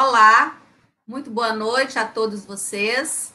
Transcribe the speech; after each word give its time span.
Olá, 0.00 0.56
muito 1.04 1.28
boa 1.28 1.52
noite 1.52 1.98
a 1.98 2.06
todos 2.06 2.46
vocês. 2.46 3.34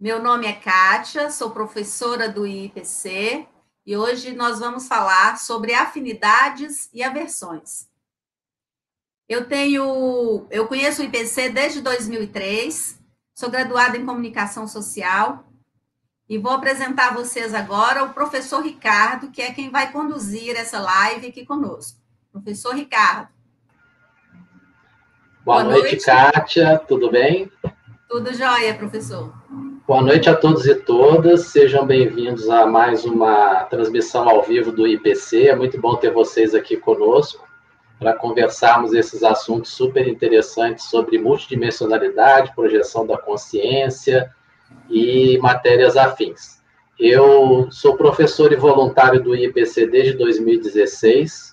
Meu 0.00 0.20
nome 0.20 0.48
é 0.48 0.52
Kátia, 0.52 1.30
sou 1.30 1.52
professora 1.52 2.28
do 2.28 2.44
IPC 2.44 3.46
e 3.86 3.96
hoje 3.96 4.34
nós 4.34 4.58
vamos 4.58 4.88
falar 4.88 5.38
sobre 5.38 5.72
afinidades 5.72 6.90
e 6.92 7.04
aversões. 7.04 7.88
Eu 9.28 9.46
tenho, 9.46 10.44
eu 10.50 10.66
conheço 10.66 11.02
o 11.02 11.04
IPC 11.04 11.50
desde 11.50 11.80
2003, 11.80 12.98
sou 13.32 13.48
graduada 13.48 13.96
em 13.96 14.04
comunicação 14.04 14.66
social 14.66 15.44
e 16.28 16.36
vou 16.36 16.50
apresentar 16.50 17.10
a 17.10 17.14
vocês 17.14 17.54
agora 17.54 18.02
o 18.02 18.12
professor 18.12 18.60
Ricardo, 18.60 19.30
que 19.30 19.40
é 19.40 19.52
quem 19.52 19.70
vai 19.70 19.92
conduzir 19.92 20.56
essa 20.56 20.80
live 20.80 21.28
aqui 21.28 21.46
conosco. 21.46 22.00
Professor 22.32 22.74
Ricardo. 22.74 23.41
Boa, 25.44 25.64
Boa 25.64 25.74
noite, 25.74 25.96
noite, 25.96 26.06
Kátia, 26.06 26.80
tudo 26.86 27.10
bem? 27.10 27.50
Tudo 28.08 28.32
jóia, 28.32 28.74
professor. 28.74 29.34
Boa 29.88 30.00
noite 30.00 30.30
a 30.30 30.36
todos 30.36 30.64
e 30.66 30.74
todas, 30.76 31.46
sejam 31.46 31.84
bem-vindos 31.84 32.48
a 32.48 32.64
mais 32.64 33.04
uma 33.04 33.64
transmissão 33.64 34.28
ao 34.28 34.44
vivo 34.44 34.70
do 34.70 34.86
IPC. 34.86 35.48
É 35.48 35.56
muito 35.56 35.80
bom 35.80 35.96
ter 35.96 36.12
vocês 36.12 36.54
aqui 36.54 36.76
conosco 36.76 37.44
para 37.98 38.14
conversarmos 38.14 38.92
esses 38.92 39.24
assuntos 39.24 39.72
super 39.72 40.06
interessantes 40.06 40.84
sobre 40.84 41.18
multidimensionalidade, 41.18 42.54
projeção 42.54 43.04
da 43.04 43.18
consciência 43.18 44.32
e 44.88 45.38
matérias 45.38 45.96
afins. 45.96 46.62
Eu 46.96 47.66
sou 47.68 47.96
professor 47.96 48.52
e 48.52 48.56
voluntário 48.56 49.20
do 49.20 49.34
IPC 49.34 49.88
desde 49.88 50.12
2016 50.12 51.51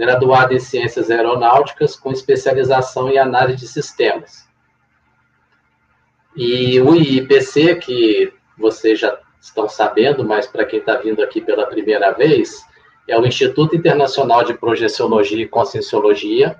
graduado 0.00 0.54
em 0.54 0.58
Ciências 0.58 1.10
Aeronáuticas, 1.10 1.94
com 1.94 2.10
especialização 2.10 3.10
em 3.10 3.18
análise 3.18 3.58
de 3.58 3.68
sistemas. 3.68 4.48
E 6.34 6.80
o 6.80 6.94
IPC, 6.94 7.74
que 7.74 8.32
vocês 8.56 8.98
já 8.98 9.18
estão 9.38 9.68
sabendo, 9.68 10.24
mas 10.24 10.46
para 10.46 10.64
quem 10.64 10.78
está 10.78 10.96
vindo 10.96 11.22
aqui 11.22 11.42
pela 11.42 11.66
primeira 11.66 12.12
vez, 12.12 12.64
é 13.06 13.18
o 13.18 13.26
Instituto 13.26 13.76
Internacional 13.76 14.42
de 14.42 14.54
Projeciologia 14.54 15.42
e 15.42 15.48
Conscienciologia. 15.48 16.58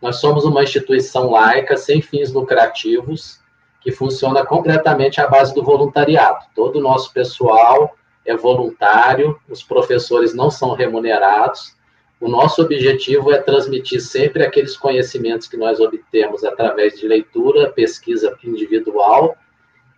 Nós 0.00 0.20
somos 0.20 0.44
uma 0.44 0.62
instituição 0.62 1.32
laica, 1.32 1.76
sem 1.76 2.00
fins 2.00 2.32
lucrativos, 2.32 3.40
que 3.80 3.90
funciona 3.90 4.46
completamente 4.46 5.20
à 5.20 5.26
base 5.26 5.52
do 5.52 5.64
voluntariado. 5.64 6.46
Todo 6.54 6.78
o 6.78 6.82
nosso 6.82 7.12
pessoal 7.12 7.96
é 8.24 8.36
voluntário, 8.36 9.40
os 9.48 9.64
professores 9.64 10.32
não 10.32 10.52
são 10.52 10.72
remunerados, 10.72 11.75
o 12.20 12.28
nosso 12.28 12.62
objetivo 12.62 13.30
é 13.32 13.38
transmitir 13.38 14.00
sempre 14.00 14.44
aqueles 14.44 14.76
conhecimentos 14.76 15.46
que 15.46 15.56
nós 15.56 15.80
obtemos 15.80 16.44
através 16.44 16.98
de 16.98 17.06
leitura, 17.06 17.70
pesquisa 17.70 18.36
individual, 18.42 19.36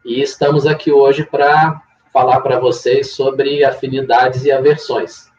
e 0.04 0.20
estamos 0.20 0.66
aqui 0.66 0.90
hoje 0.90 1.24
para 1.24 1.80
falar 2.12 2.40
para 2.40 2.58
vocês 2.58 3.12
sobre 3.12 3.64
afinidades 3.64 4.44
e 4.44 4.50
aversões. 4.50 5.30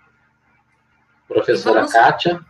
Professora 1.28 1.80
e 1.80 1.82
vamos, 1.82 1.94
Kátia. 1.94 2.46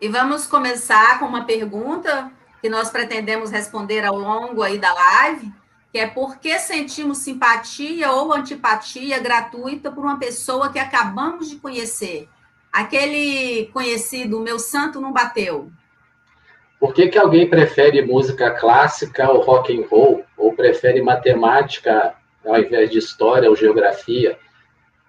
E 0.00 0.08
vamos 0.08 0.46
começar 0.46 1.18
com 1.18 1.26
uma 1.26 1.44
pergunta 1.44 2.32
que 2.60 2.68
nós 2.68 2.90
pretendemos 2.90 3.50
responder 3.50 4.04
ao 4.04 4.16
longo 4.16 4.62
aí 4.62 4.78
da 4.78 4.92
live, 4.92 5.52
que 5.92 5.98
é 5.98 6.06
por 6.06 6.38
que 6.38 6.58
sentimos 6.58 7.18
simpatia 7.18 8.10
ou 8.10 8.32
antipatia 8.32 9.20
gratuita 9.20 9.90
por 9.92 10.04
uma 10.04 10.18
pessoa 10.18 10.72
que 10.72 10.78
acabamos 10.78 11.48
de 11.48 11.56
conhecer? 11.56 12.28
Aquele 12.78 13.68
conhecido, 13.72 14.38
meu 14.38 14.56
santo 14.56 15.00
não 15.00 15.12
bateu. 15.12 15.68
Por 16.78 16.94
que, 16.94 17.08
que 17.08 17.18
alguém 17.18 17.50
prefere 17.50 18.06
música 18.06 18.52
clássica 18.52 19.28
ou 19.32 19.40
rock 19.40 19.76
and 19.76 19.84
roll? 19.88 20.24
Ou 20.36 20.52
prefere 20.52 21.02
matemática 21.02 22.14
ao 22.46 22.56
invés 22.56 22.88
de 22.88 22.98
história 22.98 23.50
ou 23.50 23.56
geografia? 23.56 24.38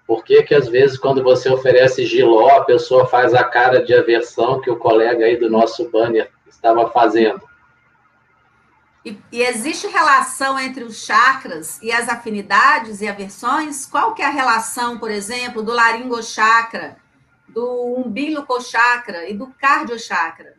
Por 0.04 0.24
que, 0.24 0.42
que 0.42 0.52
às 0.52 0.66
vezes, 0.66 0.98
quando 0.98 1.22
você 1.22 1.48
oferece 1.48 2.04
giló, 2.04 2.48
a 2.56 2.64
pessoa 2.64 3.06
faz 3.06 3.34
a 3.34 3.44
cara 3.44 3.84
de 3.84 3.94
aversão 3.94 4.60
que 4.60 4.68
o 4.68 4.74
colega 4.76 5.26
aí 5.26 5.36
do 5.36 5.48
nosso 5.48 5.88
banner 5.88 6.28
estava 6.48 6.90
fazendo? 6.90 7.40
E, 9.04 9.16
e, 9.30 9.42
existe 9.42 9.86
relação 9.86 10.58
entre 10.58 10.82
os 10.82 11.06
chakras 11.06 11.80
e 11.80 11.92
as 11.92 12.08
afinidades 12.08 13.00
e 13.00 13.06
aversões? 13.06 13.86
Qual 13.86 14.12
que 14.12 14.22
é 14.22 14.26
a 14.26 14.30
relação, 14.30 14.98
por 14.98 15.12
exemplo, 15.12 15.62
do 15.62 15.72
laringochakra 15.72 16.96
do 17.52 17.94
umbilical 17.98 18.60
chakra 18.60 19.28
e 19.28 19.34
do 19.34 19.48
cardiochakra. 19.58 20.54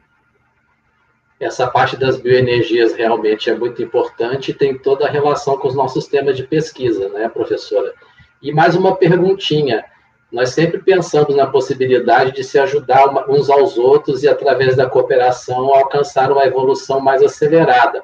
Essa 1.40 1.68
parte 1.68 1.98
das 1.98 2.18
bioenergias 2.18 2.94
realmente 2.94 3.50
é 3.50 3.56
muito 3.56 3.82
importante 3.82 4.52
e 4.52 4.54
tem 4.54 4.78
toda 4.78 5.08
a 5.08 5.10
relação 5.10 5.58
com 5.58 5.68
os 5.68 5.74
nossos 5.74 6.06
temas 6.06 6.38
de 6.38 6.44
pesquisa, 6.44 7.10
né, 7.10 7.28
professora? 7.30 7.94
E 8.42 8.54
mais 8.54 8.76
uma 8.76 8.96
perguntinha. 8.96 9.84
Nós 10.32 10.50
sempre 10.50 10.80
pensamos 10.80 11.36
na 11.36 11.48
possibilidade 11.48 12.32
de 12.32 12.44
se 12.44 12.60
ajudar 12.60 13.28
uns 13.28 13.50
aos 13.50 13.78
outros 13.78 14.24
e, 14.24 14.30
através 14.30 14.76
da 14.76 14.88
cooperação, 14.88 15.74
alcançar 15.74 16.32
uma 16.32 16.46
evolução 16.46 17.00
mais 17.00 17.24
acelerada. 17.24 18.04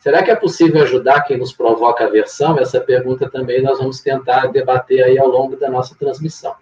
Será 0.00 0.22
que 0.22 0.32
é 0.32 0.34
possível 0.34 0.82
ajudar 0.82 1.22
quem 1.22 1.38
nos 1.38 1.52
provoca 1.52 2.04
aversão? 2.04 2.58
Essa 2.58 2.80
pergunta 2.80 3.30
também 3.30 3.62
nós 3.62 3.78
vamos 3.78 4.00
tentar 4.00 4.48
debater 4.48 5.04
aí 5.04 5.16
ao 5.16 5.28
longo 5.28 5.56
da 5.56 5.70
nossa 5.70 5.94
transmissão. 5.94 6.54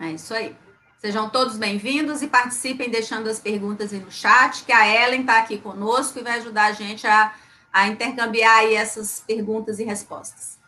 É 0.00 0.12
isso 0.12 0.32
aí. 0.32 0.54
Sejam 0.98 1.28
todos 1.28 1.56
bem-vindos 1.56 2.22
e 2.22 2.28
participem 2.28 2.90
deixando 2.90 3.28
as 3.28 3.40
perguntas 3.40 3.92
aí 3.92 3.98
no 3.98 4.10
chat, 4.10 4.64
que 4.64 4.72
a 4.72 4.86
Ellen 4.86 5.22
está 5.22 5.38
aqui 5.38 5.58
conosco 5.58 6.18
e 6.18 6.22
vai 6.22 6.38
ajudar 6.38 6.66
a 6.66 6.72
gente 6.72 7.06
a, 7.06 7.32
a 7.72 7.88
intercambiar 7.88 8.58
aí 8.58 8.74
essas 8.74 9.22
perguntas 9.26 9.78
e 9.80 9.84
respostas. 9.84 10.58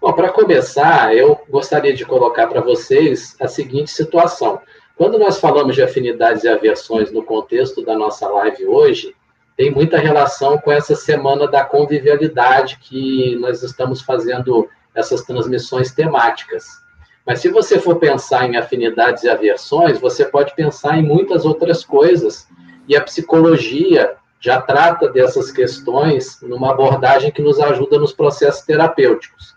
Bom, 0.00 0.12
para 0.12 0.30
começar, 0.30 1.14
eu 1.16 1.40
gostaria 1.48 1.94
de 1.94 2.04
colocar 2.04 2.48
para 2.48 2.60
vocês 2.60 3.36
a 3.40 3.48
seguinte 3.48 3.90
situação. 3.90 4.60
Quando 4.96 5.18
nós 5.18 5.38
falamos 5.38 5.74
de 5.74 5.82
afinidades 5.82 6.44
e 6.44 6.48
aversões 6.48 7.10
no 7.12 7.22
contexto 7.22 7.84
da 7.84 7.96
nossa 7.96 8.28
live 8.28 8.66
hoje, 8.66 9.14
tem 9.56 9.70
muita 9.70 9.98
relação 9.98 10.58
com 10.58 10.72
essa 10.72 10.94
semana 10.94 11.46
da 11.46 11.64
convivialidade 11.64 12.78
que 12.78 13.36
nós 13.36 13.62
estamos 13.62 14.02
fazendo 14.02 14.68
essas 14.94 15.22
transmissões 15.22 15.92
temáticas. 15.92 16.81
Mas 17.26 17.40
se 17.40 17.48
você 17.48 17.78
for 17.78 17.96
pensar 17.96 18.48
em 18.48 18.56
afinidades 18.56 19.22
e 19.22 19.28
aversões, 19.28 20.00
você 20.00 20.24
pode 20.24 20.54
pensar 20.54 20.98
em 20.98 21.02
muitas 21.02 21.44
outras 21.44 21.84
coisas. 21.84 22.48
E 22.88 22.96
a 22.96 23.02
psicologia 23.02 24.16
já 24.40 24.60
trata 24.60 25.08
dessas 25.08 25.52
questões 25.52 26.40
numa 26.42 26.72
abordagem 26.72 27.30
que 27.30 27.40
nos 27.40 27.60
ajuda 27.60 27.98
nos 27.98 28.12
processos 28.12 28.62
terapêuticos. 28.62 29.54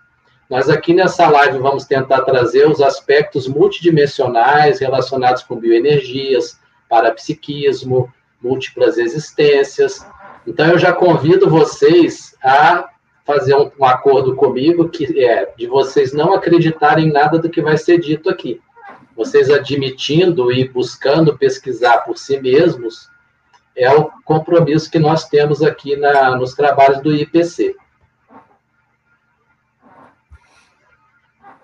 Nós 0.47 0.69
aqui 0.69 0.93
nessa 0.93 1.27
live 1.27 1.57
vamos 1.57 1.85
tentar 1.85 2.21
trazer 2.21 2.69
os 2.69 2.79
aspectos 2.79 3.47
multidimensionais 3.47 4.79
relacionados 4.79 5.41
com 5.41 5.55
bioenergias, 5.55 6.59
parapsiquismo, 6.87 8.13
múltiplas 8.39 8.99
existências. 8.99 10.05
Então 10.45 10.67
eu 10.67 10.77
já 10.77 10.93
convido 10.93 11.49
vocês 11.49 12.35
a 12.43 12.89
fazer 13.25 13.55
um, 13.55 13.71
um, 13.79 13.85
acordo 13.85 14.35
comigo 14.35 14.87
que 14.87 15.25
é 15.25 15.51
de 15.57 15.65
vocês 15.65 16.13
não 16.13 16.33
acreditarem 16.33 17.07
em 17.07 17.11
nada 17.11 17.39
do 17.39 17.49
que 17.49 17.61
vai 17.61 17.77
ser 17.77 17.99
dito 17.99 18.29
aqui. 18.29 18.61
Vocês 19.15 19.49
admitindo 19.49 20.51
e 20.51 20.67
buscando 20.67 21.37
pesquisar 21.37 21.99
por 21.99 22.17
si 22.17 22.39
mesmos 22.39 23.09
é 23.75 23.91
o 23.91 24.09
compromisso 24.23 24.89
que 24.89 24.99
nós 24.99 25.27
temos 25.27 25.61
aqui 25.61 25.95
na, 25.97 26.35
nos 26.37 26.53
trabalhos 26.53 27.01
do 27.01 27.13
IPC. 27.13 27.75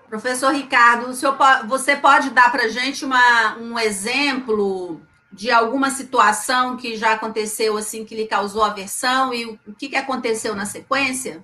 Professor 0.08 0.52
Ricardo, 0.52 1.14
senhor, 1.14 1.38
você 1.66 1.96
pode 1.96 2.30
dar 2.30 2.52
para 2.52 2.64
a 2.64 2.68
gente 2.68 3.02
uma, 3.02 3.56
um 3.56 3.78
exemplo 3.78 5.00
de 5.32 5.50
alguma 5.50 5.88
situação 5.88 6.76
que 6.76 6.96
já 6.96 7.12
aconteceu 7.12 7.78
assim 7.78 8.04
que 8.04 8.14
lhe 8.14 8.26
causou 8.26 8.62
aversão 8.62 9.32
e 9.32 9.46
o 9.66 9.72
que, 9.72 9.88
que 9.88 9.96
aconteceu 9.96 10.54
na 10.54 10.66
sequência? 10.66 11.42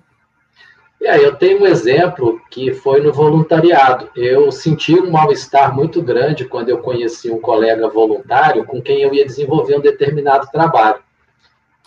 Aí 1.07 1.23
eu 1.23 1.35
tenho 1.35 1.61
um 1.61 1.65
exemplo 1.65 2.41
que 2.51 2.73
foi 2.73 3.01
no 3.01 3.13
voluntariado. 3.13 4.09
Eu 4.15 4.51
senti 4.51 4.99
um 4.99 5.09
mal-estar 5.09 5.73
muito 5.73 6.01
grande 6.01 6.45
quando 6.45 6.69
eu 6.69 6.79
conheci 6.79 7.31
um 7.31 7.39
colega 7.39 7.87
voluntário 7.87 8.65
com 8.65 8.81
quem 8.81 9.01
eu 9.01 9.13
ia 9.13 9.25
desenvolver 9.25 9.77
um 9.77 9.81
determinado 9.81 10.47
trabalho. 10.51 10.99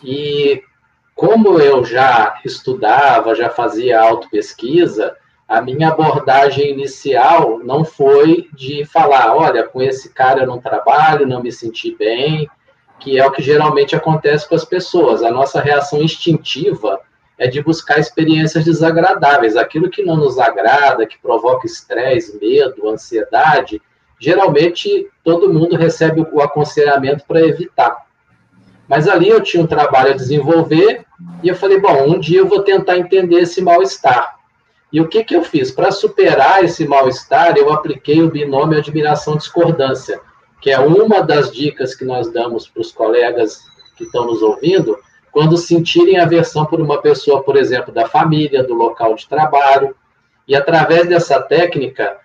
E 0.02 0.62
como 1.14 1.60
eu 1.60 1.84
já 1.84 2.40
estudava, 2.44 3.34
já 3.34 3.50
fazia 3.50 4.00
autopesquisa, 4.00 5.14
a 5.46 5.60
minha 5.60 5.88
abordagem 5.88 6.70
inicial 6.70 7.58
não 7.58 7.84
foi 7.84 8.48
de 8.54 8.86
falar, 8.86 9.36
olha, 9.36 9.62
com 9.64 9.82
esse 9.82 10.08
cara 10.14 10.42
eu 10.42 10.46
não 10.46 10.58
trabalho, 10.58 11.28
não 11.28 11.42
me 11.42 11.52
senti 11.52 11.94
bem, 11.94 12.48
que 12.98 13.18
é 13.18 13.26
o 13.26 13.30
que 13.30 13.42
geralmente 13.42 13.94
acontece 13.94 14.48
com 14.48 14.54
as 14.54 14.64
pessoas. 14.64 15.22
A 15.22 15.30
nossa 15.30 15.60
reação 15.60 16.02
instintiva 16.02 16.98
é 17.38 17.46
de 17.48 17.62
buscar 17.62 17.98
experiências 17.98 18.64
desagradáveis, 18.64 19.56
aquilo 19.56 19.90
que 19.90 20.04
não 20.04 20.16
nos 20.16 20.38
agrada, 20.38 21.06
que 21.06 21.18
provoca 21.18 21.66
estresse, 21.66 22.38
medo, 22.40 22.88
ansiedade, 22.88 23.80
geralmente 24.18 25.08
todo 25.24 25.52
mundo 25.52 25.76
recebe 25.76 26.26
o 26.32 26.40
aconselhamento 26.40 27.24
para 27.26 27.40
evitar. 27.40 28.06
Mas 28.88 29.08
ali 29.08 29.28
eu 29.28 29.40
tinha 29.40 29.62
um 29.62 29.66
trabalho 29.66 30.10
a 30.10 30.16
desenvolver 30.16 31.04
e 31.42 31.48
eu 31.48 31.56
falei, 31.56 31.80
bom, 31.80 32.04
um 32.08 32.18
dia 32.18 32.40
eu 32.40 32.46
vou 32.46 32.62
tentar 32.62 32.98
entender 32.98 33.40
esse 33.40 33.60
mal-estar. 33.60 34.36
E 34.92 35.00
o 35.00 35.08
que, 35.08 35.24
que 35.24 35.34
eu 35.34 35.42
fiz? 35.42 35.70
Para 35.70 35.90
superar 35.90 36.62
esse 36.62 36.86
mal-estar, 36.86 37.56
eu 37.56 37.72
apliquei 37.72 38.22
o 38.22 38.30
binômio 38.30 38.78
admiração-discordância, 38.78 40.20
que 40.60 40.70
é 40.70 40.78
uma 40.78 41.22
das 41.22 41.50
dicas 41.50 41.94
que 41.94 42.04
nós 42.04 42.30
damos 42.30 42.68
para 42.68 42.82
os 42.82 42.92
colegas 42.92 43.62
que 43.96 44.04
estão 44.04 44.26
nos 44.26 44.42
ouvindo, 44.42 44.98
quando 45.32 45.56
sentirem 45.56 46.20
aversão 46.20 46.66
por 46.66 46.80
uma 46.80 47.00
pessoa, 47.00 47.42
por 47.42 47.56
exemplo, 47.56 47.92
da 47.92 48.06
família, 48.06 48.62
do 48.62 48.74
local 48.74 49.14
de 49.14 49.26
trabalho. 49.26 49.96
E 50.46 50.54
através 50.54 51.08
dessa 51.08 51.40
técnica, 51.40 52.18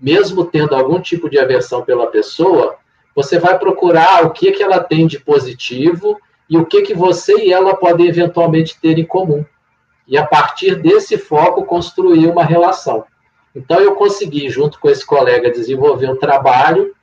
mesmo 0.00 0.46
tendo 0.46 0.74
algum 0.74 0.98
tipo 0.98 1.28
de 1.28 1.38
aversão 1.38 1.82
pela 1.82 2.06
pessoa, 2.06 2.76
você 3.14 3.38
vai 3.38 3.58
procurar 3.58 4.24
o 4.24 4.30
que, 4.30 4.52
que 4.52 4.62
ela 4.62 4.80
tem 4.80 5.06
de 5.06 5.20
positivo 5.20 6.18
e 6.48 6.56
o 6.56 6.64
que, 6.64 6.80
que 6.82 6.94
você 6.94 7.36
e 7.36 7.52
ela 7.52 7.76
podem 7.76 8.06
eventualmente 8.06 8.80
ter 8.80 8.98
em 8.98 9.04
comum. 9.04 9.44
E 10.06 10.16
a 10.16 10.24
partir 10.24 10.76
desse 10.76 11.18
foco, 11.18 11.66
construir 11.66 12.28
uma 12.28 12.44
relação. 12.44 13.04
Então, 13.54 13.78
eu 13.78 13.94
consegui, 13.94 14.48
junto 14.48 14.80
com 14.80 14.88
esse 14.88 15.04
colega, 15.04 15.50
desenvolver 15.50 16.08
um 16.08 16.16
trabalho, 16.16 16.94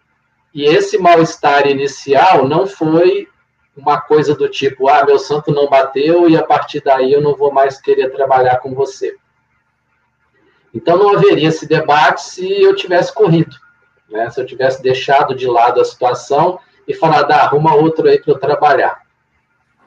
e 0.51 0.63
esse 0.63 0.97
mal-estar 0.97 1.68
inicial 1.68 2.47
não 2.47 2.65
foi 2.65 3.27
uma 3.75 4.00
coisa 4.00 4.33
do 4.33 4.48
tipo, 4.48 4.88
ah, 4.88 5.04
meu 5.06 5.19
santo 5.19 5.51
não 5.51 5.68
bateu 5.68 6.30
e 6.30 6.38
a 6.38 6.44
partir 6.44 6.81
daí 6.81 7.12
eu 7.12 7.22
não 7.22 7.36
vou 7.36 7.51
mais 7.51 7.80
querer 7.80 8.10
trabalhar 8.10 8.57
com 8.57 8.74
você. 8.74 9.16
Então 10.74 10.98
não 10.98 11.16
haveria 11.16 11.50
esse 11.50 11.68
debate 11.68 12.22
se 12.22 12.62
eu 12.62 12.75
tivesse 12.75 13.13
corrido, 13.13 13.56
né? 14.10 14.30
se 14.30 14.39
eu 14.39 14.45
tivesse 14.45 14.81
deixado 14.81 15.36
de 15.36 15.48
lado 15.48 15.81
a 15.81 15.86
situação 15.86 16.60
e 16.88 16.94
falado, 16.94 17.31
ah, 17.31 17.44
arruma 17.44 17.75
outro 17.75 18.07
aí 18.07 18.19
para 18.19 18.33
eu 18.33 18.39
trabalhar. 18.39 19.01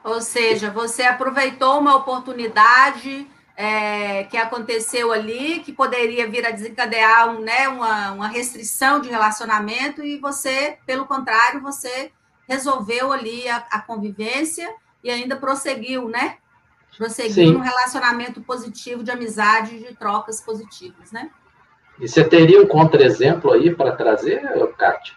Ou 0.03 0.21
seja, 0.21 0.69
você 0.69 1.03
aproveitou 1.03 1.79
uma 1.79 1.95
oportunidade 1.95 3.27
é, 3.55 4.23
que 4.25 4.37
aconteceu 4.37 5.11
ali, 5.11 5.59
que 5.59 5.73
poderia 5.73 6.27
vir 6.29 6.45
a 6.45 6.51
desencadear 6.51 7.29
um, 7.29 7.41
né, 7.41 7.67
uma, 7.67 8.11
uma 8.11 8.27
restrição 8.27 9.01
de 9.01 9.09
relacionamento, 9.09 10.03
e 10.03 10.17
você, 10.17 10.77
pelo 10.85 11.05
contrário, 11.05 11.61
você 11.61 12.11
resolveu 12.49 13.11
ali 13.13 13.47
a, 13.47 13.57
a 13.69 13.79
convivência 13.79 14.67
e 15.03 15.11
ainda 15.11 15.35
prosseguiu, 15.35 16.09
né? 16.09 16.37
Prosseguiu 16.97 17.33
Sim. 17.33 17.53
num 17.53 17.59
relacionamento 17.59 18.41
positivo 18.41 19.03
de 19.03 19.11
amizade, 19.11 19.77
de 19.77 19.95
trocas 19.95 20.41
positivas, 20.41 21.11
né? 21.11 21.29
E 21.99 22.07
você 22.07 22.23
teria 22.23 22.61
um 22.61 22.67
contra-exemplo 22.67 23.51
aí 23.51 23.73
para 23.73 23.91
trazer, 23.91 24.41
Kátia? 24.75 25.13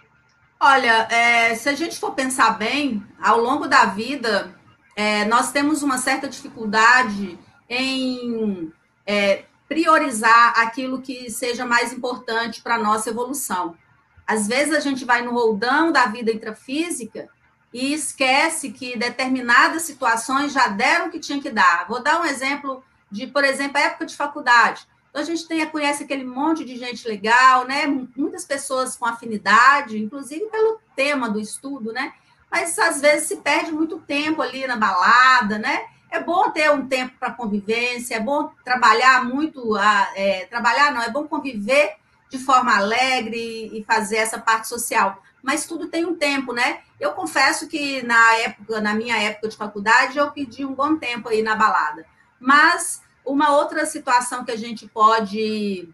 Olha, 0.60 1.08
é, 1.10 1.54
se 1.54 1.68
a 1.68 1.74
gente 1.74 1.98
for 1.98 2.12
pensar 2.12 2.50
bem, 2.58 3.02
ao 3.20 3.40
longo 3.40 3.66
da 3.66 3.86
vida, 3.86 4.54
é, 4.94 5.24
nós 5.24 5.50
temos 5.50 5.82
uma 5.82 5.98
certa 5.98 6.28
dificuldade 6.28 7.38
em 7.68 8.70
é, 9.06 9.44
priorizar 9.68 10.60
aquilo 10.60 11.00
que 11.00 11.30
seja 11.30 11.64
mais 11.64 11.92
importante 11.92 12.60
para 12.62 12.74
a 12.74 12.78
nossa 12.78 13.10
evolução. 13.10 13.76
Às 14.32 14.48
vezes 14.48 14.74
a 14.74 14.80
gente 14.80 15.04
vai 15.04 15.20
no 15.20 15.32
roldão 15.32 15.92
da 15.92 16.06
vida 16.06 16.32
intrafísica 16.32 17.28
e 17.70 17.92
esquece 17.92 18.70
que 18.70 18.96
determinadas 18.96 19.82
situações 19.82 20.54
já 20.54 20.68
deram 20.68 21.08
o 21.08 21.10
que 21.10 21.20
tinha 21.20 21.40
que 21.40 21.50
dar. 21.50 21.86
Vou 21.86 22.02
dar 22.02 22.18
um 22.18 22.24
exemplo 22.24 22.82
de, 23.10 23.26
por 23.26 23.44
exemplo, 23.44 23.76
a 23.76 23.82
época 23.82 24.06
de 24.06 24.16
faculdade. 24.16 24.86
Então, 25.10 25.20
a 25.20 25.24
gente 25.26 25.46
tem, 25.46 25.66
conhece 25.66 26.04
aquele 26.04 26.24
monte 26.24 26.64
de 26.64 26.78
gente 26.78 27.06
legal, 27.06 27.66
né? 27.66 27.86
Muitas 28.16 28.46
pessoas 28.46 28.96
com 28.96 29.04
afinidade, 29.04 29.98
inclusive 29.98 30.46
pelo 30.46 30.80
tema 30.96 31.28
do 31.28 31.38
estudo, 31.38 31.92
né? 31.92 32.14
Mas 32.50 32.78
às 32.78 33.02
vezes 33.02 33.28
se 33.28 33.36
perde 33.36 33.70
muito 33.70 33.98
tempo 33.98 34.40
ali 34.40 34.66
na 34.66 34.76
balada, 34.76 35.58
né? 35.58 35.84
É 36.10 36.20
bom 36.20 36.50
ter 36.50 36.70
um 36.70 36.86
tempo 36.86 37.12
para 37.20 37.32
convivência, 37.32 38.14
é 38.14 38.20
bom 38.20 38.50
trabalhar 38.64 39.26
muito, 39.26 39.76
é, 40.14 40.46
trabalhar 40.46 40.90
não, 40.90 41.02
é 41.02 41.10
bom 41.10 41.28
conviver 41.28 41.96
de 42.32 42.38
forma 42.38 42.74
alegre 42.74 43.70
e 43.76 43.84
fazer 43.84 44.16
essa 44.16 44.38
parte 44.38 44.66
social. 44.66 45.22
Mas 45.42 45.66
tudo 45.66 45.88
tem 45.88 46.06
um 46.06 46.14
tempo, 46.14 46.54
né? 46.54 46.80
Eu 46.98 47.12
confesso 47.12 47.68
que 47.68 48.02
na 48.02 48.36
época, 48.36 48.80
na 48.80 48.94
minha 48.94 49.18
época 49.18 49.48
de 49.48 49.56
faculdade, 49.56 50.16
eu 50.16 50.30
pedi 50.30 50.64
um 50.64 50.72
bom 50.72 50.96
tempo 50.96 51.28
aí 51.28 51.42
na 51.42 51.54
balada. 51.54 52.06
Mas 52.40 53.02
uma 53.22 53.54
outra 53.54 53.84
situação 53.84 54.46
que 54.46 54.50
a 54.50 54.56
gente 54.56 54.88
pode 54.88 55.88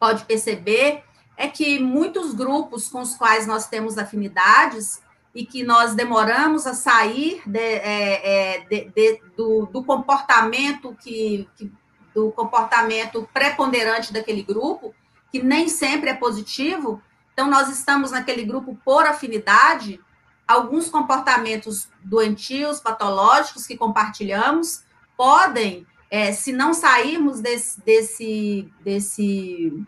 pode 0.00 0.24
perceber 0.24 1.04
é 1.36 1.46
que 1.46 1.78
muitos 1.78 2.32
grupos 2.32 2.88
com 2.88 3.02
os 3.02 3.14
quais 3.14 3.46
nós 3.46 3.68
temos 3.68 3.98
afinidades 3.98 5.02
e 5.34 5.44
que 5.44 5.62
nós 5.62 5.94
demoramos 5.94 6.66
a 6.66 6.72
sair 6.72 7.42
de, 7.46 7.58
é, 7.58 8.56
é, 8.56 8.60
de, 8.60 8.90
de, 8.90 9.20
do, 9.36 9.66
do, 9.66 9.84
comportamento 9.84 10.96
que, 11.00 11.48
que, 11.56 11.70
do 12.14 12.32
comportamento 12.32 13.28
preponderante 13.32 14.12
daquele 14.12 14.42
grupo, 14.42 14.94
que 15.32 15.42
nem 15.42 15.66
sempre 15.66 16.10
é 16.10 16.14
positivo. 16.14 17.02
Então, 17.32 17.48
nós 17.48 17.70
estamos 17.70 18.10
naquele 18.10 18.44
grupo 18.44 18.78
por 18.84 19.06
afinidade, 19.06 19.98
alguns 20.46 20.90
comportamentos 20.90 21.88
doentios, 22.04 22.78
patológicos 22.78 23.66
que 23.66 23.76
compartilhamos, 23.76 24.82
podem, 25.16 25.86
é, 26.10 26.32
se 26.32 26.52
não 26.52 26.74
sairmos 26.74 27.40
desse, 27.40 27.80
desse, 27.80 28.72
desse 28.84 29.82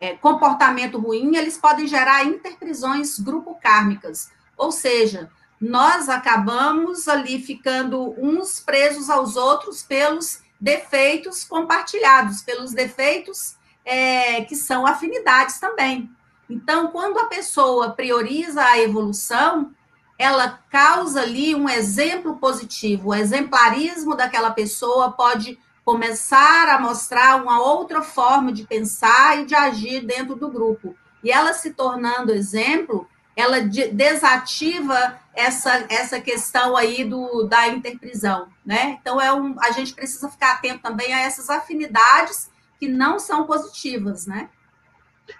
é, 0.00 0.14
comportamento 0.14 0.98
ruim, 0.98 1.36
eles 1.36 1.58
podem 1.58 1.86
gerar 1.86 2.24
interprisões 2.24 3.18
grupo-kármicas. 3.18 4.30
Ou 4.56 4.72
seja, 4.72 5.30
nós 5.60 6.08
acabamos 6.08 7.08
ali 7.08 7.38
ficando 7.42 8.14
uns 8.18 8.60
presos 8.60 9.10
aos 9.10 9.36
outros 9.36 9.82
pelos 9.82 10.40
defeitos 10.58 11.44
compartilhados, 11.44 12.40
pelos 12.40 12.72
defeitos 12.72 13.55
é, 13.86 14.42
que 14.42 14.56
são 14.56 14.84
afinidades 14.84 15.60
também. 15.60 16.10
Então, 16.50 16.88
quando 16.88 17.18
a 17.18 17.26
pessoa 17.26 17.90
prioriza 17.90 18.62
a 18.62 18.78
evolução, 18.78 19.70
ela 20.18 20.60
causa 20.70 21.22
ali 21.22 21.54
um 21.54 21.68
exemplo 21.68 22.36
positivo. 22.36 23.10
O 23.10 23.14
exemplarismo 23.14 24.16
daquela 24.16 24.50
pessoa 24.50 25.12
pode 25.12 25.58
começar 25.84 26.68
a 26.68 26.80
mostrar 26.80 27.40
uma 27.40 27.60
outra 27.60 28.02
forma 28.02 28.52
de 28.52 28.64
pensar 28.64 29.40
e 29.40 29.44
de 29.44 29.54
agir 29.54 30.04
dentro 30.04 30.34
do 30.34 30.50
grupo. 30.50 30.96
E 31.22 31.30
ela 31.30 31.52
se 31.52 31.72
tornando 31.72 32.32
exemplo, 32.32 33.08
ela 33.36 33.60
desativa 33.60 35.18
essa, 35.34 35.84
essa 35.88 36.20
questão 36.20 36.76
aí 36.76 37.04
do, 37.04 37.44
da 37.44 37.68
interprisão, 37.68 38.48
né? 38.64 38.98
Então, 39.00 39.20
é 39.20 39.32
um, 39.32 39.54
a 39.60 39.70
gente 39.70 39.94
precisa 39.94 40.28
ficar 40.28 40.52
atento 40.52 40.80
também 40.80 41.12
a 41.12 41.20
essas 41.20 41.50
afinidades 41.50 42.50
que 42.78 42.88
não 42.88 43.18
são 43.18 43.44
positivas, 43.44 44.26
né? 44.26 44.48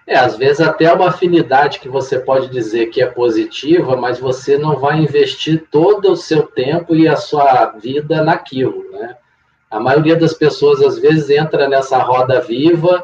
É, 0.05 0.17
às 0.17 0.35
vezes 0.37 0.59
até 0.59 0.91
uma 0.91 1.09
afinidade 1.09 1.79
que 1.79 1.87
você 1.87 2.19
pode 2.19 2.49
dizer 2.49 2.87
que 2.87 3.01
é 3.01 3.05
positiva, 3.05 3.95
mas 3.95 4.19
você 4.19 4.57
não 4.57 4.77
vai 4.77 4.97
investir 4.99 5.65
todo 5.71 6.11
o 6.11 6.17
seu 6.17 6.43
tempo 6.43 6.95
e 6.95 7.07
a 7.07 7.15
sua 7.15 7.67
vida 7.71 8.23
naquilo, 8.23 8.91
né? 8.91 9.15
A 9.69 9.79
maioria 9.79 10.15
das 10.15 10.33
pessoas, 10.33 10.81
às 10.81 10.97
vezes, 10.97 11.29
entra 11.29 11.67
nessa 11.67 11.97
roda 11.99 12.39
viva 12.41 13.03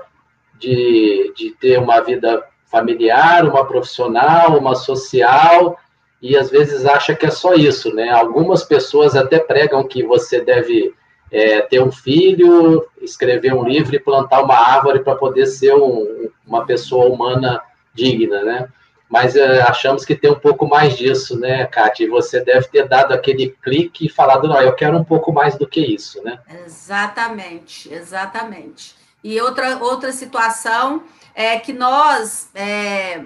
de, 0.57 1.33
de 1.35 1.51
ter 1.51 1.77
uma 1.77 1.99
vida 1.99 2.41
familiar, 2.65 3.45
uma 3.45 3.65
profissional, 3.65 4.57
uma 4.57 4.75
social, 4.75 5.77
e 6.21 6.37
às 6.37 6.49
vezes 6.49 6.85
acha 6.85 7.13
que 7.13 7.25
é 7.25 7.29
só 7.29 7.53
isso, 7.53 7.93
né? 7.93 8.09
Algumas 8.09 8.63
pessoas 8.63 9.13
até 9.13 9.39
pregam 9.39 9.85
que 9.85 10.03
você 10.03 10.39
deve 10.39 10.93
é, 11.33 11.61
ter 11.61 11.81
um 11.81 11.91
filho, 11.91 12.85
escrever 13.01 13.55
um 13.55 13.67
livro 13.67 13.95
e 13.95 13.99
plantar 13.99 14.43
uma 14.43 14.55
árvore 14.55 14.99
para 14.99 15.15
poder 15.15 15.47
ser 15.47 15.73
um, 15.73 16.29
uma 16.45 16.63
pessoa 16.63 17.11
humana 17.11 17.59
digna, 17.91 18.43
né? 18.43 18.69
Mas 19.09 19.35
é, 19.35 19.61
achamos 19.63 20.05
que 20.05 20.15
tem 20.15 20.31
um 20.31 20.39
pouco 20.39 20.67
mais 20.67 20.95
disso, 20.95 21.37
né, 21.39 21.65
Kátia? 21.65 22.05
E 22.05 22.09
você 22.09 22.43
deve 22.43 22.67
ter 22.67 22.87
dado 22.87 23.13
aquele 23.13 23.49
clique 23.63 24.05
e 24.05 24.09
falado, 24.09 24.47
não, 24.47 24.61
eu 24.61 24.73
quero 24.73 24.95
um 24.95 25.03
pouco 25.03 25.33
mais 25.33 25.57
do 25.57 25.67
que 25.67 25.81
isso, 25.81 26.23
né? 26.23 26.39
Exatamente, 26.65 27.91
exatamente. 27.91 28.95
E 29.23 29.41
outra, 29.41 29.77
outra 29.83 30.11
situação 30.11 31.03
é 31.33 31.57
que 31.57 31.73
nós, 31.73 32.49
é, 32.53 33.23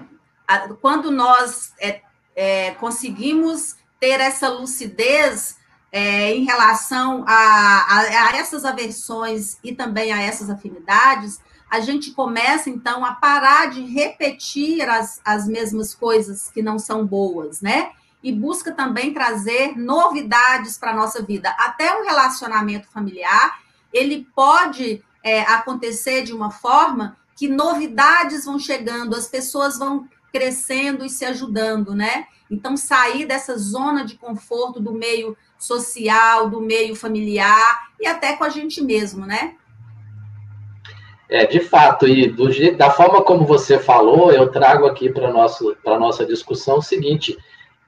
quando 0.80 1.10
nós 1.10 1.74
é, 1.78 2.00
é, 2.34 2.70
conseguimos 2.72 3.76
ter 4.00 4.20
essa 4.20 4.48
lucidez 4.48 5.57
é, 5.90 6.34
em 6.34 6.44
relação 6.44 7.24
a, 7.26 7.32
a, 7.32 8.00
a, 8.00 8.36
essas 8.36 8.64
aversões 8.64 9.58
e 9.64 9.74
também 9.74 10.12
a 10.12 10.20
essas 10.20 10.50
afinidades, 10.50 11.40
a 11.70 11.80
gente 11.80 12.12
começa, 12.12 12.70
então, 12.70 13.04
a 13.04 13.12
parar 13.14 13.70
de 13.70 13.82
repetir 13.82 14.88
as, 14.88 15.20
as 15.24 15.46
mesmas 15.46 15.94
coisas 15.94 16.50
que 16.50 16.62
não 16.62 16.78
são 16.78 17.06
boas, 17.06 17.60
né? 17.60 17.92
E 18.22 18.32
busca 18.32 18.72
também 18.72 19.12
trazer 19.12 19.76
novidades 19.76 20.78
para 20.78 20.90
a 20.92 20.96
nossa 20.96 21.22
vida. 21.22 21.50
Até 21.58 21.94
o 21.94 22.04
relacionamento 22.04 22.88
familiar, 22.88 23.60
ele 23.92 24.26
pode 24.34 25.04
é, 25.22 25.42
acontecer 25.42 26.22
de 26.22 26.32
uma 26.32 26.50
forma 26.50 27.16
que 27.36 27.48
novidades 27.48 28.44
vão 28.44 28.58
chegando, 28.58 29.14
as 29.14 29.28
pessoas 29.28 29.78
vão 29.78 30.08
crescendo 30.32 31.04
e 31.04 31.10
se 31.10 31.24
ajudando, 31.24 31.94
né? 31.94 32.26
Então, 32.50 32.76
sair 32.76 33.26
dessa 33.26 33.56
zona 33.58 34.04
de 34.04 34.16
conforto 34.16 34.80
do 34.80 34.92
meio 34.92 35.36
social, 35.58 36.48
do 36.48 36.60
meio 36.60 36.94
familiar 36.94 37.88
e 38.00 38.06
até 38.06 38.36
com 38.36 38.44
a 38.44 38.48
gente 38.48 38.82
mesmo, 38.82 39.26
né? 39.26 39.54
É, 41.28 41.44
de 41.44 41.60
fato, 41.60 42.08
e 42.08 42.26
do, 42.26 42.48
da 42.76 42.90
forma 42.90 43.22
como 43.22 43.44
você 43.44 43.78
falou, 43.78 44.32
eu 44.32 44.48
trago 44.48 44.86
aqui 44.86 45.10
para 45.10 45.28
a 45.28 45.98
nossa 45.98 46.24
discussão 46.24 46.78
o 46.78 46.82
seguinte: 46.82 47.36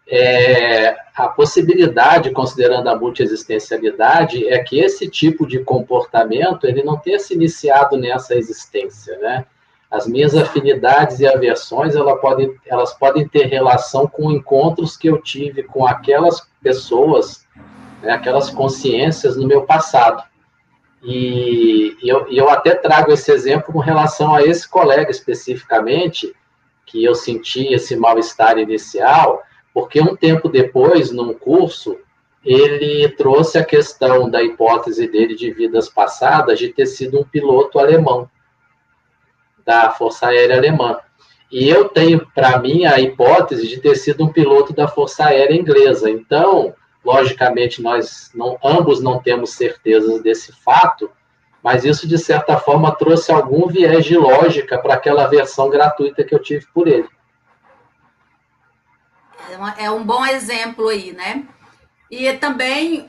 é, 0.06 0.94
a 1.14 1.28
possibilidade, 1.28 2.32
considerando 2.32 2.88
a 2.88 2.98
multiexistencialidade, 2.98 4.46
é 4.48 4.58
que 4.58 4.80
esse 4.80 5.08
tipo 5.08 5.46
de 5.46 5.60
comportamento 5.60 6.66
ele 6.66 6.82
não 6.82 6.98
tenha 6.98 7.18
se 7.18 7.32
iniciado 7.32 7.96
nessa 7.96 8.34
existência, 8.34 9.16
né? 9.18 9.46
As 9.90 10.06
minhas 10.06 10.36
afinidades 10.36 11.20
e 11.20 11.26
aversões, 11.26 11.96
elas 11.96 12.20
podem, 12.20 12.54
elas 12.66 12.92
podem 12.92 13.26
ter 13.26 13.46
relação 13.46 14.06
com 14.06 14.30
encontros 14.30 14.96
que 14.96 15.08
eu 15.08 15.20
tive 15.22 15.62
com 15.62 15.86
aquelas 15.86 16.46
pessoas, 16.62 17.46
né, 18.02 18.12
aquelas 18.12 18.50
consciências 18.50 19.36
no 19.36 19.46
meu 19.46 19.62
passado. 19.62 20.22
E, 21.02 21.96
e, 22.02 22.08
eu, 22.08 22.26
e 22.28 22.36
eu 22.36 22.50
até 22.50 22.74
trago 22.74 23.12
esse 23.12 23.32
exemplo 23.32 23.72
com 23.72 23.78
relação 23.78 24.34
a 24.34 24.42
esse 24.42 24.68
colega 24.68 25.10
especificamente, 25.10 26.34
que 26.84 27.04
eu 27.04 27.14
senti 27.14 27.72
esse 27.72 27.96
mal-estar 27.96 28.58
inicial, 28.58 29.42
porque 29.72 30.00
um 30.00 30.16
tempo 30.16 30.48
depois, 30.48 31.10
num 31.10 31.32
curso, 31.32 31.96
ele 32.44 33.08
trouxe 33.10 33.58
a 33.58 33.64
questão 33.64 34.28
da 34.28 34.42
hipótese 34.42 35.06
dele 35.06 35.34
de 35.34 35.50
vidas 35.52 35.88
passadas 35.88 36.58
de 36.58 36.70
ter 36.70 36.86
sido 36.86 37.20
um 37.20 37.24
piloto 37.24 37.78
alemão 37.78 38.28
da 39.64 39.90
Força 39.90 40.26
Aérea 40.26 40.56
Alemã. 40.56 40.98
E 41.50 41.68
eu 41.68 41.88
tenho, 41.88 42.26
para 42.34 42.58
mim, 42.58 42.84
a 42.86 42.98
hipótese 42.98 43.68
de 43.68 43.80
ter 43.80 43.96
sido 43.96 44.24
um 44.24 44.32
piloto 44.32 44.72
da 44.72 44.88
Força 44.88 45.26
Aérea 45.26 45.54
Inglesa. 45.54 46.10
Então, 46.10 46.74
logicamente, 47.04 47.82
nós 47.82 48.30
não, 48.34 48.58
ambos 48.62 49.02
não 49.02 49.20
temos 49.20 49.54
certezas 49.54 50.22
desse 50.22 50.52
fato, 50.52 51.10
mas 51.62 51.84
isso, 51.84 52.08
de 52.08 52.18
certa 52.18 52.56
forma, 52.56 52.94
trouxe 52.94 53.30
algum 53.30 53.66
viés 53.66 54.04
de 54.04 54.16
lógica 54.16 54.78
para 54.78 54.94
aquela 54.94 55.26
versão 55.26 55.68
gratuita 55.68 56.24
que 56.24 56.34
eu 56.34 56.42
tive 56.42 56.66
por 56.72 56.88
ele. 56.88 57.08
É, 59.78 59.84
é 59.84 59.90
um 59.90 60.04
bom 60.04 60.24
exemplo 60.24 60.88
aí, 60.88 61.12
né? 61.12 61.46
E 62.10 62.32
também 62.34 63.02
uh, 63.02 63.06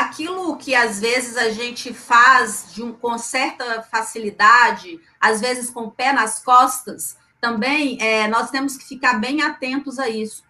aquilo 0.00 0.56
que 0.56 0.74
às 0.74 1.00
vezes 1.00 1.36
a 1.36 1.50
gente 1.50 1.92
faz 1.92 2.72
de 2.72 2.84
um, 2.84 2.92
com 2.92 3.18
certa 3.18 3.82
facilidade, 3.82 5.00
às 5.20 5.40
vezes 5.40 5.70
com 5.70 5.82
o 5.82 5.90
pé 5.90 6.12
nas 6.12 6.42
costas, 6.42 7.16
também 7.40 7.98
é, 8.00 8.28
nós 8.28 8.50
temos 8.50 8.76
que 8.76 8.84
ficar 8.84 9.18
bem 9.18 9.42
atentos 9.42 9.98
a 9.98 10.08
isso. 10.08 10.43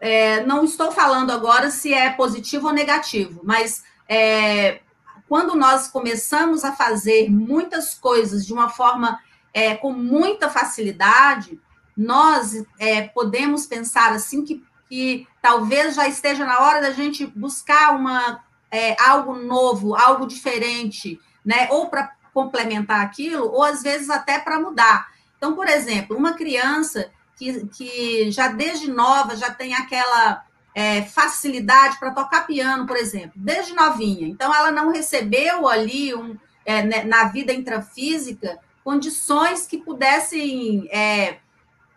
É, 0.00 0.42
não 0.44 0.64
estou 0.64 0.90
falando 0.90 1.30
agora 1.30 1.70
se 1.70 1.92
é 1.92 2.10
positivo 2.10 2.68
ou 2.68 2.72
negativo, 2.72 3.42
mas 3.44 3.84
é, 4.08 4.80
quando 5.28 5.54
nós 5.54 5.88
começamos 5.88 6.64
a 6.64 6.72
fazer 6.72 7.30
muitas 7.30 7.94
coisas 7.94 8.46
de 8.46 8.52
uma 8.52 8.70
forma 8.70 9.20
é, 9.52 9.74
com 9.76 9.92
muita 9.92 10.48
facilidade, 10.48 11.60
nós 11.96 12.64
é, 12.78 13.02
podemos 13.08 13.66
pensar 13.66 14.12
assim 14.12 14.44
que 14.44 14.64
que 14.90 15.28
talvez 15.40 15.94
já 15.94 16.08
esteja 16.08 16.44
na 16.44 16.58
hora 16.58 16.82
da 16.82 16.90
gente 16.90 17.24
buscar 17.24 17.94
uma, 17.94 18.42
é, 18.72 19.00
algo 19.00 19.36
novo, 19.36 19.94
algo 19.94 20.26
diferente, 20.26 21.18
né? 21.44 21.68
Ou 21.70 21.88
para 21.88 22.12
complementar 22.34 23.00
aquilo, 23.00 23.52
ou 23.52 23.62
às 23.62 23.82
vezes 23.82 24.10
até 24.10 24.40
para 24.40 24.58
mudar. 24.58 25.06
Então, 25.38 25.54
por 25.54 25.68
exemplo, 25.68 26.16
uma 26.16 26.32
criança 26.32 27.08
que, 27.40 27.66
que 27.68 28.30
já 28.30 28.48
desde 28.48 28.90
nova 28.90 29.34
já 29.34 29.50
tem 29.50 29.72
aquela 29.72 30.44
é, 30.74 31.00
facilidade 31.02 31.98
para 31.98 32.10
tocar 32.10 32.46
piano, 32.46 32.86
por 32.86 32.98
exemplo, 32.98 33.32
desde 33.34 33.72
novinha. 33.72 34.28
Então, 34.28 34.54
ela 34.54 34.70
não 34.70 34.92
recebeu 34.92 35.66
ali 35.66 36.14
um, 36.14 36.36
é, 36.66 36.82
né, 36.82 37.04
na 37.04 37.24
vida 37.24 37.50
intrafísica 37.50 38.58
condições 38.84 39.66
que 39.66 39.78
pudessem 39.78 40.86
é, 40.90 41.38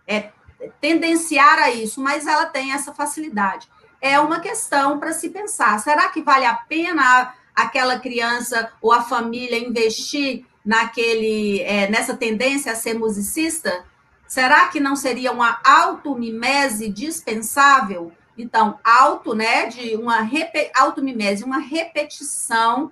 é 0.07 0.31
tendenciar 0.79 1.59
a 1.59 1.71
isso, 1.71 1.99
mas 1.99 2.25
ela 2.25 2.45
tem 2.45 2.71
essa 2.71 2.93
facilidade. 2.93 3.67
É 3.99 4.19
uma 4.19 4.39
questão 4.39 4.97
para 4.97 5.11
se 5.11 5.29
pensar: 5.29 5.77
será 5.79 6.07
que 6.07 6.21
vale 6.21 6.45
a 6.45 6.55
pena 6.55 7.33
aquela 7.53 7.99
criança 7.99 8.71
ou 8.81 8.93
a 8.93 9.01
família 9.01 9.57
investir 9.57 10.45
naquele 10.63 11.61
é, 11.61 11.89
nessa 11.89 12.15
tendência 12.15 12.71
a 12.71 12.75
ser 12.75 12.93
musicista? 12.93 13.85
Será 14.33 14.67
que 14.69 14.79
não 14.79 14.95
seria 14.95 15.31
uma 15.31 15.59
automimese 15.63 16.89
dispensável? 16.89 18.11
Então, 18.35 18.79
auto, 18.83 19.35
né, 19.35 19.67
de 19.67 19.95
uma 19.95 20.27
automimese, 20.73 21.43
uma 21.43 21.59
repetição, 21.59 22.91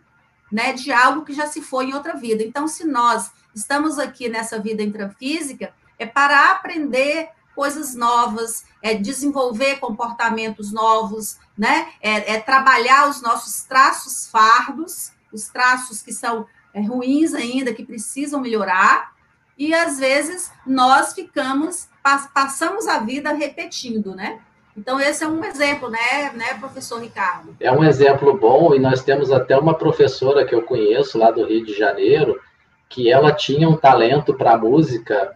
né, 0.51 0.71
de 0.71 0.91
algo 0.91 1.25
que 1.25 1.33
já 1.33 1.47
se 1.47 1.59
foi 1.59 1.85
em 1.85 1.95
outra 1.95 2.15
vida. 2.15 2.43
Então, 2.43 2.67
se 2.67 2.85
nós 2.85 3.31
estamos 3.55 3.97
aqui 3.97 4.29
nessa 4.29 4.59
vida 4.59 4.83
intrafísica, 4.83 5.73
é 5.97 6.05
para 6.05 6.51
aprender 6.51 7.29
coisas 7.55 7.95
novas, 7.95 8.63
é 8.79 8.93
desenvolver 8.93 9.79
comportamentos 9.79 10.71
novos, 10.71 11.39
né? 11.57 11.91
É, 11.99 12.35
é 12.35 12.39
trabalhar 12.39 13.09
os 13.09 13.19
nossos 13.19 13.63
traços 13.63 14.29
fardos, 14.29 15.11
os 15.33 15.49
traços 15.49 16.03
que 16.03 16.13
são 16.13 16.45
é, 16.71 16.81
ruins 16.81 17.33
ainda, 17.33 17.73
que 17.73 17.83
precisam 17.83 18.39
melhorar, 18.39 19.11
e 19.57 19.73
às 19.73 19.99
vezes 19.99 20.51
nós 20.65 21.13
ficamos, 21.13 21.87
passamos 22.33 22.87
a 22.87 22.99
vida 22.99 23.31
repetindo, 23.31 24.15
né? 24.15 24.39
Então, 24.75 24.99
esse 24.99 25.23
é 25.23 25.27
um 25.27 25.43
exemplo, 25.43 25.89
né, 25.89 26.31
né, 26.33 26.53
professor 26.59 27.01
Ricardo? 27.01 27.55
É 27.59 27.71
um 27.71 27.83
exemplo 27.83 28.37
bom, 28.37 28.73
e 28.73 28.79
nós 28.79 29.03
temos 29.03 29.31
até 29.31 29.57
uma 29.57 29.73
professora 29.73 30.45
que 30.45 30.55
eu 30.55 30.61
conheço 30.61 31.17
lá 31.17 31.29
do 31.29 31.45
Rio 31.45 31.65
de 31.65 31.73
Janeiro, 31.73 32.39
que 32.87 33.11
ela 33.11 33.33
tinha 33.33 33.67
um 33.67 33.75
talento 33.75 34.33
para 34.33 34.57
música 34.57 35.35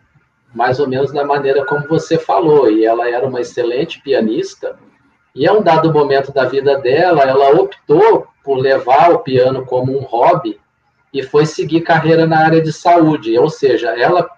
mais 0.53 0.79
ou 0.79 0.87
menos 0.87 1.11
da 1.11 1.25
maneira 1.25 1.65
como 1.65 1.85
você 1.87 2.17
falou, 2.17 2.71
e 2.71 2.85
ela 2.85 3.09
era 3.09 3.27
uma 3.27 3.41
excelente 3.41 4.01
pianista, 4.01 4.79
e 5.35 5.45
a 5.45 5.51
um 5.51 5.61
dado 5.61 5.91
momento 5.91 6.31
da 6.31 6.45
vida 6.45 6.79
dela, 6.79 7.23
ela 7.23 7.49
optou 7.49 8.25
por 8.41 8.57
levar 8.57 9.11
o 9.11 9.19
piano 9.19 9.65
como 9.65 9.97
um 9.97 10.01
hobby 10.01 10.57
e 11.15 11.23
foi 11.23 11.45
seguir 11.45 11.79
carreira 11.79 12.27
na 12.27 12.39
área 12.39 12.61
de 12.61 12.73
saúde, 12.73 13.39
ou 13.39 13.49
seja, 13.49 13.97
ela 13.97 14.29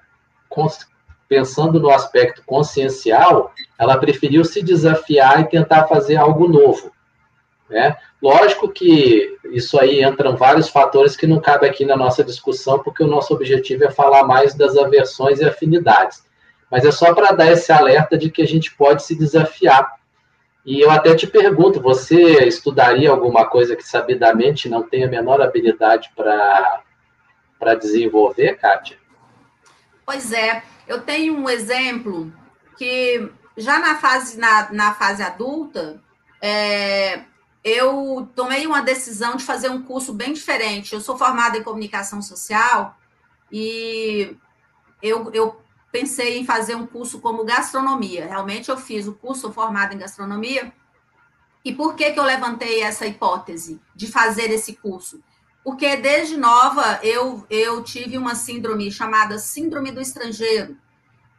pensando 1.28 1.80
no 1.80 1.90
aspecto 1.90 2.44
consciencial, 2.46 3.52
ela 3.80 3.98
preferiu 3.98 4.46
se 4.46 4.62
desafiar 4.62 5.42
e 5.42 5.50
tentar 5.50 5.88
fazer 5.88 6.18
algo 6.18 6.48
novo. 6.48 6.92
Né? 7.68 7.98
Lógico 8.22 8.70
que 8.70 9.38
isso 9.46 9.80
aí 9.80 10.04
entram 10.04 10.38
vários 10.38 10.70
fatores 10.70 11.18
que 11.18 11.26
não 11.26 11.40
cabe 11.40 11.68
aqui 11.68 11.84
na 11.84 11.98
nossa 11.98 12.24
discussão, 12.24 12.80
porque 12.80 13.04
o 13.04 13.08
nosso 13.08 13.34
objetivo 13.34 13.84
é 13.84 13.92
falar 13.92 14.24
mais 14.24 14.54
das 14.54 14.78
aversões 14.78 15.40
e 15.40 15.46
afinidades. 15.46 16.24
Mas 16.70 16.86
é 16.86 16.92
só 16.92 17.14
para 17.14 17.32
dar 17.32 17.52
esse 17.52 17.72
alerta 17.72 18.18
de 18.18 18.30
que 18.30 18.44
a 18.44 18.48
gente 18.48 18.76
pode 18.76 19.04
se 19.04 19.18
desafiar. 19.18 19.96
E 20.68 20.82
eu 20.82 20.92
até 20.92 21.16
te 21.16 21.26
pergunto, 21.26 21.80
você 21.80 22.46
estudaria 22.46 23.10
alguma 23.10 23.46
coisa 23.46 23.74
que 23.74 23.88
sabidamente 23.88 24.68
não 24.68 24.84
tem 24.84 25.06
a 25.06 25.08
menor 25.08 25.42
habilidade 25.42 26.12
para 26.14 27.74
desenvolver, 27.76 28.58
Kátia? 28.58 28.98
Pois 30.06 30.34
é, 30.34 30.62
eu 30.86 31.00
tenho 31.00 31.38
um 31.38 31.50
exemplo 31.50 32.34
que 32.78 33.32
já 33.56 33.80
na 33.80 33.96
fase, 33.96 34.38
na, 34.38 34.70
na 34.74 34.94
fase 34.94 35.24
adulta, 35.24 36.04
é, 36.42 37.22
eu 37.64 38.30
tomei 38.36 38.68
uma 38.68 38.82
decisão 38.82 39.38
de 39.38 39.46
fazer 39.46 39.70
um 39.70 39.82
curso 39.82 40.14
bem 40.14 40.34
diferente. 40.34 40.94
Eu 40.94 41.00
sou 41.00 41.18
formada 41.18 41.58
em 41.58 41.64
comunicação 41.64 42.22
social 42.22 42.98
e 43.50 44.36
eu, 45.02 45.32
eu 45.34 45.62
pensei 45.92 46.40
em 46.40 46.46
fazer 46.46 46.76
um 46.76 46.86
curso 46.86 47.20
como 47.20 47.46
gastronomia. 47.46 48.26
Realmente 48.26 48.70
eu 48.70 48.78
fiz 48.78 49.08
o 49.08 49.14
curso 49.14 49.52
formado 49.52 49.94
em 49.94 49.98
gastronomia. 49.98 50.72
E 51.64 51.74
por 51.74 51.96
que, 51.96 52.12
que 52.12 52.20
eu 52.20 52.24
levantei 52.24 52.82
essa 52.82 53.06
hipótese 53.06 53.80
de 53.96 54.08
fazer 54.08 54.52
esse 54.52 54.74
curso? 54.74 55.22
Porque 55.64 55.98
desde 55.98 56.38
nova 56.38 57.00
eu, 57.04 57.46
eu 57.50 57.84
tive 57.84 58.18
uma 58.18 58.36
síndrome 58.36 58.92
chamada 58.92 59.38
Síndrome 59.38 59.92
do 59.92 60.00
Estrangeiro. 60.00 60.78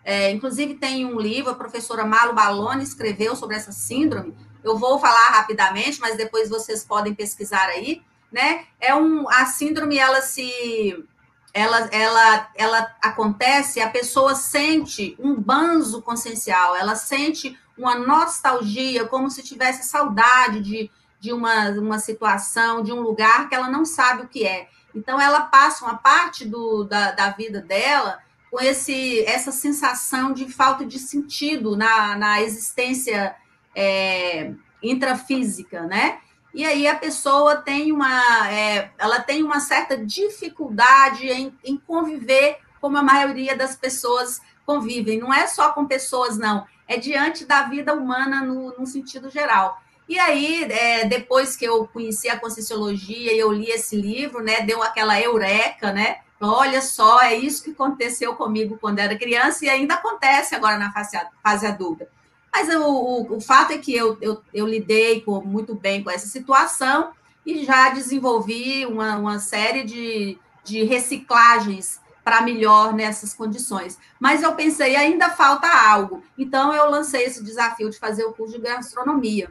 É, 0.05 0.31
inclusive, 0.31 0.75
tem 0.75 1.05
um 1.05 1.19
livro, 1.19 1.51
a 1.51 1.55
professora 1.55 2.05
Malu 2.05 2.35
Baloni 2.35 2.83
escreveu 2.83 3.37
sobre 3.37 3.57
essa 3.57 3.73
síndrome, 3.73 4.35
eu 4.63 4.77
vou 4.77 4.99
falar 4.99 5.31
rapidamente, 5.31 6.01
mas 6.01 6.17
depois 6.17 6.49
vocês 6.49 6.85
podem 6.85 7.15
pesquisar 7.15 7.67
aí, 7.67 8.03
né? 8.31 8.67
É 8.81 8.95
um 8.95 9.29
a 9.29 9.47
síndrome 9.47 9.99
ela 9.99 10.21
se 10.21 11.05
ela 11.53 11.89
ela 11.93 12.51
ela 12.55 12.97
acontece, 13.03 13.81
a 13.81 13.89
pessoa 13.91 14.35
sente 14.35 15.17
um 15.19 15.35
banzo 15.35 16.03
consciencial, 16.03 16.77
ela 16.77 16.95
sente 16.95 17.59
uma 17.79 17.95
nostalgia, 17.95 19.07
como 19.07 19.31
se 19.31 19.43
tivesse 19.43 19.89
saudade 19.89 20.61
de, 20.61 20.91
de 21.21 21.33
uma, 21.33 21.71
uma 21.71 21.99
situação, 21.99 22.83
de 22.83 22.93
um 22.93 23.01
lugar 23.01 23.49
que 23.49 23.55
ela 23.55 23.71
não 23.71 23.85
sabe 23.85 24.23
o 24.23 24.29
que 24.29 24.45
é. 24.45 24.69
Então, 24.95 25.21
ela 25.21 25.43
passa 25.43 25.85
uma 25.85 25.97
parte 25.97 26.45
do, 26.45 26.83
da, 26.83 27.13
da 27.13 27.31
vida 27.31 27.61
dela 27.61 28.19
com 28.51 28.61
esse, 28.61 29.23
essa 29.25 29.53
sensação 29.53 30.33
de 30.33 30.51
falta 30.51 30.85
de 30.85 30.99
sentido 30.99 31.77
na, 31.77 32.17
na 32.17 32.43
existência 32.43 33.37
é, 33.75 34.53
intrafísica, 34.83 35.83
né? 35.83 36.19
E 36.55 36.65
aí 36.65 36.87
a 36.87 36.97
pessoa 36.97 37.57
tem 37.57 37.93
uma, 37.93 38.51
é, 38.51 38.91
ela 38.99 39.21
tem 39.21 39.43
uma 39.43 39.61
certa 39.61 39.97
dificuldade 39.97 41.29
em, 41.29 41.57
em 41.65 41.77
conviver 41.77 42.59
como 42.81 42.97
a 42.97 43.03
maioria 43.03 43.57
das 43.57 43.77
pessoas 43.77 44.41
convivem. 44.65 45.19
Não 45.19 45.33
é 45.33 45.47
só 45.47 45.73
com 45.73 45.87
pessoas, 45.87 46.39
não. 46.39 46.67
É 46.87 46.97
diante 46.97 47.45
da 47.45 47.63
vida 47.65 47.95
humana 47.95 48.43
no, 48.43 48.75
no 48.79 48.87
sentido 48.87 49.31
geral. 49.31 49.81
E 50.09 50.19
aí, 50.19 50.65
é, 50.65 51.05
depois 51.05 51.55
que 51.55 51.67
eu 51.67 51.87
conheci 51.87 52.29
a 52.31 52.39
Conscienciologia 52.39 53.33
e 53.33 53.39
eu 53.39 53.53
li 53.53 53.71
esse 53.71 53.95
livro, 53.95 54.43
né, 54.43 54.63
deu 54.63 54.83
aquela 54.83 55.21
eureka, 55.21 55.93
né? 55.93 56.21
Olha 56.41 56.81
só, 56.81 57.21
é 57.21 57.35
isso 57.35 57.63
que 57.63 57.73
aconteceu 57.73 58.35
comigo 58.35 58.79
quando 58.81 59.01
era 59.01 59.19
criança 59.19 59.65
e 59.65 59.69
ainda 59.69 59.95
acontece 59.95 60.55
agora 60.55 60.79
na 60.79 60.93
fase, 60.93 61.19
fase 61.43 61.67
adulta. 61.67 62.09
Mas 62.53 62.69
o, 62.75 63.37
o, 63.37 63.41
fato 63.41 63.73
é 63.73 63.79
que 63.79 63.95
eu, 63.95 64.17
eu, 64.21 64.43
eu 64.53 64.67
lidei 64.67 65.21
com, 65.21 65.41
muito 65.41 65.75
bem 65.75 66.03
com 66.03 66.11
essa 66.11 66.27
situação 66.27 67.13
e 67.45 67.65
já 67.65 67.91
desenvolvi 67.91 68.85
uma, 68.87 69.17
uma 69.17 69.39
série 69.39 69.85
de, 69.85 70.39
de 70.65 70.85
reciclagens 70.85 72.01
para 72.25 72.43
melhor 72.43 72.93
nessas 72.93 73.33
condições. 73.33 73.99
Mas 74.21 74.43
eu 74.43 74.55
pensei, 74.55 74.97
ainda 74.97 75.31
falta 75.31 75.67
algo. 75.67 76.23
Então, 76.37 76.75
eu 76.75 76.91
lancei 76.91 77.25
esse 77.25 77.43
desafio 77.43 77.89
de 77.89 77.99
fazer 77.99 78.25
o 78.25 78.33
curso 78.33 78.57
de 78.57 78.63
gastronomia. 78.63 79.51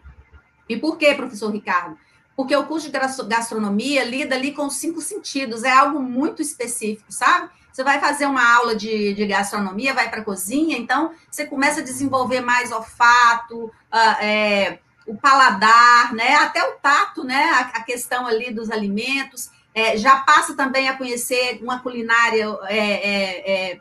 E 0.70 0.77
por 0.77 0.98
quê, 0.98 1.16
professor 1.16 1.51
Ricardo? 1.51 1.98
Porque 2.36 2.56
o 2.56 2.68
curso 2.68 2.92
de 2.92 3.00
gastronomia 3.27 4.04
lida 4.04 4.36
ali 4.36 4.51
com 4.51 4.68
os 4.68 4.75
cinco 4.75 5.01
sentidos, 5.01 5.63
é 5.63 5.72
algo 5.72 6.00
muito 6.00 6.39
específico, 6.39 7.12
sabe? 7.12 7.50
Você 7.77 7.84
vai 7.84 8.00
fazer 8.00 8.25
uma 8.25 8.55
aula 8.55 8.75
de, 8.75 9.13
de 9.13 9.27
gastronomia, 9.27 9.93
vai 9.93 10.10
para 10.10 10.22
a 10.22 10.25
cozinha, 10.25 10.75
então 10.75 11.12
você 11.29 11.46
começa 11.46 11.79
a 11.79 11.84
desenvolver 11.84 12.41
mais 12.41 12.72
olfato, 12.72 13.65
uh, 13.65 14.19
é, 14.19 14.79
o 15.05 15.15
paladar, 15.15 16.12
né? 16.12 16.38
Até 16.38 16.67
o 16.67 16.72
tato, 16.77 17.24
né? 17.24 17.51
A, 17.51 17.60
a 17.77 17.84
questão 17.84 18.25
ali 18.25 18.51
dos 18.51 18.72
alimentos. 18.72 19.51
É, 19.75 19.96
já 19.96 20.15
passa 20.22 20.55
também 20.55 20.89
a 20.89 20.98
conhecer 20.98 21.60
uma 21.62 21.79
culinária 21.79 22.48
é, 22.63 22.79
é, 22.79 23.51
é, 23.51 23.79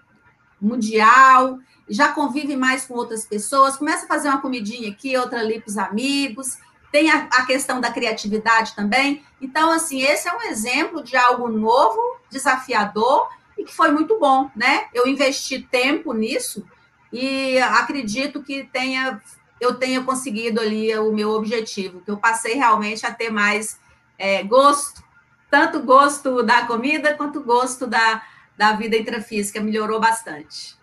mundial, 0.61 1.59
já 1.89 2.09
convive 2.09 2.55
mais 2.55 2.85
com 2.85 2.93
outras 2.93 3.25
pessoas, 3.25 3.79
começa 3.79 4.05
a 4.05 4.09
fazer 4.09 4.29
uma 4.29 4.43
comidinha 4.43 4.91
aqui, 4.91 5.17
outra 5.17 5.41
ali 5.41 5.59
para 5.59 5.71
os 5.71 5.79
amigos. 5.79 6.59
Tem 6.93 7.11
a, 7.11 7.29
a, 7.33 7.47
questão 7.47 7.81
da 7.81 7.91
criatividade 7.91 8.77
também. 8.77 9.25
Então, 9.41 9.71
assim, 9.71 10.03
esse 10.03 10.29
é 10.29 10.35
um 10.35 10.43
exemplo 10.43 11.03
de 11.03 11.17
algo 11.17 11.49
novo, 11.49 11.99
desafiador 12.29 13.35
e 13.57 13.65
que 13.65 13.75
foi 13.75 13.91
muito 13.91 14.19
bom, 14.19 14.51
né? 14.55 14.87
Eu 14.93 15.07
investi 15.07 15.61
tempo 15.61 16.13
nisso 16.13 16.65
e 17.13 17.59
acredito 17.59 18.43
que 18.43 18.65
tenha 18.65 19.21
eu 19.59 19.75
tenha 19.75 20.03
conseguido 20.03 20.61
ali 20.61 20.95
o 20.99 21.13
meu 21.13 21.31
objetivo, 21.31 22.03
que 22.03 22.11
eu 22.11 22.19
passei 22.19 22.55
realmente 22.55 23.07
a 23.07 23.13
ter 23.13 23.31
mais 23.31 23.81
é, 24.19 24.43
gosto, 24.43 25.03
tanto 25.51 25.81
gosto 25.81 26.43
da 26.43 26.67
comida 26.67 27.15
quanto 27.15 27.43
gosto 27.43 27.87
da, 27.87 28.23
da 28.57 28.73
vida 28.73 28.97
intrafísica, 28.97 29.61
melhorou 29.61 29.99
bastante. 29.99 30.77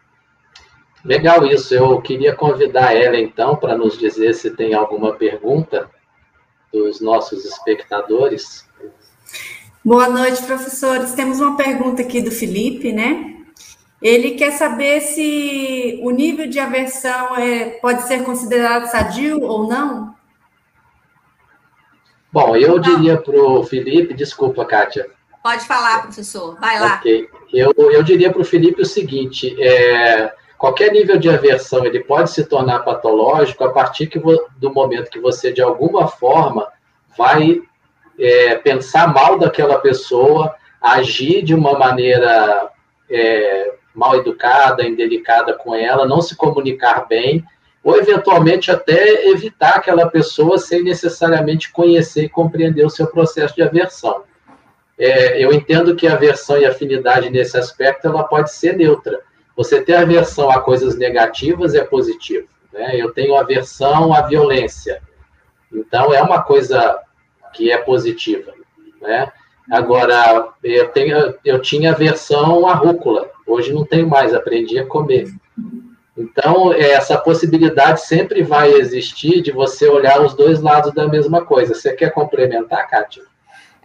Legal 1.04 1.46
isso. 1.46 1.76
Eu 1.76 2.02
queria 2.02 2.36
convidar 2.36 2.96
ela, 2.96 3.18
então, 3.18 3.56
para 3.56 3.78
nos 3.78 3.98
dizer 3.98 4.34
se 4.34 4.52
tem 4.52 4.74
alguma 4.74 5.14
pergunta 5.14 5.90
dos 6.72 7.02
nossos 7.02 7.46
espectadores. 7.46 8.68
Boa 9.86 10.08
noite, 10.08 10.42
professores. 10.44 11.12
Temos 11.12 11.42
uma 11.42 11.58
pergunta 11.58 12.02
aqui 12.02 12.22
do 12.22 12.32
Felipe, 12.32 12.94
né? 12.94 13.36
Ele 14.02 14.32
quer 14.32 14.52
saber 14.52 15.02
se 15.02 16.00
o 16.02 16.10
nível 16.10 16.48
de 16.48 16.58
aversão 16.58 17.36
é, 17.36 17.72
pode 17.82 18.04
ser 18.04 18.24
considerado 18.24 18.90
sadio 18.90 19.42
ou 19.42 19.68
não? 19.68 20.16
Bom, 22.32 22.56
eu 22.56 22.80
diria 22.80 23.18
para 23.18 23.38
o 23.38 23.62
Felipe, 23.66 24.14
desculpa, 24.14 24.64
Kátia. 24.64 25.10
Pode 25.44 25.66
falar, 25.66 26.04
professor, 26.04 26.58
vai 26.62 26.80
lá. 26.80 26.96
Ok. 26.96 27.30
Eu, 27.52 27.74
eu 27.78 28.02
diria 28.04 28.32
para 28.32 28.42
o 28.42 28.46
Felipe 28.46 28.82
o 28.82 28.86
seguinte: 28.86 29.54
é, 29.62 30.34
qualquer 30.58 30.94
nível 30.94 31.18
de 31.20 31.30
aversão 31.30 31.86
ele 31.86 32.02
pode 32.02 32.32
se 32.32 32.46
tornar 32.46 32.80
patológico 32.80 33.66
a 33.66 33.72
partir 33.74 34.08
que, 34.08 34.18
do 34.18 34.74
momento 34.74 35.12
que 35.12 35.20
você, 35.20 35.52
de 35.52 35.62
alguma 35.62 36.08
forma, 36.08 36.72
vai 37.18 37.62
é, 38.20 38.56
pensar 38.56 39.14
mal 39.14 39.38
daquela 39.38 39.80
pessoa, 39.80 40.56
agir 40.82 41.42
de 41.42 41.54
uma 41.54 41.78
maneira 41.78 42.70
é, 43.10 43.74
mal 43.94 44.16
educada, 44.16 44.84
indelicada 44.84 45.54
com 45.54 45.74
ela, 45.76 46.06
não 46.06 46.22
se 46.22 46.36
comunicar 46.36 47.08
bem, 47.08 47.44
ou 47.84 47.98
eventualmente 47.98 48.72
até 48.72 49.28
evitar 49.28 49.76
aquela 49.76 50.10
pessoa 50.10 50.58
sem 50.58 50.84
necessariamente 50.84 51.72
conhecer 51.72 52.26
e 52.26 52.30
compreender 52.30 52.86
o 52.86 52.90
seu 52.90 53.08
processo 53.08 53.56
de 53.56 53.62
aversão. 53.62 54.24
É, 54.98 55.44
eu 55.44 55.52
entendo 55.52 55.96
que 55.96 56.08
a 56.08 56.14
aversão 56.14 56.58
e 56.58 56.66
afinidade 56.66 57.30
nesse 57.30 57.58
aspecto 57.58 58.08
ela 58.08 58.24
pode 58.24 58.54
ser 58.54 58.78
neutra. 58.78 59.20
Você 59.56 59.82
ter 59.82 59.96
aversão 59.96 60.50
a 60.50 60.62
coisas 60.62 60.98
negativas 60.98 61.76
é 61.76 61.84
positivo. 61.84 62.48
Né? 62.72 62.96
Eu 62.96 63.12
tenho 63.12 63.36
aversão 63.36 64.14
à 64.14 64.22
violência. 64.22 65.02
Então, 65.72 66.14
é 66.14 66.22
uma 66.22 66.42
coisa 66.42 67.00
que 67.54 67.72
é 67.72 67.78
positiva, 67.78 68.54
né? 69.02 69.32
Agora, 69.72 70.50
eu, 70.64 70.90
tenho, 70.90 71.36
eu 71.46 71.62
tinha 71.62 71.94
versão 71.94 72.68
à 72.68 72.74
rúcula, 72.74 73.30
hoje 73.48 73.72
não 73.72 73.86
tenho 73.86 74.08
mais, 74.08 74.34
aprendi 74.34 74.78
a 74.78 74.86
comer. 74.86 75.34
Então, 76.18 76.74
essa 76.74 77.18
possibilidade 77.18 78.02
sempre 78.02 78.44
vai 78.44 78.72
existir 78.74 79.42
de 79.42 79.52
você 79.52 79.88
olhar 79.88 80.22
os 80.22 80.36
dois 80.36 80.60
lados 80.62 80.94
da 80.94 81.08
mesma 81.08 81.44
coisa. 81.44 81.74
Você 81.74 81.94
quer 81.94 82.12
complementar, 82.12 82.88
Kátia? 82.88 83.24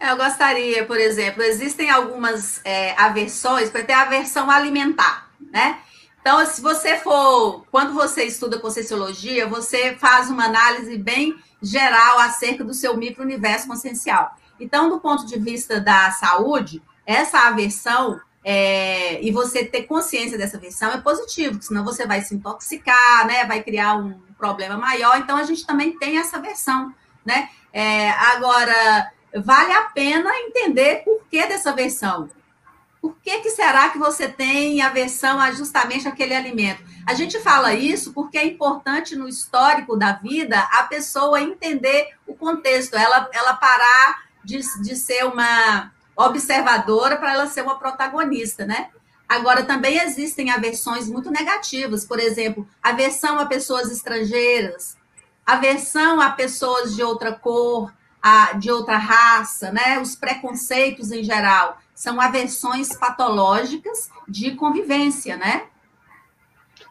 Eu 0.00 0.16
gostaria, 0.16 0.84
por 0.84 0.98
exemplo, 0.98 1.42
existem 1.42 1.90
algumas 1.90 2.60
é, 2.64 2.92
aversões, 3.00 3.70
para 3.70 3.82
ter 3.82 3.94
aversão 3.94 4.50
alimentar, 4.50 5.28
né? 5.52 5.78
Então, 6.20 6.44
se 6.44 6.60
você 6.60 6.98
for, 6.98 7.64
quando 7.70 7.94
você 7.94 8.24
estuda 8.24 8.58
Conscienciologia, 8.58 9.46
você 9.46 9.94
faz 9.94 10.28
uma 10.28 10.44
análise 10.44 10.96
bem 10.98 11.34
geral 11.62 12.18
acerca 12.20 12.64
do 12.64 12.74
seu 12.74 12.96
micro-universo 12.96 13.66
consciencial. 13.66 14.36
Então, 14.60 14.88
do 14.88 15.00
ponto 15.00 15.26
de 15.26 15.38
vista 15.38 15.80
da 15.80 16.10
saúde, 16.10 16.82
essa 17.06 17.38
aversão 17.48 18.20
é, 18.44 19.22
e 19.22 19.30
você 19.30 19.64
ter 19.64 19.82
consciência 19.84 20.38
dessa 20.38 20.56
aversão 20.56 20.90
é 20.90 21.00
positivo, 21.00 21.60
senão 21.60 21.84
você 21.84 22.06
vai 22.06 22.22
se 22.22 22.34
intoxicar, 22.34 23.26
né? 23.26 23.44
Vai 23.44 23.62
criar 23.62 23.96
um 23.96 24.18
problema 24.36 24.76
maior. 24.76 25.18
Então, 25.18 25.36
a 25.36 25.44
gente 25.44 25.66
também 25.66 25.98
tem 25.98 26.18
essa 26.18 26.38
aversão, 26.38 26.94
né? 27.24 27.48
É, 27.72 28.10
agora, 28.10 29.12
vale 29.36 29.72
a 29.72 29.82
pena 29.82 30.30
entender 30.40 31.02
por 31.04 31.20
que 31.30 31.46
dessa 31.46 31.70
aversão. 31.70 32.30
Por 33.00 33.16
que, 33.22 33.40
que 33.40 33.50
será 33.50 33.90
que 33.90 33.98
você 33.98 34.28
tem 34.28 34.82
aversão 34.82 35.40
a 35.40 35.52
justamente 35.52 36.08
aquele 36.08 36.34
alimento? 36.34 36.82
A 37.06 37.14
gente 37.14 37.38
fala 37.40 37.72
isso 37.72 38.12
porque 38.12 38.36
é 38.36 38.44
importante 38.44 39.14
no 39.14 39.28
histórico 39.28 39.96
da 39.96 40.12
vida 40.12 40.58
a 40.72 40.82
pessoa 40.84 41.40
entender 41.40 42.08
o 42.26 42.34
contexto, 42.34 42.96
ela, 42.96 43.28
ela 43.32 43.54
parar 43.54 44.24
de, 44.44 44.58
de 44.82 44.96
ser 44.96 45.24
uma 45.24 45.92
observadora 46.16 47.16
para 47.16 47.32
ela 47.32 47.46
ser 47.46 47.62
uma 47.62 47.78
protagonista, 47.78 48.66
né? 48.66 48.88
Agora, 49.28 49.62
também 49.62 49.98
existem 49.98 50.50
aversões 50.50 51.08
muito 51.08 51.30
negativas, 51.30 52.04
por 52.04 52.18
exemplo, 52.18 52.66
aversão 52.82 53.38
a 53.38 53.46
pessoas 53.46 53.92
estrangeiras, 53.92 54.96
aversão 55.46 56.20
a 56.20 56.30
pessoas 56.30 56.96
de 56.96 57.02
outra 57.02 57.32
cor, 57.32 57.92
a, 58.22 58.54
de 58.54 58.70
outra 58.70 58.96
raça, 58.96 59.70
né? 59.70 60.00
Os 60.00 60.16
preconceitos 60.16 61.12
em 61.12 61.22
geral 61.22 61.78
são 61.98 62.20
aversões 62.20 62.96
patológicas 62.96 64.08
de 64.28 64.52
convivência, 64.52 65.36
né? 65.36 65.64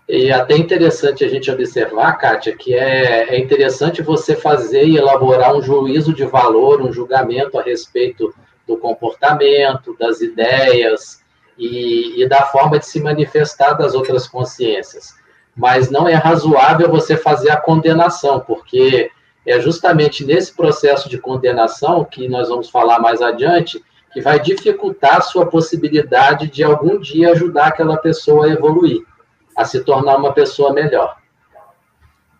E 0.05 0.29
até 0.33 0.57
interessante 0.57 1.23
a 1.23 1.29
gente 1.29 1.49
observar, 1.49 2.17
Kátia, 2.17 2.53
que 2.53 2.75
é, 2.75 3.33
é 3.33 3.39
interessante 3.39 4.01
você 4.01 4.35
fazer 4.35 4.85
e 4.85 4.97
elaborar 4.97 5.55
um 5.55 5.61
juízo 5.61 6.13
de 6.13 6.25
valor, 6.25 6.81
um 6.81 6.91
julgamento 6.91 7.57
a 7.57 7.63
respeito 7.63 8.35
do 8.67 8.75
comportamento, 8.75 9.95
das 9.97 10.19
ideias 10.19 11.23
e, 11.57 12.21
e 12.21 12.27
da 12.27 12.41
forma 12.43 12.77
de 12.77 12.85
se 12.85 12.99
manifestar 12.99 13.75
das 13.75 13.93
outras 13.93 14.27
consciências. 14.27 15.13
Mas 15.55 15.89
não 15.89 16.05
é 16.05 16.15
razoável 16.15 16.89
você 16.89 17.15
fazer 17.15 17.51
a 17.51 17.61
condenação, 17.61 18.41
porque 18.41 19.09
é 19.45 19.57
justamente 19.61 20.25
nesse 20.25 20.53
processo 20.53 21.07
de 21.07 21.17
condenação, 21.17 22.03
que 22.03 22.27
nós 22.27 22.49
vamos 22.49 22.69
falar 22.69 22.99
mais 22.99 23.21
adiante, 23.21 23.81
que 24.17 24.21
vai 24.21 24.39
dificultar 24.39 25.17
a 25.17 25.21
sua 25.21 25.45
possibilidade 25.45 26.49
de 26.49 26.63
algum 26.63 26.99
dia 26.99 27.33
ajudar 27.33 27.67
aquela 27.67 27.97
pessoa 27.97 28.47
a 28.47 28.49
evoluir, 28.49 29.03
a 29.55 29.63
se 29.63 29.83
tornar 29.83 30.17
uma 30.17 30.33
pessoa 30.33 30.73
melhor. 30.73 31.17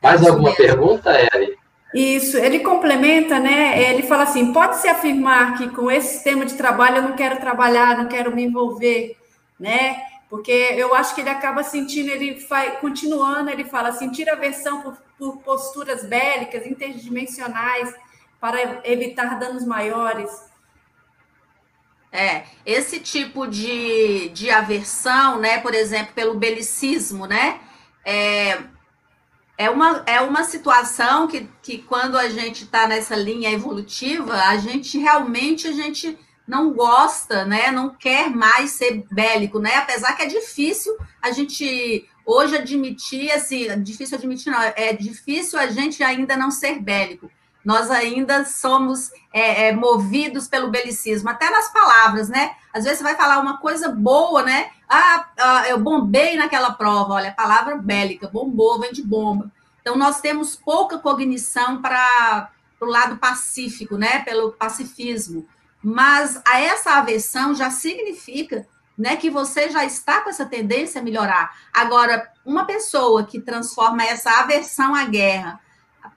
Mais 0.02 0.26
alguma 0.26 0.56
pergunta, 0.56 1.12
Eri? 1.12 1.56
Isso, 1.94 2.36
ele 2.36 2.62
complementa, 2.62 3.40
né? 3.40 3.92
Ele 3.92 4.02
fala 4.02 4.24
assim: 4.24 4.52
pode-se 4.52 4.88
afirmar 4.88 5.56
que 5.60 5.70
com 5.70 5.92
esse 5.92 6.16
sistema 6.16 6.48
de 6.48 6.56
trabalho 6.56 6.98
eu 6.98 7.04
não 7.04 7.16
quero 7.16 7.40
trabalhar, 7.40 7.96
não 7.96 8.08
quero 8.08 8.36
me 8.36 8.44
envolver, 8.44 9.16
né? 9.60 9.98
Porque 10.32 10.52
eu 10.52 10.96
acho 10.96 11.14
que 11.14 11.22
ele 11.22 11.30
acaba 11.30 11.62
sentindo, 11.62 12.10
ele 12.10 12.44
vai 12.50 12.80
continuando, 12.80 13.52
ele 13.52 13.66
fala 13.66 13.92
sentir 13.92 14.28
aversão 14.32 14.82
por, 14.82 14.98
por 15.16 15.38
posturas 15.44 16.04
bélicas, 16.04 16.66
interdimensionais, 16.66 17.94
para 18.42 18.82
evitar 18.84 19.38
danos 19.38 19.64
maiores. 19.64 20.47
É, 22.18 22.46
esse 22.66 23.00
tipo 23.00 23.46
de, 23.46 24.30
de 24.30 24.50
aversão, 24.50 25.40
né, 25.40 25.60
por 25.60 25.76
exemplo, 25.76 26.16
pelo 26.16 26.34
belicismo, 26.34 27.28
né, 27.28 27.60
é, 28.04 28.58
é, 29.56 29.70
uma, 29.70 30.04
é 30.08 30.20
uma 30.22 30.44
situação 30.44 31.28
que, 31.28 31.48
que 31.62 31.78
quando 31.78 32.18
a 32.18 32.28
gente 32.28 32.64
está 32.64 32.88
nessa 32.88 33.16
linha 33.16 33.52
evolutiva, 33.52 34.34
a 34.34 34.58
gente 34.58 34.98
realmente, 34.98 35.68
a 35.68 35.72
gente 35.72 36.18
não 36.48 36.74
gosta, 36.74 37.46
né, 37.46 37.72
não 37.72 37.94
quer 37.94 38.32
mais 38.32 38.72
ser 38.72 39.06
bélico, 39.12 39.60
né, 39.60 39.76
apesar 39.76 40.16
que 40.16 40.24
é 40.24 40.28
difícil 40.28 40.98
a 41.22 41.30
gente 41.30 42.10
hoje 42.26 42.56
admitir, 42.56 43.32
assim, 43.32 43.68
difícil 43.84 44.18
admitir 44.18 44.52
não, 44.52 44.60
é 44.60 44.92
difícil 44.92 45.60
a 45.60 45.68
gente 45.68 46.02
ainda 46.02 46.36
não 46.36 46.50
ser 46.50 46.80
bélico, 46.80 47.30
nós 47.68 47.92
ainda 47.92 48.46
somos 48.46 49.12
é, 49.34 49.68
é, 49.68 49.76
movidos 49.76 50.48
pelo 50.48 50.72
belicismo, 50.72 51.30
até 51.30 51.50
nas 51.50 51.68
palavras, 51.68 52.30
né? 52.30 52.56
Às 52.74 52.86
vezes 52.86 53.00
você 53.00 53.04
vai 53.04 53.16
falar 53.16 53.40
uma 53.40 53.58
coisa 53.58 53.90
boa, 53.90 54.42
né? 54.42 54.72
Ah, 54.88 55.28
ah 55.38 55.68
eu 55.68 55.78
bombei 55.78 56.38
naquela 56.38 56.72
prova, 56.72 57.16
olha, 57.16 57.34
palavra 57.34 57.76
bélica, 57.76 58.30
bombou, 58.30 58.80
vem 58.80 58.94
de 58.94 59.04
bomba. 59.04 59.52
Então, 59.82 59.98
nós 59.98 60.22
temos 60.22 60.56
pouca 60.56 60.98
cognição 60.98 61.82
para 61.82 62.50
o 62.80 62.86
lado 62.86 63.18
pacífico, 63.18 63.98
né? 63.98 64.20
Pelo 64.20 64.54
pacifismo. 64.54 65.46
Mas 65.84 66.42
a 66.48 66.62
essa 66.62 66.92
aversão 66.92 67.54
já 67.54 67.70
significa 67.70 68.66
né, 68.98 69.18
que 69.18 69.30
você 69.30 69.70
já 69.70 69.84
está 69.84 70.22
com 70.22 70.30
essa 70.30 70.46
tendência 70.46 71.02
a 71.02 71.04
melhorar. 71.04 71.54
Agora, 71.74 72.32
uma 72.46 72.64
pessoa 72.64 73.26
que 73.26 73.42
transforma 73.42 74.06
essa 74.06 74.40
aversão 74.40 74.96
à 74.96 75.04
guerra 75.04 75.67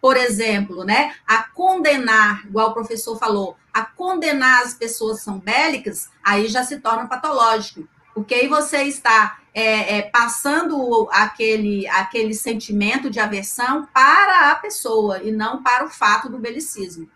por 0.01 0.17
exemplo, 0.17 0.85
né, 0.85 1.15
a 1.27 1.43
condenar, 1.43 2.47
igual 2.47 2.71
o 2.71 2.75
professor 2.75 3.19
falou, 3.19 3.57
a 3.73 3.85
condenar 3.85 4.63
as 4.63 4.75
pessoas 4.75 5.19
que 5.19 5.25
são 5.25 5.39
bélicas, 5.39 6.09
aí 6.25 6.49
já 6.49 6.65
se 6.65 6.81
torna 6.81 7.07
patológico, 7.07 7.89
porque 8.15 8.35
aí 8.35 8.49
você 8.49 8.83
está 8.83 9.39
é, 9.55 9.99
é, 9.99 10.03
passando 10.03 11.09
aquele, 11.13 11.87
aquele 11.89 12.35
sentimento 12.35 13.11
de 13.11 13.21
aversão 13.21 13.89
para 13.93 14.51
a 14.51 14.55
pessoa 14.57 15.23
e 15.23 15.31
não 15.31 15.63
para 15.63 15.85
o 15.85 15.89
fato 15.89 16.29
do 16.29 16.39
belicismo. 16.39 17.09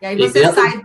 E 0.00 0.06
aí 0.06 0.16
você 0.16 0.38
e 0.38 0.42
dentro... 0.42 0.62
sai. 0.62 0.82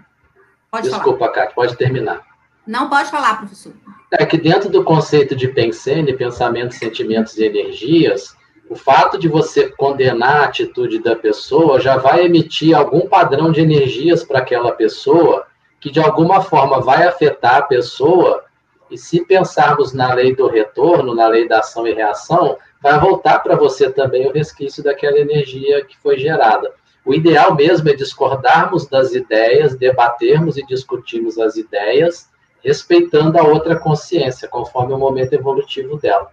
Pode 0.70 0.90
Desculpa, 0.90 1.20
falar. 1.20 1.32
Cátia, 1.32 1.56
pode 1.56 1.76
terminar. 1.76 2.22
Não 2.66 2.90
pode 2.90 3.10
falar, 3.10 3.38
professor. 3.38 3.74
É 4.12 4.26
que 4.26 4.38
dentro 4.38 4.70
do 4.70 4.84
conceito 4.84 5.36
de 5.36 5.48
pensene, 5.48 6.14
pensamentos, 6.14 6.78
sentimentos 6.78 7.38
e 7.38 7.46
energias, 7.46 8.36
o 8.72 8.76
fato 8.78 9.18
de 9.18 9.28
você 9.28 9.68
condenar 9.68 10.38
a 10.38 10.46
atitude 10.46 11.04
da 11.04 11.14
pessoa 11.14 11.78
já 11.78 11.98
vai 11.98 12.24
emitir 12.24 12.74
algum 12.74 13.02
padrão 13.02 13.52
de 13.52 13.60
energias 13.60 14.24
para 14.24 14.40
aquela 14.40 14.72
pessoa 14.72 15.46
que 15.78 15.92
de 15.92 16.00
alguma 16.00 16.40
forma 16.40 16.80
vai 16.80 17.06
afetar 17.06 17.58
a 17.58 17.62
pessoa. 17.64 18.46
E 18.90 18.98
se 18.98 19.26
pensarmos 19.26 19.92
na 19.92 20.14
lei 20.14 20.34
do 20.34 20.48
retorno, 20.48 21.14
na 21.14 21.28
lei 21.28 21.50
da 21.50 21.60
ação 21.60 21.86
e 21.86 21.94
reação, 21.94 22.56
vai 22.82 22.98
voltar 22.98 23.40
para 23.40 23.58
você 23.58 23.92
também 23.92 24.26
o 24.26 24.32
resquício 24.32 24.82
daquela 24.82 25.20
energia 25.20 25.84
que 25.84 25.98
foi 25.98 26.18
gerada. 26.18 26.72
O 27.06 27.14
ideal 27.14 27.54
mesmo 27.54 27.90
é 27.90 27.94
discordarmos 27.94 28.88
das 28.88 29.14
ideias, 29.14 29.76
debatermos 29.76 30.56
e 30.56 30.66
discutirmos 30.66 31.38
as 31.38 31.58
ideias, 31.58 32.30
respeitando 32.64 33.38
a 33.38 33.44
outra 33.44 33.78
consciência, 33.78 34.48
conforme 34.48 34.94
o 34.94 34.98
momento 34.98 35.34
evolutivo 35.34 35.98
dela. 35.98 36.32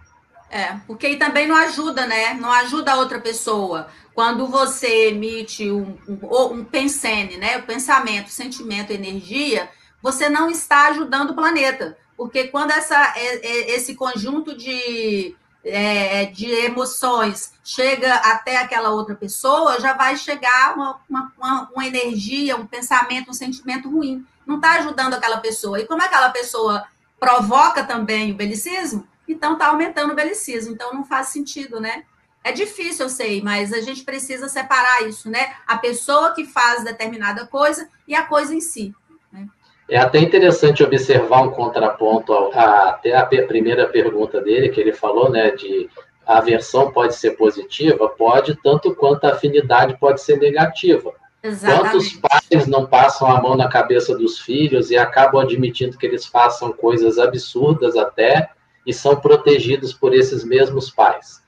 É, 0.50 0.76
porque 0.87 1.06
aí 1.06 1.16
também 1.16 1.46
não 1.46 1.56
ajuda, 1.56 2.06
né? 2.06 2.34
Não 2.34 2.50
ajuda 2.50 2.92
a 2.92 2.96
outra 2.96 3.20
pessoa. 3.20 3.88
Quando 4.14 4.46
você 4.46 5.08
emite 5.08 5.70
um, 5.70 5.98
um, 6.08 6.44
um 6.52 6.64
pensene, 6.64 7.37
né? 7.37 7.58
O 7.58 7.62
pensamento, 7.62 8.30
sentimento, 8.30 8.90
energia, 8.90 9.68
você 10.02 10.28
não 10.28 10.50
está 10.50 10.88
ajudando 10.88 11.30
o 11.30 11.34
planeta. 11.34 11.96
Porque 12.16 12.48
quando 12.48 12.72
essa, 12.72 13.14
esse 13.16 13.94
conjunto 13.94 14.56
de, 14.56 15.37
é, 15.64 16.24
de 16.24 16.50
emoções 16.50 17.52
chega 17.62 18.12
até 18.14 18.56
aquela 18.56 18.90
outra 18.90 19.14
pessoa, 19.14 19.80
já 19.80 19.92
vai 19.92 20.16
chegar 20.16 20.74
uma, 20.74 21.00
uma, 21.08 21.70
uma 21.72 21.87
energia, 21.87 22.56
um 22.56 22.66
pensamento, 22.66 23.30
um 23.30 23.34
sentimento 23.34 23.88
ruim. 23.88 24.26
Não 24.44 24.56
está 24.56 24.72
ajudando 24.72 25.14
aquela 25.14 25.37
pessoa. 25.38 25.78
E 25.78 25.87
como 25.87 26.02
aquela 26.02 26.30
pessoa 26.30 26.87
provoca 27.20 27.84
também 27.84 28.32
o 28.32 28.34
belicismo, 28.34 29.06
então 29.32 29.54
está 29.54 29.68
aumentando 29.68 30.12
o 30.12 30.16
belicismo, 30.16 30.74
então 30.74 30.92
não 30.92 31.04
faz 31.04 31.28
sentido, 31.28 31.80
né? 31.80 32.04
É 32.42 32.52
difícil, 32.52 33.06
eu 33.06 33.10
sei, 33.10 33.42
mas 33.42 33.72
a 33.72 33.80
gente 33.80 34.04
precisa 34.04 34.48
separar 34.48 35.06
isso, 35.06 35.28
né? 35.28 35.54
A 35.66 35.76
pessoa 35.76 36.34
que 36.34 36.44
faz 36.44 36.84
determinada 36.84 37.46
coisa 37.46 37.88
e 38.06 38.14
a 38.14 38.24
coisa 38.24 38.54
em 38.54 38.60
si. 38.60 38.94
Né? 39.32 39.46
É 39.88 39.98
até 39.98 40.18
interessante 40.18 40.82
observar 40.82 41.42
um 41.42 41.50
contraponto 41.50 42.32
até 42.54 43.16
a 43.16 43.26
primeira 43.26 43.86
pergunta 43.88 44.40
dele, 44.40 44.68
que 44.68 44.80
ele 44.80 44.92
falou, 44.92 45.30
né, 45.30 45.50
de 45.50 45.90
a 46.26 46.38
aversão 46.38 46.92
pode 46.92 47.16
ser 47.16 47.32
positiva, 47.32 48.06
pode, 48.06 48.54
tanto 48.62 48.94
quanto 48.94 49.24
a 49.24 49.32
afinidade 49.32 49.98
pode 49.98 50.20
ser 50.20 50.38
negativa. 50.38 51.12
Exatamente. 51.42 51.90
Quantos 51.90 52.12
pais 52.16 52.66
não 52.66 52.86
passam 52.86 53.30
a 53.30 53.40
mão 53.40 53.56
na 53.56 53.68
cabeça 53.68 54.14
dos 54.14 54.38
filhos 54.38 54.90
e 54.90 54.96
acabam 54.98 55.40
admitindo 55.40 55.96
que 55.96 56.04
eles 56.04 56.26
façam 56.26 56.70
coisas 56.70 57.18
absurdas 57.18 57.96
até, 57.96 58.50
e 58.88 58.92
são 58.94 59.14
protegidos 59.16 59.92
por 59.92 60.14
esses 60.14 60.42
mesmos 60.42 60.90
pais. 60.90 61.42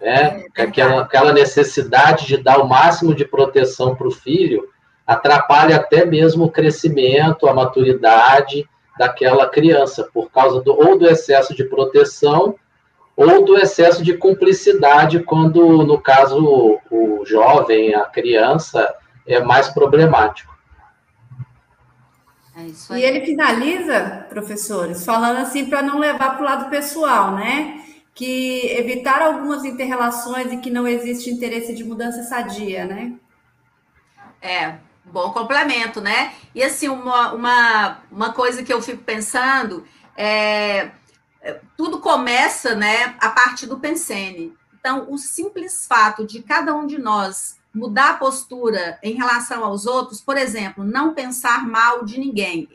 Né? 0.00 0.46
É 0.56 0.62
aquela, 0.62 1.02
aquela 1.02 1.30
necessidade 1.30 2.26
de 2.26 2.38
dar 2.38 2.58
o 2.58 2.66
máximo 2.66 3.14
de 3.14 3.22
proteção 3.26 3.94
para 3.94 4.08
o 4.08 4.10
filho 4.10 4.66
atrapalha 5.06 5.76
até 5.76 6.06
mesmo 6.06 6.46
o 6.46 6.50
crescimento, 6.50 7.46
a 7.46 7.52
maturidade 7.52 8.66
daquela 8.98 9.46
criança, 9.46 10.08
por 10.10 10.30
causa 10.30 10.62
do, 10.62 10.72
ou 10.72 10.98
do 10.98 11.06
excesso 11.06 11.54
de 11.54 11.64
proteção 11.64 12.54
ou 13.14 13.44
do 13.44 13.58
excesso 13.58 14.02
de 14.02 14.14
cumplicidade, 14.14 15.20
quando, 15.20 15.84
no 15.84 16.00
caso, 16.00 16.38
o, 16.42 16.80
o 16.90 17.26
jovem, 17.26 17.94
a 17.94 18.04
criança, 18.04 18.94
é 19.26 19.38
mais 19.40 19.68
problemático. 19.68 20.55
É 22.56 22.96
e 22.96 23.02
ele 23.02 23.26
finaliza, 23.26 24.26
professores, 24.30 25.04
falando 25.04 25.36
assim 25.36 25.66
para 25.66 25.82
não 25.82 25.98
levar 25.98 26.30
para 26.30 26.40
o 26.40 26.44
lado 26.44 26.70
pessoal, 26.70 27.32
né? 27.32 27.84
Que 28.14 28.68
evitar 28.78 29.20
algumas 29.20 29.62
interrelações 29.62 30.50
e 30.50 30.56
que 30.56 30.70
não 30.70 30.88
existe 30.88 31.28
interesse 31.28 31.74
de 31.74 31.84
mudança 31.84 32.22
sadia, 32.22 32.86
né? 32.86 33.12
É, 34.40 34.76
bom 35.04 35.32
complemento, 35.32 36.00
né? 36.00 36.32
E 36.54 36.62
assim, 36.62 36.88
uma, 36.88 37.34
uma, 37.34 37.98
uma 38.10 38.32
coisa 38.32 38.62
que 38.62 38.72
eu 38.72 38.80
fico 38.80 39.04
pensando 39.04 39.84
é, 40.16 40.90
é 41.42 41.60
tudo 41.76 42.00
começa 42.00 42.74
né, 42.74 43.16
a 43.20 43.28
partir 43.28 43.66
do 43.66 43.78
pensene. 43.78 44.54
Então, 44.80 45.06
o 45.10 45.18
simples 45.18 45.86
fato 45.86 46.26
de 46.26 46.42
cada 46.42 46.74
um 46.74 46.86
de 46.86 46.96
nós 46.96 47.55
mudar 47.76 48.12
a 48.12 48.16
postura 48.16 48.98
em 49.02 49.14
relação 49.14 49.62
aos 49.62 49.86
outros, 49.86 50.18
por 50.20 50.38
exemplo, 50.38 50.82
não 50.82 51.12
pensar 51.12 51.68
mal 51.68 52.06
de 52.06 52.18
ninguém. 52.18 52.66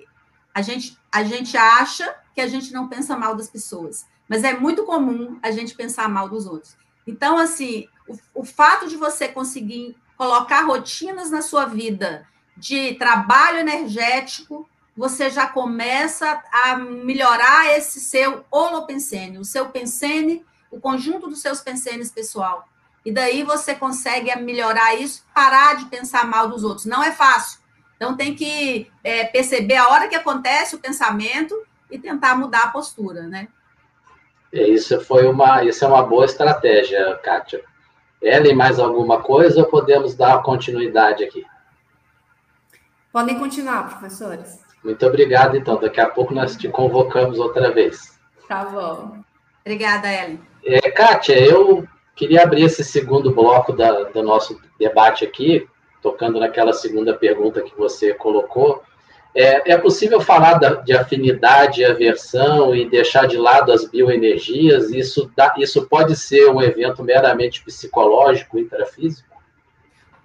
A 0.54 0.62
gente, 0.62 0.96
a 1.12 1.24
gente 1.24 1.58
acha 1.58 2.16
que 2.36 2.40
a 2.40 2.48
gente 2.48 2.72
não 2.72 2.88
pensa 2.88 3.18
mal 3.18 3.36
das 3.36 3.50
pessoas, 3.50 4.06
mas 4.30 4.44
é 4.44 4.54
muito 4.54 4.84
comum 4.84 5.40
a 5.42 5.50
gente 5.50 5.74
pensar 5.74 6.08
mal 6.08 6.30
dos 6.30 6.46
outros. 6.46 6.78
Então, 7.08 7.38
assim, 7.40 7.88
o, 8.08 8.42
o 8.42 8.46
fato 8.46 8.88
de 8.88 8.96
você 8.96 9.28
conseguir 9.28 9.98
colocar 10.16 10.62
rotinas 10.62 11.32
na 11.32 11.42
sua 11.42 11.66
vida 11.66 12.28
de 12.56 12.94
trabalho 12.94 13.58
energético, 13.58 14.70
você 14.96 15.32
já 15.32 15.48
começa 15.48 16.44
a 16.52 16.76
melhorar 16.76 17.76
esse 17.76 18.00
seu 18.00 18.46
holopensene, 18.52 19.40
o 19.40 19.46
seu 19.46 19.70
pensene, 19.70 20.46
o 20.70 20.80
conjunto 20.80 21.28
dos 21.28 21.42
seus 21.42 21.60
pensenes 21.60 22.12
pessoal. 22.12 22.70
E 23.06 23.12
daí 23.12 23.44
você 23.44 23.74
consegue 23.74 24.34
melhorar 24.38 24.96
isso, 24.96 25.26
parar 25.34 25.76
de 25.76 25.86
pensar 25.86 26.28
mal 26.28 26.48
dos 26.48 26.64
outros. 26.64 26.86
Não 26.86 27.04
é 27.04 27.12
fácil. 27.12 27.60
Então 27.96 28.16
tem 28.16 28.36
que 28.36 28.92
é, 29.04 29.26
perceber 29.26 29.76
a 29.76 29.90
hora 29.90 30.08
que 30.08 30.16
acontece 30.16 30.76
o 30.76 30.80
pensamento 30.80 31.56
e 31.90 32.00
tentar 32.00 32.36
mudar 32.36 32.64
a 32.64 32.70
postura, 32.70 33.24
né? 33.24 33.48
É, 34.54 34.68
isso 34.68 35.00
foi 35.02 35.28
uma, 35.28 35.64
isso 35.64 35.84
é 35.84 35.88
uma 35.88 36.04
boa 36.04 36.26
estratégia, 36.26 37.16
Kátia. 37.24 37.64
Ellen, 38.22 38.56
mais 38.56 38.80
alguma 38.80 39.22
coisa 39.22 39.62
ou 39.62 39.68
podemos 39.68 40.14
dar 40.14 40.44
continuidade 40.44 41.24
aqui? 41.24 41.46
Podem 43.12 43.38
continuar, 43.38 43.90
professores. 43.90 44.60
Muito 44.84 45.06
obrigado, 45.06 45.58
então. 45.58 45.80
Daqui 45.80 46.00
a 46.00 46.10
pouco 46.10 46.34
nós 46.34 46.56
te 46.56 46.70
convocamos 46.70 47.40
outra 47.40 47.72
vez. 47.72 48.20
Tá 48.48 48.66
bom. 48.66 49.22
Obrigada, 49.62 50.12
Ellen. 50.12 50.40
É, 50.64 50.92
Kátia, 50.92 51.40
eu 51.40 51.88
Queria 52.22 52.44
abrir 52.44 52.66
esse 52.66 52.84
segundo 52.84 53.34
bloco 53.34 53.74
da, 53.74 54.04
do 54.04 54.22
nosso 54.22 54.62
debate 54.78 55.26
aqui, 55.26 55.68
tocando 56.04 56.40
naquela 56.40 56.72
segunda 56.72 57.16
pergunta 57.16 57.64
que 57.64 57.76
você 57.76 58.14
colocou. 58.14 58.84
É, 59.34 59.72
é 59.72 59.76
possível 59.76 60.22
falar 60.22 60.60
da, 60.60 60.76
de 60.76 60.94
afinidade 60.94 61.82
e 61.82 61.86
aversão 61.86 62.76
e 62.76 62.88
deixar 62.88 63.28
de 63.28 63.38
lado 63.38 63.72
as 63.72 63.90
bioenergias? 63.90 64.92
Isso, 64.92 65.32
dá, 65.36 65.56
isso 65.58 65.88
pode 65.88 66.16
ser 66.16 66.48
um 66.52 66.62
evento 66.62 67.04
meramente 67.04 67.64
psicológico, 67.64 68.60
intrafísico? 68.60 69.36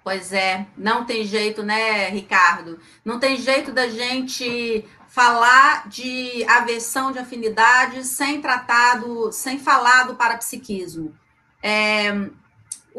Pois 0.03 0.31
é, 0.31 0.67
não 0.77 1.03
tem 1.03 1.23
jeito, 1.23 1.63
né, 1.63 2.09
Ricardo? 2.09 2.77
Não 3.03 3.17
tem 3.17 3.37
jeito 3.37 3.71
da 3.71 3.87
gente 3.87 4.85
falar 5.07 5.89
de 5.89 6.45
aversão 6.47 7.11
de 7.11 7.17
afinidade 7.17 8.03
sem 8.03 8.39
tratado, 8.39 9.31
sem 9.31 9.57
falar 9.57 10.03
do 10.03 10.13
parapsiquismo. 10.13 11.11
É, 11.61 12.29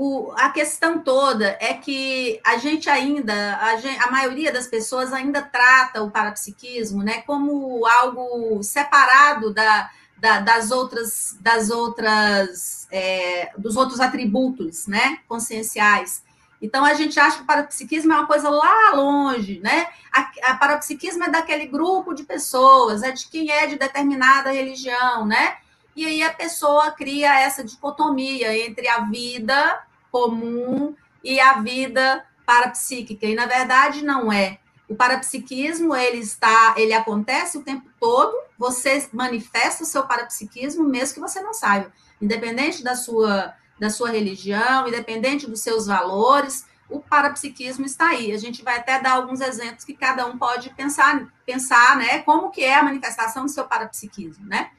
o, 0.00 0.32
a 0.36 0.50
questão 0.50 1.00
toda 1.00 1.56
é 1.60 1.74
que 1.74 2.40
a 2.44 2.56
gente 2.56 2.88
ainda, 2.88 3.56
a, 3.56 3.76
gente, 3.76 4.00
a, 4.00 4.10
maioria 4.10 4.52
das 4.52 4.68
pessoas 4.68 5.12
ainda 5.12 5.42
trata 5.42 6.02
o 6.02 6.10
parapsiquismo 6.10 7.02
né, 7.02 7.22
como 7.22 7.84
algo 7.84 8.62
separado 8.62 9.52
da, 9.52 9.90
da, 10.16 10.40
das 10.40 10.70
outras, 10.70 11.36
das 11.40 11.68
outras, 11.70 12.86
é, 12.92 13.50
dos 13.58 13.76
outros 13.76 13.98
atributos 13.98 14.86
né, 14.86 15.18
conscienciais. 15.26 16.22
Então 16.62 16.84
a 16.84 16.94
gente 16.94 17.18
acha 17.18 17.38
que 17.38 17.42
o 17.42 17.46
parapsiquismo 17.46 18.12
é 18.12 18.16
uma 18.16 18.26
coisa 18.26 18.50
lá 18.50 18.92
longe, 18.94 19.60
né? 19.60 19.86
A, 20.12 20.30
a 20.50 20.54
parapsiquismo 20.56 21.24
é 21.24 21.30
daquele 21.30 21.66
grupo 21.66 22.14
de 22.14 22.24
pessoas, 22.24 23.02
é 23.02 23.12
de 23.12 23.28
quem 23.28 23.50
é 23.50 23.66
de 23.66 23.76
determinada 23.76 24.50
religião, 24.50 25.24
né? 25.24 25.56
E 25.98 26.06
aí 26.06 26.22
a 26.22 26.32
pessoa 26.32 26.92
cria 26.92 27.40
essa 27.40 27.64
dicotomia 27.64 28.56
entre 28.56 28.86
a 28.86 29.00
vida 29.00 29.84
comum 30.12 30.94
e 31.24 31.40
a 31.40 31.54
vida 31.54 32.24
parapsíquica. 32.46 33.26
E 33.26 33.34
na 33.34 33.46
verdade 33.46 34.04
não 34.04 34.32
é. 34.32 34.60
O 34.88 34.94
parapsiquismo 34.94 35.96
ele 35.96 36.18
está, 36.18 36.74
ele 36.76 36.92
acontece 36.92 37.58
o 37.58 37.64
tempo 37.64 37.90
todo. 37.98 38.32
Você 38.56 39.08
manifesta 39.12 39.82
o 39.82 39.86
seu 39.86 40.06
parapsiquismo 40.06 40.84
mesmo 40.84 41.14
que 41.14 41.20
você 41.20 41.42
não 41.42 41.52
saiba, 41.52 41.92
independente 42.22 42.84
da 42.84 42.94
sua 42.94 43.56
da 43.76 43.90
sua 43.90 44.10
religião, 44.10 44.86
independente 44.86 45.48
dos 45.48 45.62
seus 45.62 45.86
valores, 45.86 46.64
o 46.88 47.00
parapsiquismo 47.00 47.84
está 47.84 48.10
aí. 48.10 48.32
A 48.32 48.38
gente 48.38 48.62
vai 48.62 48.78
até 48.78 49.00
dar 49.00 49.14
alguns 49.14 49.40
exemplos 49.40 49.84
que 49.84 49.94
cada 49.94 50.26
um 50.26 50.38
pode 50.38 50.70
pensar, 50.70 51.26
pensar, 51.44 51.96
né, 51.96 52.20
como 52.20 52.50
que 52.50 52.62
é 52.62 52.76
a 52.76 52.84
manifestação 52.84 53.44
do 53.44 53.50
seu 53.50 53.64
parapsiquismo, 53.64 54.46
né? 54.46 54.70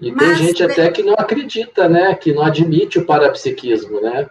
E 0.00 0.12
Mas, 0.12 0.38
tem 0.38 0.46
gente 0.46 0.62
até 0.62 0.90
que 0.90 1.02
não 1.02 1.14
acredita, 1.14 1.88
né, 1.88 2.14
que 2.14 2.32
não 2.32 2.44
admite 2.44 2.98
o 2.98 3.06
parapsiquismo, 3.06 4.00
né? 4.00 4.28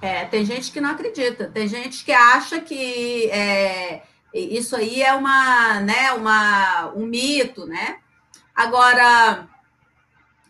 É, 0.00 0.24
tem 0.26 0.44
gente 0.44 0.70
que 0.70 0.80
não 0.80 0.90
acredita, 0.90 1.50
tem 1.52 1.66
gente 1.66 2.04
que 2.04 2.12
acha 2.12 2.60
que 2.60 3.28
é, 3.30 4.02
isso 4.32 4.76
aí 4.76 5.02
é 5.02 5.12
uma, 5.12 5.80
né, 5.80 6.12
uma, 6.12 6.92
um 6.94 7.04
mito, 7.04 7.66
né? 7.66 7.98
Agora, 8.54 9.48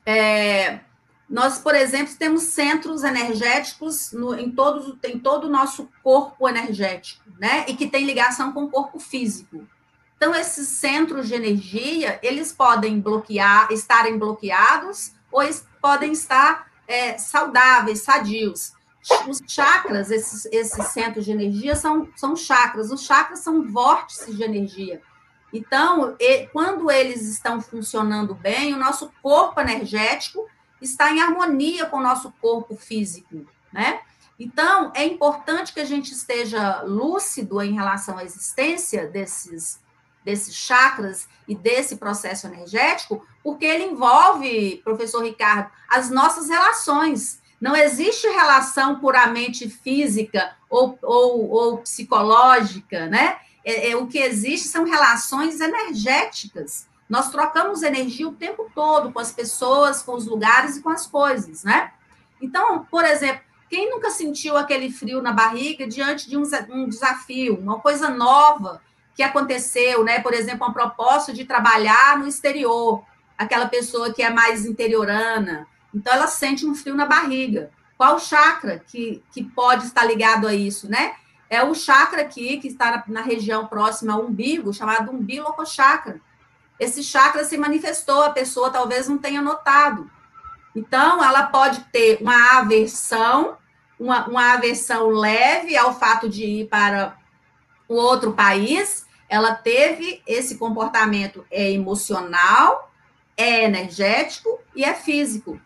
é, 0.04 0.80
nós, 1.28 1.58
por 1.58 1.74
exemplo, 1.74 2.14
temos 2.18 2.44
centros 2.44 3.04
energéticos 3.04 4.12
no, 4.12 4.34
em, 4.38 4.50
todos, 4.50 4.96
em 5.04 5.18
todo 5.18 5.44
o 5.44 5.50
nosso 5.50 5.88
corpo 6.02 6.48
energético, 6.48 7.22
né? 7.38 7.64
E 7.68 7.74
que 7.74 7.86
tem 7.86 8.04
ligação 8.04 8.52
com 8.52 8.64
o 8.64 8.70
corpo 8.70 8.98
físico. 8.98 9.66
Então, 10.18 10.34
esses 10.34 10.68
centros 10.68 11.28
de 11.28 11.34
energia, 11.34 12.18
eles 12.22 12.52
podem 12.52 13.00
bloquear, 13.00 13.72
estarem 13.72 14.18
bloqueados 14.18 15.12
ou 15.32 15.42
podem 15.80 16.12
estar 16.12 16.68
é, 16.86 17.16
saudáveis, 17.16 18.02
sadios 18.02 18.76
os 19.26 19.40
chakras, 19.46 20.10
esses, 20.10 20.44
esses 20.46 20.86
centros 20.88 21.24
de 21.24 21.32
energia, 21.32 21.74
são, 21.74 22.08
são 22.16 22.36
chakras. 22.36 22.90
Os 22.90 23.02
chakras 23.02 23.40
são 23.40 23.66
vórtices 23.66 24.36
de 24.36 24.42
energia. 24.42 25.00
Então, 25.52 26.16
quando 26.52 26.90
eles 26.90 27.22
estão 27.22 27.60
funcionando 27.60 28.34
bem, 28.34 28.74
o 28.74 28.78
nosso 28.78 29.10
corpo 29.22 29.60
energético 29.60 30.46
está 30.80 31.10
em 31.10 31.20
harmonia 31.20 31.86
com 31.86 31.96
o 31.98 32.02
nosso 32.02 32.32
corpo 32.40 32.76
físico, 32.76 33.46
né? 33.72 34.00
Então, 34.38 34.92
é 34.94 35.04
importante 35.04 35.72
que 35.72 35.80
a 35.80 35.84
gente 35.84 36.12
esteja 36.12 36.82
lúcido 36.82 37.60
em 37.60 37.72
relação 37.72 38.18
à 38.18 38.24
existência 38.24 39.06
desses, 39.06 39.80
desses 40.28 40.54
chakras 40.54 41.26
e 41.48 41.54
desse 41.54 41.96
processo 41.96 42.46
energético, 42.46 43.26
porque 43.42 43.64
ele 43.64 43.84
envolve, 43.84 44.82
professor 44.84 45.24
Ricardo, 45.24 45.70
as 45.88 46.10
nossas 46.10 46.50
relações. 46.50 47.40
Não 47.58 47.74
existe 47.74 48.28
relação 48.28 49.00
puramente 49.00 49.70
física 49.70 50.54
ou, 50.68 50.98
ou, 51.00 51.50
ou 51.50 51.78
psicológica, 51.78 53.06
né? 53.06 53.38
É, 53.64 53.90
é, 53.90 53.96
o 53.96 54.06
que 54.06 54.18
existe 54.18 54.68
são 54.68 54.84
relações 54.84 55.62
energéticas. 55.62 56.86
Nós 57.08 57.30
trocamos 57.30 57.82
energia 57.82 58.28
o 58.28 58.34
tempo 58.34 58.70
todo 58.74 59.10
com 59.10 59.18
as 59.18 59.32
pessoas, 59.32 60.02
com 60.02 60.14
os 60.14 60.26
lugares 60.26 60.76
e 60.76 60.82
com 60.82 60.90
as 60.90 61.06
coisas, 61.06 61.64
né? 61.64 61.90
Então, 62.38 62.86
por 62.90 63.02
exemplo, 63.02 63.40
quem 63.70 63.90
nunca 63.90 64.10
sentiu 64.10 64.58
aquele 64.58 64.90
frio 64.90 65.22
na 65.22 65.32
barriga 65.32 65.86
diante 65.86 66.28
de 66.28 66.36
um, 66.36 66.42
um 66.68 66.86
desafio, 66.86 67.58
uma 67.58 67.80
coisa 67.80 68.10
nova 68.10 68.82
que 69.18 69.22
aconteceu, 69.24 70.04
né? 70.04 70.20
Por 70.20 70.32
exemplo, 70.32 70.64
uma 70.64 70.72
proposta 70.72 71.32
de 71.32 71.44
trabalhar 71.44 72.16
no 72.16 72.26
exterior, 72.28 73.02
aquela 73.36 73.66
pessoa 73.66 74.14
que 74.14 74.22
é 74.22 74.30
mais 74.30 74.64
interiorana, 74.64 75.66
então, 75.94 76.12
ela 76.12 76.26
sente 76.26 76.66
um 76.66 76.74
frio 76.74 76.94
na 76.94 77.06
barriga. 77.06 77.70
Qual 77.96 78.18
chakra 78.18 78.78
que, 78.78 79.22
que 79.32 79.42
pode 79.42 79.86
estar 79.86 80.04
ligado 80.04 80.46
a 80.46 80.54
isso, 80.54 80.88
né? 80.88 81.14
É 81.50 81.62
o 81.64 81.74
chakra 81.74 82.22
aqui, 82.22 82.58
que 82.58 82.68
está 82.68 82.90
na, 82.90 83.04
na 83.08 83.22
região 83.22 83.66
próxima 83.66 84.12
ao 84.12 84.24
umbigo, 84.24 84.72
chamado 84.72 85.10
umbilocochakra. 85.10 86.20
Esse 86.78 87.02
chakra 87.02 87.44
se 87.44 87.56
manifestou, 87.58 88.22
a 88.22 88.30
pessoa 88.30 88.70
talvez 88.70 89.08
não 89.08 89.18
tenha 89.18 89.42
notado. 89.42 90.08
Então, 90.76 91.24
ela 91.24 91.44
pode 91.44 91.80
ter 91.90 92.18
uma 92.20 92.58
aversão, 92.58 93.56
uma, 93.98 94.28
uma 94.28 94.52
aversão 94.52 95.08
leve 95.08 95.76
ao 95.76 95.98
fato 95.98 96.28
de 96.28 96.44
ir 96.44 96.68
para 96.68 97.16
o 97.88 97.94
outro 97.94 98.32
país. 98.32 99.07
Ela 99.28 99.54
teve 99.54 100.22
esse 100.26 100.56
comportamento 100.56 101.44
é 101.50 101.70
emocional, 101.70 102.90
é 103.36 103.64
energético 103.64 104.58
e 104.74 104.84
é 104.84 104.94
físico. 104.94 105.60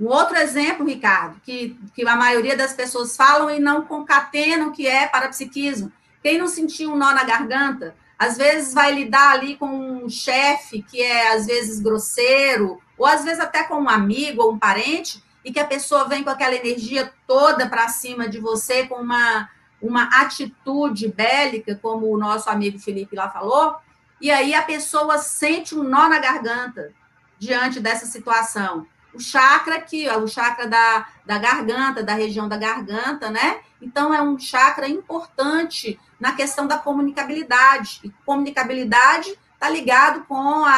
Um 0.00 0.08
outro 0.08 0.36
exemplo, 0.36 0.86
Ricardo, 0.86 1.40
que, 1.44 1.78
que 1.94 2.06
a 2.06 2.16
maioria 2.16 2.56
das 2.56 2.72
pessoas 2.72 3.16
falam 3.16 3.48
e 3.50 3.60
não 3.60 3.82
concatenam 3.82 4.72
que 4.72 4.86
é 4.86 5.06
parapsiquismo. 5.06 5.92
Quem 6.22 6.38
não 6.38 6.48
sentiu 6.48 6.92
um 6.92 6.96
nó 6.96 7.12
na 7.12 7.22
garganta, 7.22 7.94
às 8.18 8.36
vezes 8.36 8.74
vai 8.74 8.92
lidar 8.92 9.32
ali 9.32 9.56
com 9.56 9.66
um 9.66 10.08
chefe 10.08 10.82
que 10.82 11.00
é, 11.00 11.34
às 11.34 11.46
vezes, 11.46 11.80
grosseiro, 11.80 12.80
ou 12.98 13.06
às 13.06 13.24
vezes 13.24 13.40
até 13.40 13.64
com 13.64 13.74
um 13.74 13.88
amigo 13.88 14.42
ou 14.42 14.52
um 14.52 14.58
parente, 14.58 15.22
e 15.44 15.52
que 15.52 15.60
a 15.60 15.66
pessoa 15.66 16.08
vem 16.08 16.24
com 16.24 16.30
aquela 16.30 16.54
energia 16.54 17.12
toda 17.26 17.68
para 17.68 17.88
cima 17.88 18.28
de 18.28 18.40
você, 18.40 18.86
com 18.86 18.96
uma, 18.96 19.48
uma 19.86 20.04
atitude 20.20 21.08
bélica, 21.08 21.78
como 21.80 22.10
o 22.12 22.18
nosso 22.18 22.48
amigo 22.48 22.78
Felipe 22.78 23.16
lá 23.16 23.28
falou, 23.28 23.76
e 24.20 24.30
aí 24.30 24.54
a 24.54 24.62
pessoa 24.62 25.18
sente 25.18 25.74
um 25.74 25.82
nó 25.82 26.08
na 26.08 26.18
garganta 26.18 26.92
diante 27.38 27.80
dessa 27.80 28.06
situação 28.06 28.86
o 29.14 29.20
chakra 29.20 29.76
aqui, 29.76 30.08
ó, 30.08 30.18
o 30.18 30.28
chakra 30.28 30.66
da, 30.66 31.06
da 31.24 31.38
garganta, 31.38 32.02
da 32.02 32.14
região 32.14 32.48
da 32.48 32.56
garganta, 32.56 33.30
né? 33.30 33.60
Então, 33.80 34.12
é 34.12 34.20
um 34.20 34.38
chakra 34.38 34.88
importante 34.88 35.98
na 36.18 36.32
questão 36.32 36.66
da 36.66 36.76
comunicabilidade. 36.76 38.00
E 38.02 38.10
comunicabilidade 38.26 39.38
está 39.54 39.68
ligado 39.70 40.24
com 40.24 40.64
a, 40.64 40.72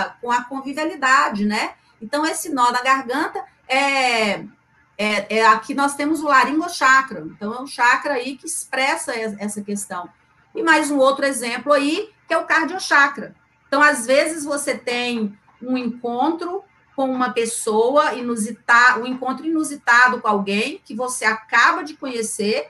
a, 0.00 0.04
com 0.20 0.30
a 0.30 0.42
convivialidade, 0.44 1.46
né? 1.46 1.74
Então, 2.02 2.26
esse 2.26 2.52
nó 2.52 2.70
da 2.72 2.82
garganta 2.82 3.44
é, 3.68 4.44
é, 4.98 5.38
é 5.38 5.46
aqui 5.46 5.74
nós 5.74 5.94
temos 5.94 6.22
o 6.22 6.28
laringochakra. 6.28 7.20
Então, 7.20 7.54
é 7.54 7.60
um 7.60 7.66
chakra 7.66 8.14
aí 8.14 8.36
que 8.36 8.46
expressa 8.46 9.12
essa 9.14 9.62
questão. 9.62 10.08
E 10.54 10.62
mais 10.62 10.90
um 10.90 10.98
outro 10.98 11.24
exemplo 11.24 11.72
aí, 11.72 12.10
que 12.26 12.32
é 12.32 12.38
o 12.38 12.46
cardiochakra. 12.46 13.34
Então, 13.68 13.82
às 13.82 14.06
vezes, 14.06 14.44
você 14.44 14.76
tem 14.76 15.36
um 15.60 15.76
encontro 15.76 16.64
com 16.94 17.10
uma 17.10 17.30
pessoa 17.30 18.14
inusitada, 18.14 19.00
um 19.00 19.06
encontro 19.06 19.44
inusitado 19.44 20.20
com 20.20 20.28
alguém 20.28 20.80
que 20.82 20.94
você 20.94 21.26
acaba 21.26 21.84
de 21.84 21.94
conhecer 21.94 22.68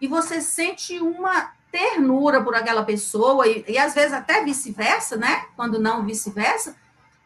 e 0.00 0.08
você 0.08 0.40
sente 0.40 0.98
uma 0.98 1.52
ternura 1.70 2.42
por 2.42 2.54
aquela 2.54 2.84
pessoa 2.84 3.46
e, 3.46 3.64
e 3.68 3.76
às 3.76 3.94
vezes 3.94 4.14
até 4.14 4.42
vice-versa, 4.42 5.16
né? 5.16 5.44
Quando 5.54 5.78
não 5.78 6.06
vice-versa, 6.06 6.74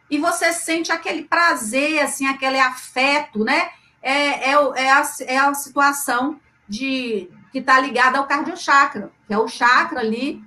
e 0.09 0.17
você 0.17 0.51
sente 0.51 0.91
aquele 0.91 1.23
prazer, 1.23 1.99
assim, 1.99 2.27
aquele 2.27 2.59
afeto, 2.59 3.45
né? 3.45 3.71
É, 4.01 4.51
é, 4.51 4.53
é, 4.53 4.91
a, 4.91 5.03
é 5.21 5.37
a 5.37 5.53
situação 5.53 6.39
de 6.67 7.29
que 7.51 7.59
está 7.59 7.79
ligada 7.79 8.17
ao 8.17 8.25
cardiochakra, 8.25 9.11
que 9.27 9.33
é 9.33 9.37
o 9.37 9.47
chakra 9.47 9.99
ali, 9.99 10.41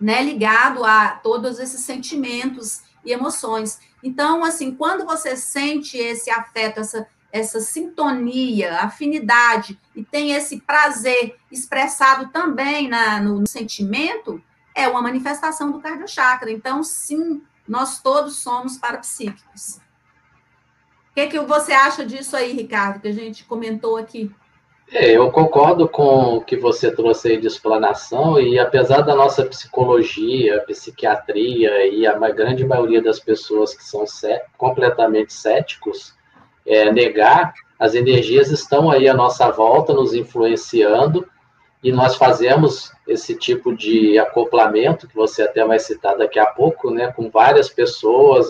né? 0.00 0.22
Ligado 0.22 0.84
a 0.84 1.10
todos 1.10 1.58
esses 1.58 1.80
sentimentos 1.80 2.82
e 3.04 3.12
emoções. 3.12 3.78
Então, 4.02 4.44
assim, 4.44 4.74
quando 4.74 5.04
você 5.04 5.36
sente 5.36 5.96
esse 5.96 6.30
afeto, 6.30 6.80
essa, 6.80 7.06
essa 7.32 7.60
sintonia, 7.60 8.80
afinidade, 8.80 9.78
e 9.94 10.04
tem 10.04 10.32
esse 10.32 10.60
prazer 10.60 11.36
expressado 11.50 12.28
também 12.28 12.88
na, 12.88 13.20
no, 13.20 13.40
no 13.40 13.46
sentimento, 13.46 14.42
é 14.74 14.88
uma 14.88 15.00
manifestação 15.00 15.70
do 15.70 15.80
cardiochakra. 15.80 16.50
Então, 16.50 16.82
sim, 16.82 17.40
nós 17.66 18.00
todos 18.00 18.36
somos 18.36 18.76
parapsíquicos. 18.76 19.78
O 21.14 21.20
que, 21.20 21.28
que 21.28 21.38
você 21.38 21.72
acha 21.72 22.04
disso 22.04 22.36
aí, 22.36 22.52
Ricardo, 22.52 23.00
que 23.00 23.06
a 23.06 23.12
gente 23.12 23.44
comentou 23.44 23.96
aqui? 23.96 24.32
É, 24.90 25.12
eu 25.12 25.30
concordo 25.30 25.88
com 25.88 26.38
o 26.38 26.40
que 26.40 26.56
você 26.56 26.90
trouxe 26.90 27.28
aí 27.28 27.40
de 27.40 27.46
explanação, 27.46 28.40
e 28.40 28.58
apesar 28.58 29.02
da 29.02 29.14
nossa 29.14 29.44
psicologia, 29.44 30.64
psiquiatria 30.66 31.86
e 31.86 32.04
a 32.04 32.18
grande 32.30 32.66
maioria 32.66 33.00
das 33.00 33.20
pessoas 33.20 33.76
que 33.76 33.84
são 33.84 34.04
completamente 34.58 35.32
céticos 35.32 36.16
é, 36.66 36.90
negar, 36.90 37.54
as 37.78 37.94
energias 37.94 38.50
estão 38.50 38.90
aí 38.90 39.08
à 39.08 39.14
nossa 39.14 39.48
volta, 39.52 39.94
nos 39.94 40.14
influenciando, 40.14 41.28
e 41.80 41.92
nós 41.92 42.16
fazemos 42.16 42.90
esse 43.06 43.36
tipo 43.36 43.72
de 43.76 44.18
acoplamento, 44.18 45.06
que 45.06 45.14
você 45.14 45.42
até 45.42 45.64
vai 45.64 45.78
citar 45.78 46.18
daqui 46.18 46.40
a 46.40 46.46
pouco, 46.46 46.90
né, 46.90 47.12
com 47.12 47.30
várias 47.30 47.68
pessoas, 47.68 48.48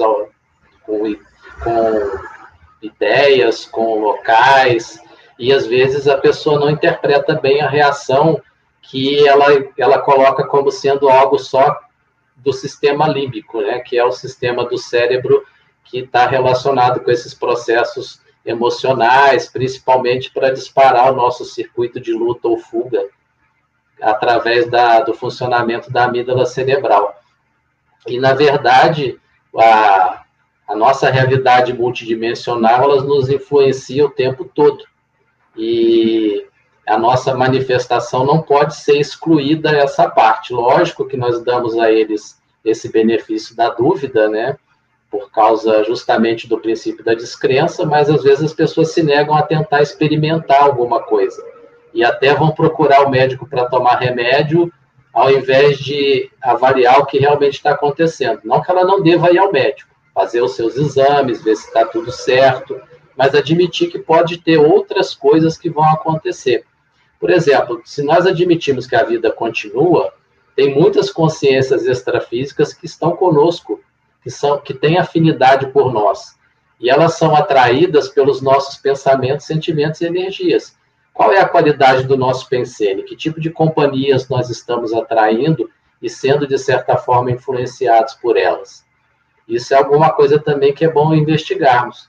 com, 0.87 1.15
com 1.63 2.34
ideias, 2.85 3.65
com 3.65 4.01
locais, 4.01 5.01
e 5.39 5.53
às 5.53 5.67
vezes 5.67 6.07
a 6.07 6.17
pessoa 6.17 6.61
não 6.61 6.71
interpreta 6.71 7.35
bem 7.35 7.61
a 7.61 7.69
reação 7.69 8.41
que 8.83 9.27
ela, 9.27 9.47
ela 9.79 9.99
coloca 9.99 10.47
como 10.47 10.71
sendo 10.71 11.09
algo 11.09 11.39
só 11.39 11.81
do 12.37 12.53
sistema 12.53 13.09
límbico, 13.09 13.61
né, 13.63 13.81
que 13.81 13.99
é 13.99 14.05
o 14.05 14.13
sistema 14.13 14.65
do 14.65 14.77
cérebro 14.77 15.45
que 15.85 16.01
está 16.01 16.27
relacionado 16.27 17.01
com 17.01 17.11
esses 17.11 17.35
processos 17.35 18.21
emocionais, 18.45 19.49
principalmente 19.49 20.31
para 20.31 20.53
disparar 20.53 21.13
o 21.13 21.17
nosso 21.17 21.45
circuito 21.45 21.99
de 21.99 22.13
luta 22.13 22.47
ou 22.49 22.59
fuga 22.59 23.07
através 24.01 24.69
da, 24.69 25.01
do 25.01 25.15
funcionamento 25.15 25.91
da 25.91 26.05
amígdala 26.05 26.45
cerebral. 26.45 27.19
E, 28.07 28.19
na 28.19 28.35
verdade, 28.35 29.19
a, 29.59 30.24
a 30.75 30.77
nossa 30.77 31.09
realidade 31.09 31.73
multidimensional, 31.73 32.83
elas 32.83 33.05
nos 33.05 33.31
influencia 33.31 34.05
o 34.05 34.11
tempo 34.11 34.45
todo 34.45 34.85
e 35.57 36.45
a 36.85 36.99
nossa 36.99 37.33
manifestação 37.33 38.27
não 38.27 38.43
pode 38.43 38.75
ser 38.75 38.99
excluída 38.99 39.71
essa 39.71 40.11
parte. 40.11 40.53
Lógico 40.53 41.07
que 41.07 41.17
nós 41.17 41.45
damos 41.45 41.79
a 41.79 41.93
eles 41.93 42.43
esse 42.65 42.91
benefício 42.91 43.55
da 43.55 43.71
dúvida, 43.71 44.29
né? 44.29 44.57
Por 45.09 45.31
causa 45.31 45.85
justamente 45.85 46.49
do 46.49 46.59
princípio 46.59 47.05
da 47.05 47.15
descrença, 47.15 47.87
mas 47.87 48.11
às 48.11 48.25
vezes 48.25 48.47
as 48.47 48.53
pessoas 48.53 48.91
se 48.91 49.01
negam 49.01 49.37
a 49.37 49.43
tentar 49.43 49.81
experimentar 49.81 50.65
alguma 50.65 51.05
coisa. 51.05 51.41
E 51.95 52.03
até 52.03 52.35
vão 52.35 52.51
procurar 52.51 53.07
o 53.07 53.11
médico 53.11 53.49
para 53.49 53.67
tomar 53.67 54.01
remédio, 54.01 54.73
ao 55.13 55.31
invés 55.31 55.79
de 55.79 56.29
avaliar 56.43 56.99
o 56.99 57.07
que 57.07 57.21
realmente 57.21 57.55
está 57.55 57.71
acontecendo. 57.71 58.41
Não 58.43 58.61
que 58.61 58.73
ela 58.73 58.85
não 58.85 59.01
deva 59.01 59.31
ir 59.31 59.39
ao 59.39 59.53
médico, 59.53 59.94
fazer 60.15 60.41
os 60.41 60.55
seus 60.55 60.77
exames, 60.77 61.43
ver 61.43 61.57
se 61.57 61.67
está 61.67 61.85
tudo 61.85 62.13
certo, 62.13 62.81
mas 63.17 63.35
admitir 63.35 63.91
que 63.91 63.99
pode 63.99 64.39
ter 64.39 64.59
outras 64.59 65.15
coisas 65.15 65.59
que 65.59 65.69
vão 65.69 65.85
acontecer. 65.85 66.65
Por 67.19 67.31
exemplo, 67.31 67.81
se 67.85 68.03
nós 68.03 68.27
admitimos 68.27 68.87
que 68.87 68.95
a 68.95 69.03
vida 69.03 69.31
continua, 69.33 70.13
tem 70.55 70.75
muitas 70.75 71.11
consciências 71.11 71.87
extrafísicas 71.87 72.73
que 72.73 72.87
estão 72.87 73.17
conosco, 73.17 73.81
que 74.23 74.31
são 74.31 74.61
que 74.61 74.73
têm 74.73 74.99
afinidade 74.99 75.67
por 75.69 75.93
nós. 75.93 76.37
E 76.81 76.91
elas 76.91 77.15
são 77.15 77.35
atraídas 77.35 78.09
pelos 78.09 78.41
nossos 78.41 78.77
pensamentos, 78.77 79.47
sentimentos 79.47 80.01
e 80.01 80.07
energias. 80.07 80.77
Qual 81.13 81.33
é 81.33 81.41
a 81.41 81.49
qualidade 81.49 82.05
do 82.05 82.17
nosso 82.17 82.49
pensene? 82.49 83.05
Que 83.05 83.17
tipo 83.17 83.41
de 83.41 83.51
companhias 83.51 84.29
nós 84.29 84.51
estamos 84.51 84.93
atraindo 84.93 85.71
e 86.03 86.11
sendo, 86.11 86.47
de 86.47 86.59
certa 86.59 86.97
forma, 86.97 87.31
influenciados 87.31 88.15
por 88.15 88.37
elas? 88.37 88.85
Isso 89.49 89.75
é 89.75 89.77
alguma 89.77 90.11
coisa 90.13 90.39
também 90.39 90.73
que 90.73 90.85
é 90.85 90.91
bom 90.91 91.15
investigarmos. 91.15 92.09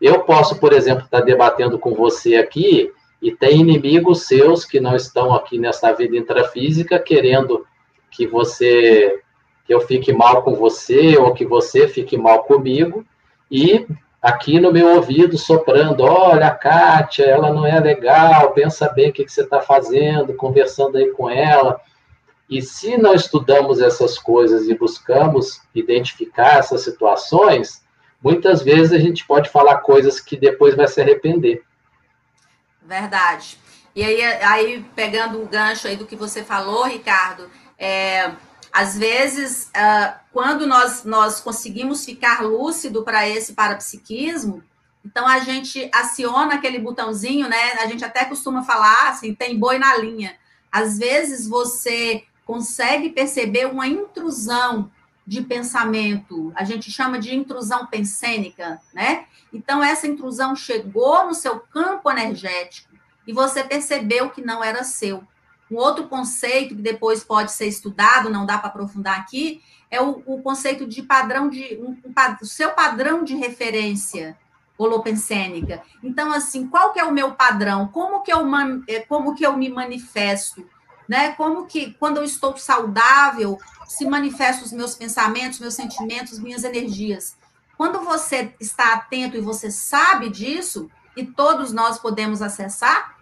Eu 0.00 0.20
posso, 0.20 0.58
por 0.58 0.72
exemplo, 0.72 1.04
estar 1.04 1.20
debatendo 1.20 1.78
com 1.78 1.94
você 1.94 2.36
aqui 2.36 2.90
e 3.20 3.30
tem 3.30 3.60
inimigos 3.60 4.26
seus 4.26 4.64
que 4.64 4.80
não 4.80 4.96
estão 4.96 5.32
aqui 5.32 5.58
nessa 5.58 5.92
vida 5.92 6.16
intrafísica 6.16 6.98
querendo 6.98 7.64
que 8.10 8.26
você 8.26 9.20
que 9.64 9.72
eu 9.72 9.80
fique 9.82 10.12
mal 10.12 10.42
com 10.42 10.56
você 10.56 11.16
ou 11.16 11.32
que 11.32 11.46
você 11.46 11.86
fique 11.86 12.16
mal 12.16 12.42
comigo 12.42 13.04
e 13.48 13.86
aqui 14.20 14.58
no 14.58 14.72
meu 14.72 14.96
ouvido 14.96 15.36
soprando, 15.36 16.02
olha, 16.02 16.50
Kátia, 16.50 17.24
ela 17.24 17.52
não 17.52 17.66
é 17.66 17.78
legal, 17.78 18.52
pensa 18.52 18.88
bem 18.88 19.10
o 19.10 19.12
que, 19.12 19.24
que 19.24 19.32
você 19.32 19.42
está 19.42 19.60
fazendo, 19.60 20.34
conversando 20.34 20.96
aí 20.96 21.10
com 21.10 21.28
ela. 21.28 21.80
E 22.52 22.60
se 22.60 22.98
não 22.98 23.14
estudamos 23.14 23.80
essas 23.80 24.18
coisas 24.18 24.68
e 24.68 24.74
buscamos 24.74 25.62
identificar 25.74 26.58
essas 26.58 26.84
situações, 26.84 27.82
muitas 28.22 28.60
vezes 28.60 28.92
a 28.92 28.98
gente 28.98 29.26
pode 29.26 29.48
falar 29.48 29.78
coisas 29.78 30.20
que 30.20 30.36
depois 30.36 30.76
vai 30.76 30.86
se 30.86 31.00
arrepender. 31.00 31.64
Verdade. 32.82 33.58
E 33.96 34.04
aí, 34.04 34.22
aí 34.22 34.84
pegando 34.94 35.42
o 35.42 35.46
gancho 35.46 35.88
aí 35.88 35.96
do 35.96 36.04
que 36.04 36.14
você 36.14 36.44
falou, 36.44 36.84
Ricardo, 36.84 37.48
é, 37.78 38.32
às 38.70 38.98
vezes, 38.98 39.70
uh, 39.74 40.14
quando 40.30 40.66
nós, 40.66 41.04
nós 41.04 41.40
conseguimos 41.40 42.04
ficar 42.04 42.42
lúcido 42.42 43.02
para 43.02 43.26
esse 43.26 43.54
parapsiquismo, 43.54 44.62
então 45.02 45.26
a 45.26 45.38
gente 45.38 45.90
aciona 45.94 46.56
aquele 46.56 46.78
botãozinho, 46.78 47.48
né? 47.48 47.72
A 47.80 47.86
gente 47.86 48.04
até 48.04 48.26
costuma 48.26 48.62
falar 48.62 49.08
assim, 49.08 49.34
tem 49.34 49.58
boi 49.58 49.78
na 49.78 49.96
linha. 49.96 50.36
Às 50.70 50.98
vezes 50.98 51.48
você 51.48 52.24
consegue 52.52 53.08
perceber 53.08 53.64
uma 53.64 53.86
intrusão 53.86 54.90
de 55.26 55.40
pensamento, 55.40 56.52
a 56.54 56.64
gente 56.64 56.90
chama 56.90 57.18
de 57.18 57.34
intrusão 57.34 57.86
pensênica, 57.86 58.78
né? 58.92 59.24
Então, 59.50 59.82
essa 59.82 60.06
intrusão 60.06 60.54
chegou 60.54 61.26
no 61.26 61.32
seu 61.32 61.60
campo 61.60 62.10
energético 62.10 62.92
e 63.26 63.32
você 63.32 63.64
percebeu 63.64 64.28
que 64.28 64.42
não 64.42 64.62
era 64.62 64.84
seu. 64.84 65.24
Um 65.70 65.76
outro 65.76 66.08
conceito 66.08 66.76
que 66.76 66.82
depois 66.82 67.24
pode 67.24 67.52
ser 67.52 67.68
estudado, 67.68 68.28
não 68.28 68.44
dá 68.44 68.58
para 68.58 68.68
aprofundar 68.68 69.18
aqui, 69.18 69.62
é 69.90 70.02
o, 70.02 70.22
o, 70.26 70.42
conceito 70.42 70.86
de 70.86 71.02
padrão 71.02 71.48
de 71.48 71.78
um, 71.80 71.92
um, 72.04 72.12
o 72.42 72.44
seu 72.44 72.72
padrão 72.72 73.24
de 73.24 73.34
referência 73.34 74.36
holopensênica. 74.76 75.82
Então, 76.02 76.30
assim, 76.30 76.66
qual 76.66 76.92
que 76.92 77.00
é 77.00 77.04
o 77.04 77.12
meu 77.12 77.32
padrão? 77.32 77.88
Como 77.88 78.20
que 78.20 78.30
eu, 78.30 78.40
eh, 78.88 79.00
como 79.00 79.34
que 79.34 79.46
eu 79.46 79.56
me 79.56 79.70
manifesto? 79.70 80.66
Né? 81.12 81.32
Como 81.32 81.66
que, 81.66 81.92
quando 81.98 82.16
eu 82.16 82.24
estou 82.24 82.56
saudável, 82.56 83.58
se 83.86 84.06
manifestam 84.06 84.64
os 84.64 84.72
meus 84.72 84.94
pensamentos, 84.94 85.58
meus 85.58 85.74
sentimentos, 85.74 86.38
minhas 86.38 86.64
energias. 86.64 87.36
Quando 87.76 88.00
você 88.00 88.54
está 88.58 88.94
atento 88.94 89.36
e 89.36 89.42
você 89.42 89.70
sabe 89.70 90.30
disso, 90.30 90.90
e 91.14 91.26
todos 91.26 91.70
nós 91.70 91.98
podemos 91.98 92.40
acessar, 92.40 93.14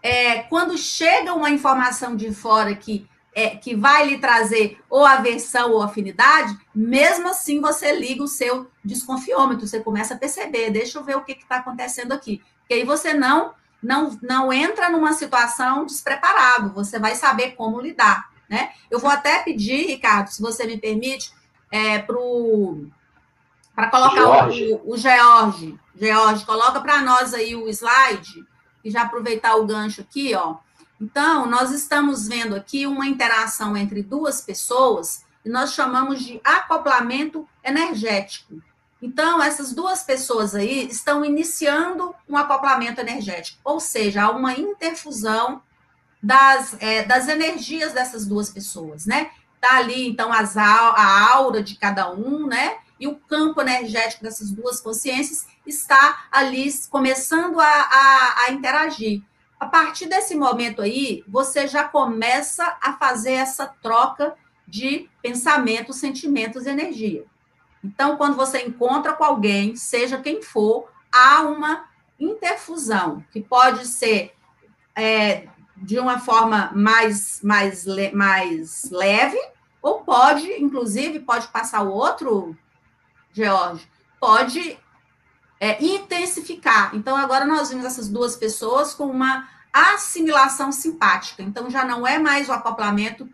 é, 0.00 0.44
quando 0.44 0.78
chega 0.78 1.34
uma 1.34 1.50
informação 1.50 2.14
de 2.14 2.32
fora 2.32 2.72
que, 2.72 3.04
é, 3.34 3.56
que 3.56 3.74
vai 3.74 4.06
lhe 4.06 4.18
trazer 4.18 4.80
ou 4.88 5.04
aversão 5.04 5.72
ou 5.72 5.82
afinidade, 5.82 6.56
mesmo 6.72 7.30
assim 7.30 7.60
você 7.60 7.98
liga 7.98 8.22
o 8.22 8.28
seu 8.28 8.70
desconfiômetro, 8.84 9.66
você 9.66 9.80
começa 9.80 10.14
a 10.14 10.18
perceber, 10.18 10.70
deixa 10.70 11.00
eu 11.00 11.02
ver 11.02 11.16
o 11.16 11.24
que 11.24 11.32
está 11.32 11.56
acontecendo 11.56 12.12
aqui. 12.12 12.40
Porque 12.60 12.74
aí 12.74 12.84
você 12.84 13.12
não, 13.12 13.54
não, 13.84 14.18
não 14.22 14.52
entra 14.52 14.88
numa 14.88 15.12
situação 15.12 15.84
despreparado, 15.84 16.72
você 16.72 16.98
vai 16.98 17.14
saber 17.14 17.52
como 17.52 17.80
lidar. 17.80 18.30
Né? 18.48 18.72
Eu 18.90 18.98
vou 18.98 19.10
até 19.10 19.40
pedir, 19.40 19.86
Ricardo, 19.86 20.28
se 20.28 20.40
você 20.40 20.66
me 20.66 20.78
permite, 20.78 21.32
é, 21.70 21.98
para 21.98 23.90
colocar 23.90 24.50
George. 24.50 24.72
O, 24.84 24.92
o 24.92 24.96
George. 24.96 25.78
George, 25.96 26.44
coloca 26.44 26.80
para 26.80 27.02
nós 27.02 27.34
aí 27.34 27.54
o 27.54 27.68
slide, 27.68 28.44
e 28.82 28.90
já 28.90 29.02
aproveitar 29.02 29.56
o 29.56 29.66
gancho 29.66 30.00
aqui, 30.00 30.34
ó. 30.34 30.56
Então, 31.00 31.46
nós 31.46 31.70
estamos 31.70 32.26
vendo 32.26 32.54
aqui 32.54 32.86
uma 32.86 33.06
interação 33.06 33.76
entre 33.76 34.02
duas 34.02 34.40
pessoas, 34.40 35.24
e 35.44 35.48
nós 35.48 35.72
chamamos 35.74 36.24
de 36.24 36.40
acoplamento 36.42 37.46
energético. 37.62 38.62
Então, 39.04 39.42
essas 39.42 39.74
duas 39.74 40.02
pessoas 40.02 40.54
aí 40.54 40.88
estão 40.88 41.22
iniciando 41.22 42.14
um 42.26 42.38
acoplamento 42.38 43.02
energético, 43.02 43.60
ou 43.62 43.78
seja, 43.78 44.22
há 44.22 44.30
uma 44.30 44.54
interfusão 44.54 45.62
das, 46.22 46.74
é, 46.80 47.04
das 47.04 47.28
energias 47.28 47.92
dessas 47.92 48.24
duas 48.24 48.48
pessoas, 48.48 49.04
né? 49.04 49.30
Tá 49.60 49.76
ali, 49.76 50.08
então, 50.08 50.32
as, 50.32 50.56
a 50.56 51.34
aura 51.34 51.62
de 51.62 51.74
cada 51.74 52.10
um, 52.10 52.46
né? 52.46 52.78
E 52.98 53.06
o 53.06 53.16
campo 53.16 53.60
energético 53.60 54.24
dessas 54.24 54.50
duas 54.50 54.80
consciências 54.80 55.46
está 55.66 56.24
ali 56.32 56.72
começando 56.88 57.60
a, 57.60 57.66
a, 57.66 58.44
a 58.46 58.52
interagir. 58.52 59.22
A 59.60 59.66
partir 59.66 60.06
desse 60.06 60.34
momento 60.34 60.80
aí, 60.80 61.22
você 61.28 61.68
já 61.68 61.84
começa 61.84 62.78
a 62.80 62.94
fazer 62.94 63.32
essa 63.32 63.66
troca 63.66 64.34
de 64.66 65.10
pensamentos, 65.20 65.96
sentimentos 65.96 66.64
e 66.64 66.70
energia. 66.70 67.26
Então, 67.84 68.16
quando 68.16 68.34
você 68.34 68.62
encontra 68.62 69.12
com 69.12 69.22
alguém, 69.22 69.76
seja 69.76 70.18
quem 70.18 70.42
for, 70.42 70.88
há 71.12 71.42
uma 71.42 71.84
interfusão, 72.18 73.22
que 73.30 73.42
pode 73.42 73.86
ser 73.86 74.34
é, 74.96 75.48
de 75.76 75.98
uma 75.98 76.18
forma 76.18 76.72
mais, 76.74 77.40
mais, 77.42 77.84
mais 78.12 78.90
leve, 78.90 79.38
Ou 79.82 80.00
pode, 80.00 80.50
inclusive, 80.62 81.20
pode 81.20 81.46
passar 81.48 81.82
o 81.82 81.90
outro, 81.92 82.56
George, 83.30 83.86
pode 84.18 84.78
é, 85.60 85.84
intensificar. 85.84 86.96
Então, 86.96 87.14
agora 87.14 87.44
nós 87.44 87.68
vimos 87.68 87.84
essas 87.84 88.08
duas 88.08 88.34
pessoas 88.34 88.94
com 88.94 89.04
uma 89.04 89.46
assimilação 89.70 90.72
simpática. 90.72 91.42
Então, 91.42 91.68
já 91.68 91.84
não 91.84 92.06
é 92.06 92.18
mais 92.18 92.48
o 92.48 92.52
acoplamento 92.52 93.28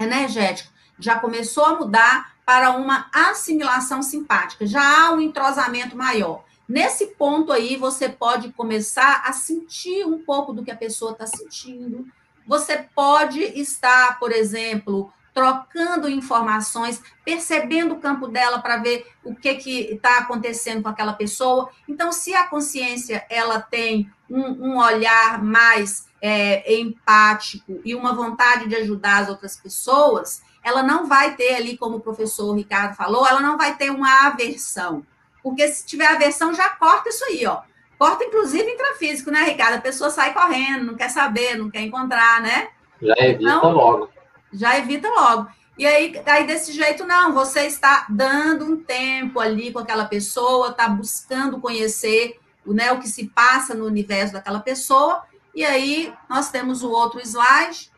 energético, 0.00 0.72
já 0.98 1.16
começou 1.20 1.64
a 1.64 1.76
mudar 1.76 2.37
para 2.48 2.70
uma 2.70 3.10
assimilação 3.12 4.02
simpática, 4.02 4.66
já 4.66 4.80
há 4.80 5.12
um 5.12 5.20
entrosamento 5.20 5.94
maior. 5.94 6.44
Nesse 6.66 7.08
ponto 7.08 7.52
aí, 7.52 7.76
você 7.76 8.08
pode 8.08 8.50
começar 8.52 9.20
a 9.26 9.34
sentir 9.34 10.06
um 10.06 10.20
pouco 10.20 10.54
do 10.54 10.64
que 10.64 10.70
a 10.70 10.76
pessoa 10.76 11.12
está 11.12 11.26
sentindo. 11.26 12.06
Você 12.46 12.88
pode 12.94 13.38
estar, 13.38 14.18
por 14.18 14.32
exemplo, 14.32 15.12
trocando 15.34 16.08
informações, 16.08 17.02
percebendo 17.22 17.96
o 17.96 18.00
campo 18.00 18.26
dela 18.26 18.60
para 18.60 18.78
ver 18.78 19.06
o 19.22 19.34
que 19.34 19.50
está 19.50 20.16
acontecendo 20.16 20.82
com 20.82 20.88
aquela 20.88 21.12
pessoa. 21.12 21.68
Então, 21.86 22.10
se 22.12 22.34
a 22.34 22.46
consciência 22.46 23.26
ela 23.28 23.60
tem 23.60 24.10
um, 24.30 24.70
um 24.70 24.78
olhar 24.78 25.44
mais 25.44 26.06
é, 26.22 26.80
empático 26.80 27.78
e 27.84 27.94
uma 27.94 28.14
vontade 28.14 28.66
de 28.70 28.74
ajudar 28.76 29.24
as 29.24 29.28
outras 29.28 29.54
pessoas, 29.54 30.47
ela 30.62 30.82
não 30.82 31.06
vai 31.06 31.34
ter 31.34 31.54
ali, 31.54 31.76
como 31.76 31.96
o 31.96 32.00
professor 32.00 32.54
Ricardo 32.54 32.94
falou, 32.94 33.26
ela 33.26 33.40
não 33.40 33.56
vai 33.56 33.76
ter 33.76 33.90
uma 33.90 34.26
aversão. 34.26 35.04
Porque 35.42 35.66
se 35.68 35.86
tiver 35.86 36.06
aversão, 36.06 36.52
já 36.52 36.68
corta 36.70 37.08
isso 37.08 37.24
aí, 37.24 37.46
ó. 37.46 37.62
Corta, 37.98 38.24
inclusive, 38.24 38.70
intrafísico, 38.70 39.30
né, 39.30 39.42
Ricardo? 39.44 39.74
A 39.74 39.80
pessoa 39.80 40.10
sai 40.10 40.32
correndo, 40.32 40.84
não 40.84 40.94
quer 40.94 41.08
saber, 41.08 41.56
não 41.56 41.70
quer 41.70 41.80
encontrar, 41.80 42.40
né? 42.40 42.68
Já 43.02 43.14
evita 43.18 43.42
então, 43.42 43.72
logo. 43.72 44.10
Já 44.52 44.78
evita 44.78 45.08
logo. 45.08 45.48
E 45.76 45.86
aí, 45.86 46.20
aí, 46.26 46.46
desse 46.46 46.72
jeito, 46.72 47.04
não, 47.04 47.32
você 47.32 47.60
está 47.62 48.06
dando 48.08 48.64
um 48.64 48.76
tempo 48.76 49.38
ali 49.38 49.72
com 49.72 49.78
aquela 49.78 50.04
pessoa, 50.04 50.70
está 50.70 50.88
buscando 50.88 51.60
conhecer 51.60 52.38
né, 52.66 52.92
o 52.92 52.98
que 52.98 53.08
se 53.08 53.28
passa 53.28 53.74
no 53.74 53.86
universo 53.86 54.32
daquela 54.32 54.60
pessoa. 54.60 55.22
E 55.54 55.64
aí, 55.64 56.12
nós 56.28 56.50
temos 56.50 56.82
o 56.82 56.90
outro 56.90 57.20
slide, 57.20 57.90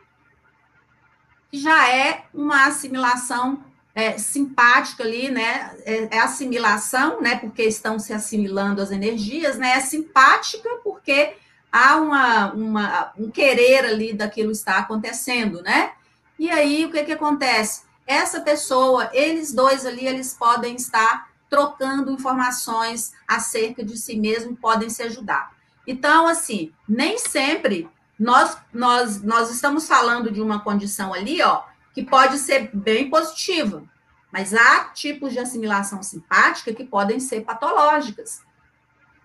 que 1.51 1.59
já 1.59 1.89
é 1.89 2.23
uma 2.33 2.65
assimilação 2.67 3.63
é, 3.93 4.17
simpática 4.17 5.03
ali, 5.03 5.29
né? 5.29 5.75
É, 5.85 6.15
é, 6.15 6.19
assimilação, 6.19 7.21
né? 7.21 7.37
Porque 7.37 7.63
estão 7.63 7.99
se 7.99 8.13
assimilando 8.13 8.81
as 8.81 8.89
energias, 8.89 9.57
né? 9.57 9.71
É 9.71 9.81
simpática 9.81 10.69
porque 10.83 11.33
há 11.71 11.97
uma, 11.97 12.53
uma, 12.53 13.13
um 13.17 13.29
querer 13.29 13.85
ali 13.85 14.13
daquilo 14.13 14.51
está 14.51 14.77
acontecendo, 14.77 15.61
né? 15.61 15.91
E 16.39 16.49
aí 16.49 16.85
o 16.85 16.91
que, 16.91 17.03
que 17.03 17.11
acontece? 17.11 17.83
Essa 18.07 18.41
pessoa, 18.41 19.09
eles 19.13 19.53
dois 19.53 19.85
ali, 19.85 20.07
eles 20.07 20.33
podem 20.33 20.75
estar 20.75 21.29
trocando 21.49 22.11
informações 22.11 23.11
acerca 23.27 23.83
de 23.83 23.97
si 23.97 24.15
mesmo, 24.15 24.55
podem 24.55 24.89
se 24.89 25.03
ajudar. 25.03 25.51
Então, 25.85 26.27
assim, 26.27 26.71
nem 26.87 27.17
sempre 27.17 27.89
nós, 28.21 28.55
nós, 28.71 29.23
nós 29.23 29.49
estamos 29.49 29.87
falando 29.87 30.31
de 30.31 30.39
uma 30.39 30.59
condição 30.59 31.11
ali, 31.11 31.41
ó, 31.41 31.63
que 31.91 32.03
pode 32.03 32.37
ser 32.37 32.69
bem 32.71 33.09
positiva, 33.09 33.83
mas 34.31 34.53
há 34.53 34.85
tipos 34.93 35.33
de 35.33 35.39
assimilação 35.39 36.03
simpática 36.03 36.71
que 36.71 36.83
podem 36.83 37.19
ser 37.19 37.41
patológicas. 37.41 38.41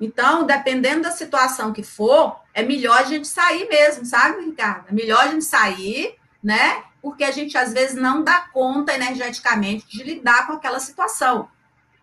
Então, 0.01 0.47
dependendo 0.47 1.03
da 1.03 1.11
situação 1.11 1.75
que 1.75 1.83
for, 1.83 2.41
é 2.55 2.63
melhor 2.63 2.99
a 2.99 3.05
gente 3.05 3.29
sair 3.29 3.69
mesmo, 3.69 4.07
sabe, 4.07 4.47
Ricardo? 4.47 4.87
É 4.89 4.93
melhor 4.93 5.25
a 5.25 5.29
gente 5.29 5.45
sair, 5.45 6.17
né? 6.43 6.83
Porque 7.03 7.23
a 7.23 7.31
gente 7.31 7.57
às 7.59 7.75
vezes 7.75 7.97
não 7.97 8.25
dá 8.25 8.49
conta 8.51 8.95
energeticamente 8.95 9.87
de 9.87 10.03
lidar 10.05 10.47
com 10.47 10.55
aquela 10.55 10.81
situação, 10.81 11.51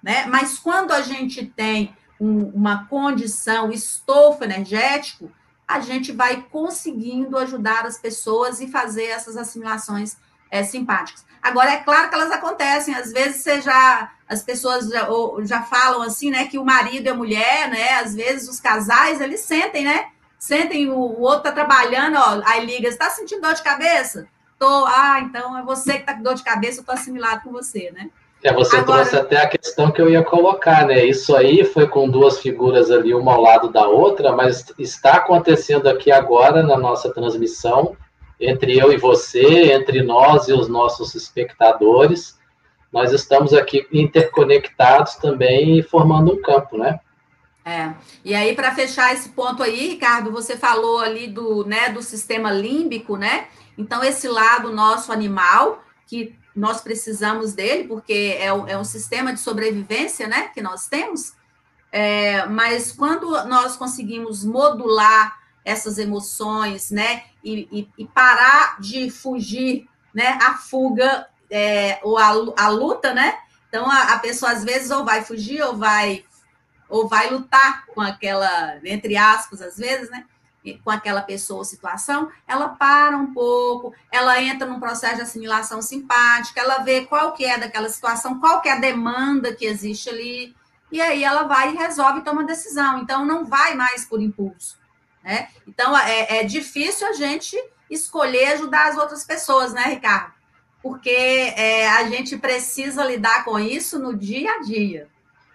né? 0.01 0.27
Mas 0.27 0.59
quando 0.59 0.91
a 0.91 1.01
gente 1.01 1.43
tem 1.43 1.95
um, 2.19 2.49
uma 2.49 2.85
condição, 2.85 3.71
estofo 3.71 4.43
energético, 4.43 5.31
a 5.73 5.79
gente 5.79 6.11
vai 6.11 6.45
conseguindo 6.51 7.37
ajudar 7.37 7.85
as 7.85 7.97
pessoas 7.97 8.61
e 8.61 8.67
fazer 8.67 9.05
essas 9.05 9.35
assimilações 9.35 10.17
é, 10.51 10.63
simpáticas. 10.63 11.25
Agora, 11.41 11.71
é 11.71 11.77
claro 11.77 12.09
que 12.09 12.15
elas 12.15 12.31
acontecem, 12.31 12.93
às 12.93 13.11
vezes 13.11 13.41
você 13.41 13.59
já, 13.59 14.11
as 14.29 14.43
pessoas 14.43 14.87
já, 14.87 15.09
ou, 15.09 15.43
já 15.43 15.63
falam 15.63 16.03
assim, 16.03 16.29
né, 16.29 16.45
que 16.45 16.59
o 16.59 16.63
marido 16.63 17.07
a 17.09 17.15
mulher, 17.15 17.69
né, 17.69 17.95
às 17.95 18.13
vezes 18.13 18.47
os 18.47 18.59
casais, 18.59 19.19
eles 19.19 19.41
sentem, 19.41 19.83
né, 19.83 20.09
sentem 20.37 20.89
o, 20.89 20.95
o 20.95 21.21
outro 21.21 21.43
tá 21.43 21.51
trabalhando, 21.51 22.17
ó, 22.17 22.41
aí 22.45 22.63
liga, 22.65 22.89
você 22.89 22.97
tá 22.97 23.09
sentindo 23.09 23.41
dor 23.41 23.55
de 23.55 23.63
cabeça? 23.63 24.27
Tô, 24.59 24.85
ah, 24.85 25.19
então 25.21 25.57
é 25.57 25.63
você 25.63 25.97
que 25.97 26.05
tá 26.05 26.13
com 26.13 26.21
dor 26.21 26.35
de 26.35 26.43
cabeça, 26.43 26.79
eu 26.81 26.85
tô 26.85 26.91
assimilado 26.91 27.41
com 27.41 27.51
você, 27.51 27.91
né? 27.91 28.09
É, 28.43 28.53
você 28.53 28.75
Agora... 28.75 28.99
trouxe 28.99 29.15
até 29.15 29.37
a 29.37 29.47
questão 29.47 29.89
que 29.89 30.01
eu 30.01 30.09
ia 30.09 30.21
colocar, 30.21 30.85
né? 30.85 31.05
Isso 31.05 31.33
aí 31.33 31.63
foi 31.63 31.87
com 31.87 32.09
duas 32.09 32.39
figuras 32.39 32.91
ali, 32.91 33.13
uma 33.13 33.33
ao 33.33 33.41
lado 33.41 33.71
da 33.71 33.87
outra, 33.87 34.33
mas 34.33 34.65
está 34.77 35.13
acontecendo 35.13 35.87
aqui 35.87 36.11
agora 36.11 36.61
na 36.61 36.77
nossa 36.77 37.13
transmissão 37.13 37.95
entre 38.39 38.77
eu 38.77 38.91
e 38.91 38.97
você, 38.97 39.71
entre 39.71 40.03
nós 40.03 40.49
e 40.49 40.53
os 40.53 40.67
nossos 40.67 41.15
espectadores, 41.15 42.37
nós 42.91 43.13
estamos 43.13 43.53
aqui 43.53 43.87
interconectados 43.91 45.15
também 45.15 45.79
e 45.79 45.83
formando 45.83 46.33
um 46.33 46.41
campo, 46.41 46.77
né? 46.77 46.99
É. 47.65 47.93
E 48.25 48.35
aí, 48.35 48.53
para 48.53 48.75
fechar 48.75 49.13
esse 49.13 49.29
ponto 49.29 49.63
aí, 49.63 49.87
Ricardo, 49.91 50.31
você 50.31 50.57
falou 50.57 50.99
ali 50.99 51.27
do, 51.27 51.63
né, 51.63 51.89
do 51.89 52.01
sistema 52.01 52.51
límbico, 52.51 53.15
né? 53.15 53.47
Então, 53.77 54.03
esse 54.03 54.27
lado 54.27 54.73
nosso 54.73 55.13
animal, 55.13 55.81
que 56.05 56.35
nós 56.55 56.81
precisamos 56.81 57.53
dele, 57.53 57.87
porque 57.87 58.37
é, 58.39 58.45
é 58.45 58.77
um 58.77 58.83
sistema 58.83 59.33
de 59.33 59.39
sobrevivência, 59.39 60.27
né, 60.27 60.49
que 60.53 60.61
nós 60.61 60.87
temos. 60.87 61.33
É, 61.91 62.45
mas 62.47 62.91
quando 62.91 63.31
nós 63.45 63.75
conseguimos 63.75 64.43
modular 64.43 65.43
essas 65.63 65.97
emoções, 65.97 66.91
né? 66.91 67.23
E, 67.43 67.67
e, 67.71 67.89
e 68.03 68.07
parar 68.07 68.79
de 68.79 69.09
fugir, 69.09 69.87
né? 70.13 70.37
A 70.41 70.55
fuga 70.55 71.27
é, 71.49 71.99
ou 72.03 72.17
a, 72.17 72.29
a 72.57 72.67
luta, 72.69 73.13
né? 73.13 73.37
Então 73.69 73.89
a, 73.89 74.13
a, 74.13 74.19
pessoa 74.19 74.51
às 74.51 74.63
vezes 74.63 74.91
ou 74.91 75.05
vai 75.05 75.23
fugir 75.23 75.61
ou 75.63 75.75
vai 75.77 76.25
ou 76.89 77.07
vai 77.07 77.29
lutar 77.29 77.85
com 77.87 78.01
aquela, 78.01 78.79
entre 78.83 79.17
aspas, 79.17 79.61
às 79.61 79.77
vezes, 79.77 80.09
né? 80.11 80.25
Com 80.83 80.89
aquela 80.89 81.21
pessoa 81.21 81.59
ou 81.59 81.65
situação, 81.65 82.31
ela 82.47 82.69
para 82.69 83.17
um 83.17 83.33
pouco, 83.33 83.93
ela 84.09 84.41
entra 84.41 84.65
num 84.65 84.79
processo 84.79 85.17
de 85.17 85.21
assimilação 85.23 85.81
simpática, 85.81 86.61
ela 86.61 86.79
vê 86.79 87.05
qual 87.05 87.33
que 87.33 87.43
é 87.43 87.57
daquela 87.57 87.89
situação, 87.89 88.39
qual 88.39 88.61
que 88.61 88.69
é 88.69 88.73
a 88.73 88.79
demanda 88.79 89.53
que 89.53 89.65
existe 89.65 90.09
ali, 90.09 90.55
e 90.93 91.01
aí 91.01 91.23
ela 91.23 91.43
vai 91.43 91.73
e 91.73 91.75
resolve 91.75 92.19
e 92.19 92.23
toma 92.23 92.43
decisão. 92.43 92.99
Então, 92.99 93.25
não 93.25 93.43
vai 93.43 93.73
mais 93.73 94.05
por 94.05 94.21
impulso. 94.21 94.77
Né? 95.23 95.49
Então, 95.67 95.97
é, 95.97 96.39
é 96.39 96.43
difícil 96.43 97.07
a 97.07 97.13
gente 97.13 97.57
escolher 97.89 98.53
ajudar 98.53 98.89
as 98.89 98.97
outras 98.97 99.23
pessoas, 99.23 99.73
né, 99.73 99.85
Ricardo? 99.85 100.33
Porque 100.81 101.09
é, 101.09 101.89
a 101.89 102.07
gente 102.09 102.37
precisa 102.37 103.03
lidar 103.03 103.43
com 103.43 103.57
isso 103.57 103.97
no 103.97 104.15
dia 104.15 104.51
a 104.51 104.61
dia. 104.61 105.07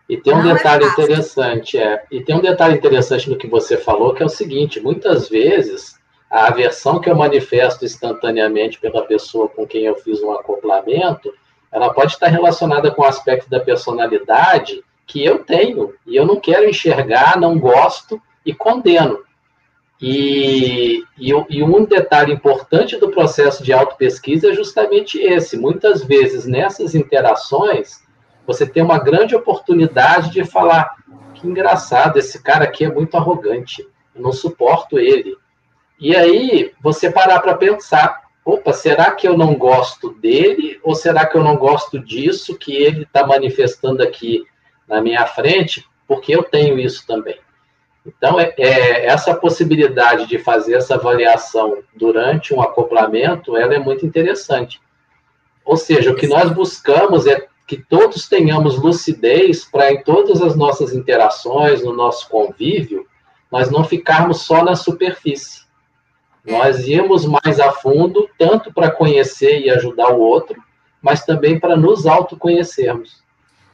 E 0.09 0.17
tem 0.17 0.33
um 0.33 0.43
Não 0.43 0.51
é 0.51 0.55
detalhe 0.55 0.85
é 0.85 0.89
interessante, 0.89 1.77
é, 1.77 2.03
e 2.11 2.23
tem 2.23 2.35
um 2.35 2.41
detalhe 2.41 2.77
interessante 2.77 3.29
no 3.29 3.37
que 3.37 3.47
você 3.47 3.77
falou, 3.77 4.15
que 4.15 4.23
é 4.23 4.27
o 4.27 4.31
seguinte: 4.31 4.81
muitas 4.81 5.29
vezes 5.29 5.99
a 6.31 6.47
aversão 6.47 6.99
que 6.99 7.11
eu 7.11 7.17
manifesto 7.17 7.85
instantaneamente 7.85 8.81
pela 8.81 9.05
pessoa 9.05 9.49
com 9.49 9.67
quem 9.67 9.85
eu 9.85 9.97
fiz 9.97 10.23
um 10.23 10.33
acoplamento, 10.33 11.33
ela 11.71 11.93
pode 11.93 12.13
estar 12.13 12.29
relacionada 12.29 12.91
com 12.91 13.03
o 13.03 13.07
aspecto 13.07 13.49
da 13.51 13.61
personalidade 13.61 14.83
que 15.07 15.25
eu 15.25 15.39
tenho, 15.45 15.95
e 16.07 16.17
eu 16.17 16.27
não 16.27 16.39
quero 16.39 16.69
enxergar, 16.69 17.39
não 17.39 17.59
gosto 17.59 18.21
e 18.45 18.53
condeno. 18.53 19.21
E, 20.01 21.03
e, 21.19 21.31
e, 21.51 21.63
um 21.63 21.85
detalhe 21.85 22.33
importante 22.33 22.97
do 22.99 23.11
processo 23.11 23.65
de 23.65 23.73
autopesquisa 23.73 24.51
é 24.51 24.55
justamente 24.55 25.19
esse. 25.19 25.57
Muitas 25.57 26.05
vezes, 26.05 26.47
nessas 26.47 26.95
interações, 26.95 28.01
você 28.49 28.67
tem 28.67 28.83
uma 28.83 28.99
grande 28.99 29.37
oportunidade 29.37 30.31
de 30.31 30.43
falar: 30.43 30.97
que 31.35 31.47
engraçado, 31.47 32.19
esse 32.19 32.43
cara 32.43 32.65
aqui 32.65 32.87
é 32.87 32.91
muito 32.91 33.15
arrogante, 33.15 33.87
eu 34.15 34.23
não 34.23 34.33
suporto 34.33 34.99
ele. 34.99 35.37
E 36.01 36.17
aí, 36.17 36.73
você 36.81 37.11
parar 37.13 37.41
para 37.41 37.55
pensar: 37.55 38.23
opa, 38.43 38.73
será 38.73 39.11
que 39.11 39.29
eu 39.29 39.37
não 39.37 39.55
gosto 39.55 40.15
dele? 40.15 40.81
Ou 40.83 40.95
será 40.95 41.27
que 41.27 41.37
eu 41.37 41.45
não 41.45 41.59
gosto 41.59 41.99
disso 41.99 42.57
que 42.57 42.75
ele 42.75 43.03
está 43.03 43.27
manifestando 43.27 44.03
aqui 44.03 44.47
na 44.89 45.03
minha 45.03 45.27
frente? 45.27 45.87
Porque 46.07 46.35
eu 46.35 46.43
tenho 46.43 46.79
isso 46.79 47.07
também. 47.07 47.39
Então, 48.07 48.41
é, 48.41 48.55
é, 48.57 49.05
essa 49.05 49.35
possibilidade 49.35 50.27
de 50.27 50.39
fazer 50.39 50.77
essa 50.77 50.95
avaliação 50.95 51.83
durante 51.95 52.55
um 52.55 52.63
acoplamento, 52.63 53.59
ela 53.59 53.75
é 53.75 53.79
muito 53.79 54.07
interessante. 54.07 54.81
Ou 55.63 55.77
seja, 55.77 56.11
o 56.11 56.15
que 56.15 56.27
nós 56.27 56.51
buscamos 56.51 57.27
é 57.27 57.47
que 57.69 57.77
todos 57.77 58.27
tenhamos 58.27 58.79
lucidez 58.79 59.63
para 59.63 59.93
em 59.93 60.03
todas 60.03 60.41
as 60.41 60.57
nossas 60.57 60.95
interações, 60.95 61.85
no 61.85 61.93
nosso 61.93 62.27
convívio, 62.31 63.07
nós 63.53 63.71
não 63.71 63.85
ficarmos 63.85 64.41
só 64.41 64.65
na 64.65 64.75
superfície. 64.75 65.69
Nós 66.43 66.89
íamos 66.89 67.27
mais 67.27 67.61
a 67.61 67.71
fundo, 67.71 68.27
tanto 68.39 68.73
para 68.73 68.91
conhecer 68.91 69.61
e 69.61 69.69
ajudar 69.69 70.09
o 70.09 70.19
outro, 70.19 70.57
mas 71.03 71.27
também 71.27 71.61
para 71.61 71.77
nos 71.77 72.07
autoconhecermos. 72.07 73.23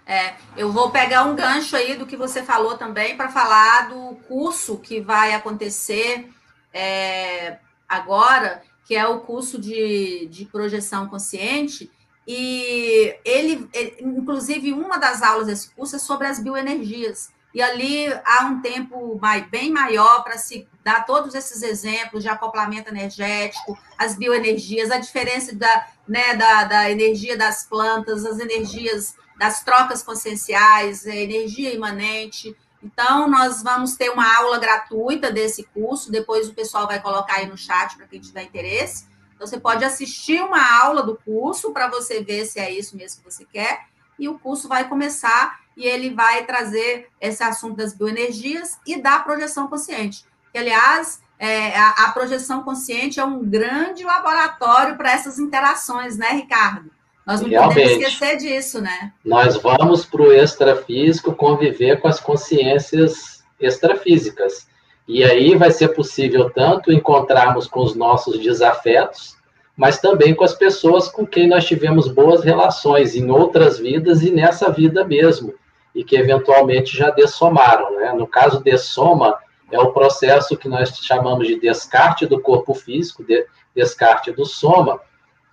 É, 0.05 0.35
eu 0.57 0.73
vou 0.73 0.91
pegar 0.91 1.23
um 1.23 1.37
gancho 1.37 1.77
aí 1.77 1.95
do 1.95 2.05
que 2.05 2.17
você 2.17 2.43
falou 2.43 2.77
também 2.77 3.17
para 3.17 3.31
falar 3.31 3.91
do 3.91 4.17
curso 4.27 4.77
que 4.79 5.01
vai 5.01 5.35
acontecer 5.35 6.29
é, 6.73 7.59
agora, 7.89 8.61
que 8.85 8.97
é 8.97 9.07
o 9.07 9.21
curso 9.21 9.57
de, 9.59 10.27
de 10.27 10.45
projeção 10.47 11.09
consciente. 11.09 11.89
E 12.27 13.17
ele, 13.25 13.69
ele, 13.73 13.97
inclusive, 14.01 14.73
uma 14.73 14.99
das 14.99 15.23
aulas 15.23 15.47
desse 15.47 15.71
curso 15.71 15.97
é 15.97 15.99
sobre 15.99 16.27
as 16.27 16.39
bioenergias. 16.39 17.33
E 17.55 17.63
ali 17.63 18.07
há 18.25 18.47
um 18.47 18.61
tempo 18.61 19.17
mais, 19.23 19.47
bem 19.49 19.71
maior 19.71 20.25
para 20.25 20.37
se 20.37 20.67
dar 20.83 21.07
todos 21.07 21.35
esses 21.35 21.63
exemplos 21.63 22.23
de 22.23 22.29
acoplamento 22.29 22.89
energético, 22.89 23.79
as 23.97 24.17
bioenergias, 24.17 24.91
a 24.91 24.99
diferença 24.99 25.55
da, 25.55 25.87
né, 26.09 26.35
da, 26.35 26.65
da 26.65 26.91
energia 26.91 27.39
das 27.39 27.65
plantas, 27.65 28.27
as 28.27 28.41
energias 28.41 29.15
das 29.39 29.63
trocas 29.63 30.03
conscienciais, 30.03 31.07
a 31.07 31.15
energia 31.15 31.73
imanente. 31.73 32.57
Então, 32.83 33.29
nós 33.29 33.63
vamos 33.63 33.95
ter 33.95 34.11
uma 34.11 34.37
aula 34.37 34.59
gratuita 34.59 35.31
desse 35.31 35.63
curso, 35.63 36.11
depois 36.11 36.49
o 36.49 36.55
pessoal 36.55 36.87
vai 36.87 37.01
colocar 37.01 37.37
aí 37.37 37.47
no 37.47 37.57
chat 37.57 37.97
para 37.97 38.07
quem 38.07 38.21
tiver 38.21 38.43
interesse. 38.43 39.07
Então, 39.35 39.47
você 39.47 39.59
pode 39.59 39.85
assistir 39.85 40.41
uma 40.41 40.81
aula 40.83 41.03
do 41.03 41.17
curso 41.17 41.73
para 41.73 41.89
você 41.89 42.23
ver 42.23 42.47
se 42.47 42.61
é 42.61 42.71
isso 42.71 42.97
mesmo 42.97 43.23
que 43.23 43.31
você 43.33 43.45
quer, 43.45 43.87
e 44.19 44.29
o 44.29 44.39
curso 44.39 44.69
vai 44.69 44.89
começar 44.89 45.61
e 45.77 45.87
ele 45.87 46.11
vai 46.11 46.45
trazer 46.45 47.09
esse 47.21 47.43
assunto 47.43 47.77
das 47.77 47.93
bioenergias 47.93 48.79
e 48.87 49.01
da 49.01 49.19
projeção 49.19 49.67
consciente. 49.67 50.25
Que, 50.53 50.59
aliás, 50.59 51.21
é, 51.39 51.77
a, 51.77 51.91
a, 52.05 52.13
projeção 52.13 52.63
consciente 52.63 53.19
é 53.19 53.25
um 53.25 53.45
grande 53.45 54.05
laboratório 54.05 54.97
para 54.97 55.13
essas 55.13 55.39
interações, 55.39 56.17
né, 56.17 56.31
Ricardo? 56.31 56.91
Nós 57.27 57.41
não 57.41 57.49
Realmente, 57.49 57.75
podemos 57.75 58.03
esquecer 58.03 58.37
disso, 58.37 58.81
né? 58.81 59.13
Nós 59.25 59.57
vamos 59.57 60.05
para 60.05 60.23
o 60.23 60.33
extrafísico 60.33 61.35
conviver 61.35 62.01
com 62.01 62.07
as 62.07 62.21
consciências 62.21 63.43
extrafísicas. 63.59 64.69
E 65.07 65.23
aí 65.23 65.55
vai 65.57 65.71
ser 65.71 65.89
possível 65.89 66.51
tanto 66.51 66.93
encontrarmos 66.93 67.67
com 67.67 67.81
os 67.81 67.95
nossos 67.95 68.39
desafetos, 68.39 69.37
mas 69.77 69.99
também 69.99 70.35
com 70.35 70.45
as 70.45 70.55
pessoas 70.55 71.09
com 71.09 71.27
quem 71.27 71.49
nós 71.49 71.65
tivemos 71.65 72.09
boas 72.09 72.43
relações 72.43 73.15
em 73.15 73.31
outras 73.31 73.79
vidas 73.79 74.23
e 74.23 74.31
nessa 74.31 74.71
vida 74.71 75.05
mesmo 75.05 75.55
e 75.95 76.03
que 76.03 76.17
eventualmente 76.17 76.97
já 76.97 77.11
dessomaram. 77.11 77.97
Né? 77.97 78.13
No 78.13 78.27
caso 78.27 78.63
dessoma, 78.63 79.39
é 79.71 79.79
o 79.79 79.93
processo 79.93 80.57
que 80.57 80.69
nós 80.69 80.91
chamamos 80.99 81.47
de 81.47 81.59
descarte 81.59 82.27
do 82.27 82.41
corpo 82.41 82.75
físico, 82.75 83.23
de, 83.25 83.47
descarte 83.75 84.33
do 84.33 84.45
soma, 84.45 85.01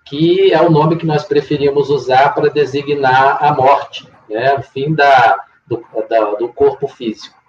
que 0.04 0.52
é 0.52 0.60
o 0.60 0.70
nome 0.70 0.96
que 0.96 1.06
nós 1.06 1.24
preferimos 1.24 1.90
usar 1.90 2.34
para 2.34 2.50
designar 2.50 3.42
a 3.42 3.52
morte, 3.52 4.08
né? 4.28 4.54
o 4.54 4.62
fim 4.62 4.94
da, 4.94 5.44
do, 5.66 5.84
da, 6.08 6.34
do 6.34 6.48
corpo 6.48 6.88
físico. 6.88 7.41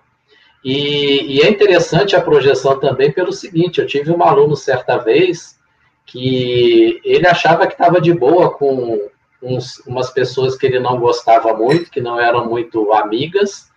E, 0.63 1.35
e, 1.35 1.41
é 1.41 1.49
interessante 1.49 2.15
a 2.15 2.21
projeção 2.21 2.79
também 2.79 3.11
pelo 3.11 3.33
seguinte: 3.33 3.81
eu 3.81 3.87
tive 3.87 4.11
um 4.11 4.23
aluno 4.23 4.55
certa 4.55 4.97
vez 4.97 5.59
que 6.05 7.01
ele 7.03 7.27
achava 7.27 7.67
que 7.67 7.73
estava 7.73 7.99
de 7.99 8.13
boa 8.13 8.51
com 8.51 9.09
uns, 9.41 9.79
umas 9.85 10.09
pessoas 10.09 10.55
que 10.55 10.65
ele 10.65 10.79
não 10.79 10.99
gostava 10.99 11.53
muito, 11.53 11.91
que 11.91 11.99
não 12.01 12.19
eram 12.19 12.45
muito 12.45 12.93
amigas, 12.93 13.69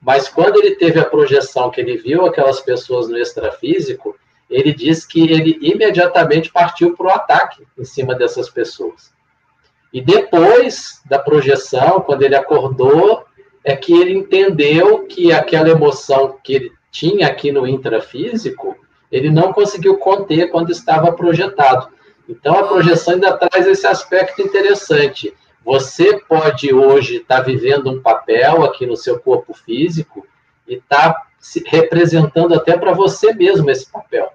mas 0.00 0.28
quando 0.28 0.58
ele 0.58 0.76
teve 0.76 1.00
a 1.00 1.04
projeção 1.04 1.70
que 1.70 1.80
ele 1.80 1.96
viu 1.96 2.26
aquelas 2.26 2.60
pessoas 2.60 3.08
no 3.08 3.16
extrafísico, 3.16 4.14
ele 4.48 4.72
disse 4.72 5.08
que 5.08 5.22
ele 5.22 5.58
imediatamente 5.60 6.52
partiu 6.52 6.94
para 6.94 7.06
o 7.06 7.10
ataque 7.10 7.66
em 7.78 7.84
cima 7.84 8.14
dessas 8.14 8.48
pessoas. 8.48 9.12
E 9.92 10.00
depois 10.00 11.00
da 11.06 11.18
projeção, 11.18 12.00
quando 12.00 12.22
ele 12.22 12.36
acordou, 12.36 13.24
é 13.66 13.74
que 13.74 13.92
ele 13.92 14.16
entendeu 14.16 15.06
que 15.06 15.32
aquela 15.32 15.68
emoção 15.68 16.38
que 16.40 16.54
ele 16.54 16.72
tinha 16.88 17.26
aqui 17.26 17.50
no 17.50 17.66
intrafísico, 17.66 18.76
ele 19.10 19.28
não 19.28 19.52
conseguiu 19.52 19.98
conter 19.98 20.52
quando 20.52 20.70
estava 20.70 21.10
projetado. 21.10 21.88
Então, 22.28 22.54
a 22.54 22.68
projeção 22.68 23.14
ainda 23.14 23.36
traz 23.36 23.66
esse 23.66 23.84
aspecto 23.84 24.40
interessante. 24.40 25.34
Você 25.64 26.16
pode 26.28 26.72
hoje 26.72 27.16
estar 27.16 27.38
tá 27.38 27.42
vivendo 27.42 27.90
um 27.90 28.00
papel 28.00 28.64
aqui 28.64 28.86
no 28.86 28.96
seu 28.96 29.18
corpo 29.18 29.52
físico 29.52 30.24
e 30.68 30.74
estar 30.74 31.12
tá 31.12 31.26
representando 31.66 32.54
até 32.54 32.78
para 32.78 32.92
você 32.92 33.34
mesmo 33.34 33.68
esse 33.68 33.90
papel. 33.90 34.32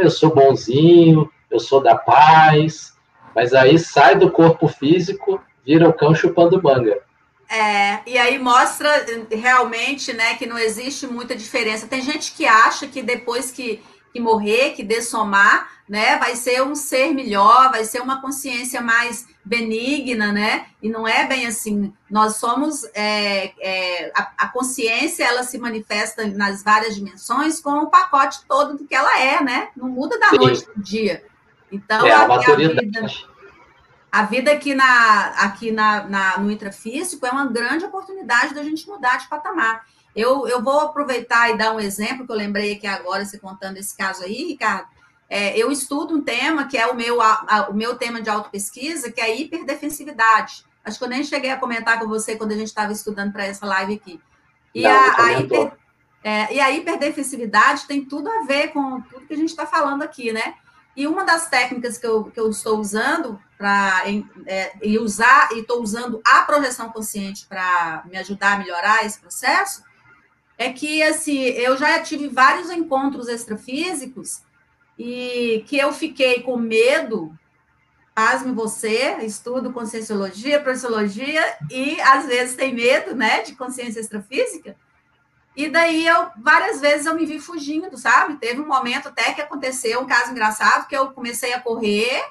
Eu 0.00 0.08
sou 0.08 0.32
bonzinho, 0.32 1.28
eu 1.50 1.58
sou 1.58 1.82
da 1.82 1.96
paz, 1.96 2.96
mas 3.34 3.52
aí 3.54 3.76
sai 3.76 4.14
do 4.14 4.30
corpo 4.30 4.68
físico, 4.68 5.40
vira 5.66 5.88
o 5.88 5.92
cão 5.92 6.14
chupando 6.14 6.62
manga. 6.62 7.07
É, 7.50 8.00
e 8.06 8.18
aí 8.18 8.38
mostra 8.38 9.06
realmente 9.30 10.12
né, 10.12 10.34
que 10.34 10.46
não 10.46 10.58
existe 10.58 11.06
muita 11.06 11.34
diferença. 11.34 11.86
Tem 11.86 12.02
gente 12.02 12.32
que 12.32 12.46
acha 12.46 12.86
que 12.86 13.02
depois 13.02 13.50
que 13.50 13.82
que 14.12 14.20
morrer, 14.20 14.72
que 14.72 14.82
dessomar, 14.82 15.70
né? 15.88 16.16
Vai 16.18 16.34
ser 16.34 16.62
um 16.62 16.74
ser 16.74 17.12
melhor, 17.14 17.70
vai 17.70 17.84
ser 17.84 18.00
uma 18.00 18.20
consciência 18.20 18.80
mais 18.80 19.26
benigna, 19.44 20.32
né? 20.32 20.66
E 20.82 20.88
não 20.88 21.06
é 21.06 21.26
bem 21.26 21.46
assim. 21.46 21.92
Nós 22.10 22.36
somos 22.36 22.84
é, 22.94 23.52
é, 23.60 24.12
a, 24.14 24.32
a, 24.38 24.48
consciência, 24.48 25.24
ela 25.24 25.42
se 25.42 25.58
manifesta 25.58 26.26
nas 26.26 26.62
várias 26.62 26.94
dimensões 26.94 27.60
com 27.60 27.70
o 27.70 27.90
pacote 27.90 28.40
todo 28.46 28.76
do 28.76 28.84
que 28.84 28.94
ela 28.94 29.20
é, 29.20 29.42
né? 29.42 29.68
Não 29.76 29.88
muda 29.88 30.18
da 30.18 30.30
Sim. 30.30 30.38
noite 30.38 30.64
para 30.64 30.78
o 30.78 30.82
dia. 30.82 31.24
Então 31.70 32.06
é, 32.06 32.12
a, 32.12 32.24
a, 32.24 32.56
vida, 32.56 32.82
a 34.10 34.22
vida 34.22 34.50
aqui 34.52 34.74
na 34.74 35.28
aqui 35.44 35.70
na, 35.70 36.04
na 36.04 36.38
no 36.38 36.50
intrafísico 36.50 37.26
é 37.26 37.30
uma 37.30 37.46
grande 37.46 37.84
oportunidade 37.84 38.54
da 38.54 38.62
gente 38.62 38.86
mudar 38.88 39.18
de 39.18 39.28
patamar. 39.28 39.84
Eu, 40.16 40.48
eu 40.48 40.62
vou 40.62 40.80
aproveitar 40.80 41.50
e 41.50 41.58
dar 41.58 41.72
um 41.74 41.80
exemplo 41.80 42.26
que 42.26 42.32
eu 42.32 42.36
lembrei 42.36 42.72
aqui 42.72 42.86
agora, 42.86 43.24
você 43.24 43.38
contando 43.38 43.76
esse 43.76 43.96
caso 43.96 44.24
aí, 44.24 44.48
Ricardo. 44.48 44.88
É, 45.30 45.56
eu 45.56 45.70
estudo 45.70 46.16
um 46.16 46.22
tema 46.22 46.66
que 46.66 46.76
é 46.76 46.86
o 46.86 46.96
meu, 46.96 47.20
a, 47.20 47.68
o 47.70 47.74
meu 47.74 47.96
tema 47.96 48.20
de 48.20 48.30
autopesquisa, 48.30 49.12
que 49.12 49.20
é 49.20 49.24
a 49.24 49.34
hiperdefensividade. 49.34 50.64
Acho 50.82 50.98
que 50.98 51.04
eu 51.04 51.08
nem 51.08 51.22
cheguei 51.22 51.50
a 51.50 51.58
comentar 51.58 52.00
com 52.00 52.08
você 52.08 52.34
quando 52.34 52.52
a 52.52 52.56
gente 52.56 52.68
estava 52.68 52.92
estudando 52.92 53.30
para 53.30 53.44
essa 53.44 53.66
live 53.66 53.94
aqui. 53.94 54.20
E, 54.74 54.82
Não, 54.82 54.90
a, 54.90 55.22
a 55.22 55.32
hiper, 55.40 55.72
é, 56.24 56.54
e 56.54 56.60
a 56.60 56.72
hiperdefensividade 56.72 57.86
tem 57.86 58.04
tudo 58.04 58.30
a 58.30 58.42
ver 58.42 58.68
com 58.68 59.00
tudo 59.02 59.26
que 59.26 59.34
a 59.34 59.36
gente 59.36 59.50
está 59.50 59.66
falando 59.66 60.02
aqui, 60.02 60.32
né? 60.32 60.54
E 60.96 61.06
uma 61.06 61.24
das 61.24 61.48
técnicas 61.48 61.98
que 61.98 62.06
eu, 62.06 62.24
que 62.24 62.40
eu 62.40 62.48
estou 62.48 62.78
usando 62.78 63.38
para 63.58 64.04
é, 64.46 64.72
e 64.80 64.98
usar, 64.98 65.50
e 65.52 65.60
estou 65.60 65.82
usando 65.82 66.22
a 66.24 66.42
projeção 66.42 66.90
consciente 66.90 67.44
para 67.46 68.04
me 68.08 68.16
ajudar 68.16 68.54
a 68.54 68.58
melhorar 68.58 69.04
esse 69.04 69.18
processo, 69.18 69.82
é 70.56 70.72
que 70.72 71.02
assim, 71.02 71.38
eu 71.40 71.76
já 71.76 72.00
tive 72.00 72.28
vários 72.28 72.70
encontros 72.70 73.28
extrafísicos 73.28 74.42
e 74.96 75.64
que 75.66 75.76
eu 75.76 75.92
fiquei 75.92 76.42
com 76.42 76.56
medo, 76.56 77.36
pasme 78.14 78.52
você, 78.52 79.16
estudo 79.22 79.72
conscienciologia, 79.72 80.60
projeciologia, 80.60 81.42
e 81.70 82.00
às 82.00 82.26
vezes 82.26 82.56
tem 82.56 82.74
medo, 82.74 83.14
né, 83.14 83.42
de 83.42 83.54
consciência 83.54 84.00
extrafísica, 84.00 84.76
e 85.58 85.68
daí 85.68 86.06
eu, 86.06 86.28
várias 86.36 86.80
vezes 86.80 87.04
eu 87.04 87.16
me 87.16 87.26
vi 87.26 87.40
fugindo, 87.40 87.98
sabe? 87.98 88.36
Teve 88.36 88.60
um 88.60 88.68
momento 88.68 89.08
até 89.08 89.32
que 89.34 89.40
aconteceu 89.40 90.00
um 90.00 90.06
caso 90.06 90.30
engraçado, 90.30 90.86
que 90.86 90.96
eu 90.96 91.10
comecei 91.10 91.52
a 91.52 91.60
correr, 91.60 92.24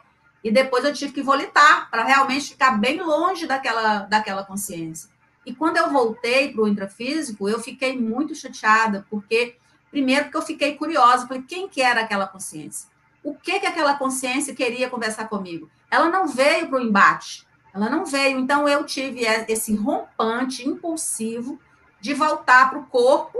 e 0.43 0.51
depois 0.51 0.83
eu 0.85 0.93
tive 0.93 1.13
que 1.13 1.21
volitar, 1.21 1.89
para 1.89 2.03
realmente 2.03 2.51
ficar 2.51 2.71
bem 2.71 3.01
longe 3.01 3.45
daquela, 3.45 3.99
daquela 3.99 4.43
consciência. 4.43 5.09
E 5.45 5.53
quando 5.53 5.77
eu 5.77 5.89
voltei 5.89 6.51
para 6.51 6.61
o 6.61 6.67
intrafísico, 6.67 7.47
eu 7.47 7.59
fiquei 7.59 7.97
muito 7.97 8.35
chateada, 8.35 9.05
porque, 9.09 9.55
primeiro, 9.89 10.25
porque 10.25 10.37
eu 10.37 10.41
fiquei 10.41 10.75
curiosa, 10.75 11.27
falei, 11.27 11.43
quem 11.43 11.69
que 11.69 11.81
era 11.81 12.01
aquela 12.01 12.27
consciência? 12.27 12.89
O 13.23 13.33
que 13.33 13.59
que 13.59 13.65
aquela 13.65 13.95
consciência 13.95 14.53
queria 14.53 14.89
conversar 14.89 15.27
comigo? 15.27 15.69
Ela 15.89 16.09
não 16.09 16.27
veio 16.27 16.67
para 16.67 16.79
o 16.79 16.81
embate, 16.81 17.47
ela 17.73 17.89
não 17.89 18.05
veio. 18.05 18.39
Então, 18.39 18.67
eu 18.67 18.83
tive 18.85 19.21
esse 19.47 19.73
rompante 19.75 20.67
impulsivo 20.67 21.59
de 21.99 22.13
voltar 22.13 22.69
para 22.69 22.79
o 22.79 22.85
corpo 22.85 23.37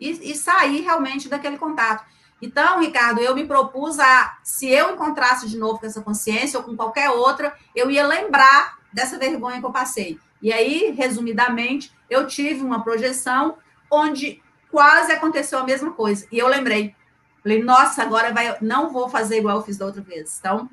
e, 0.00 0.30
e 0.30 0.34
sair 0.34 0.80
realmente 0.80 1.28
daquele 1.28 1.58
contato. 1.58 2.04
Então, 2.42 2.80
Ricardo, 2.80 3.20
eu 3.20 3.34
me 3.34 3.46
propus 3.46 3.98
a, 3.98 4.38
se 4.42 4.68
eu 4.68 4.94
encontrasse 4.94 5.48
de 5.48 5.58
novo 5.58 5.78
com 5.78 5.86
essa 5.86 6.00
consciência 6.00 6.58
ou 6.58 6.64
com 6.64 6.76
qualquer 6.76 7.10
outra, 7.10 7.54
eu 7.74 7.90
ia 7.90 8.06
lembrar 8.06 8.78
dessa 8.92 9.18
vergonha 9.18 9.60
que 9.60 9.66
eu 9.66 9.72
passei. 9.72 10.18
E 10.40 10.52
aí, 10.52 10.90
resumidamente, 10.96 11.92
eu 12.08 12.26
tive 12.26 12.62
uma 12.62 12.82
projeção 12.82 13.58
onde 13.90 14.42
quase 14.70 15.12
aconteceu 15.12 15.58
a 15.58 15.64
mesma 15.64 15.92
coisa. 15.92 16.26
E 16.32 16.38
eu 16.38 16.48
lembrei, 16.48 16.94
falei, 17.42 17.62
nossa, 17.62 18.02
agora 18.02 18.32
vai, 18.32 18.56
não 18.60 18.90
vou 18.90 19.08
fazer 19.08 19.38
igual 19.38 19.58
eu 19.58 19.62
fiz 19.62 19.76
da 19.76 19.86
outra 19.86 20.00
vez. 20.00 20.38
Então, 20.38 20.70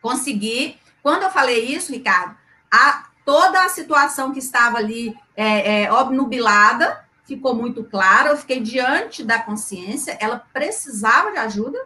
consegui. 0.00 0.78
Quando 1.02 1.24
eu 1.24 1.30
falei 1.30 1.66
isso, 1.66 1.92
Ricardo, 1.92 2.36
a, 2.72 3.06
toda 3.24 3.62
a 3.62 3.68
situação 3.68 4.32
que 4.32 4.38
estava 4.38 4.78
ali 4.78 5.14
é, 5.36 5.82
é, 5.82 5.92
obnubilada 5.92 7.05
ficou 7.26 7.54
muito 7.54 7.84
clara. 7.84 8.30
Eu 8.30 8.36
fiquei 8.36 8.60
diante 8.60 9.24
da 9.24 9.38
consciência, 9.38 10.16
ela 10.20 10.38
precisava 10.52 11.32
de 11.32 11.38
ajuda, 11.38 11.78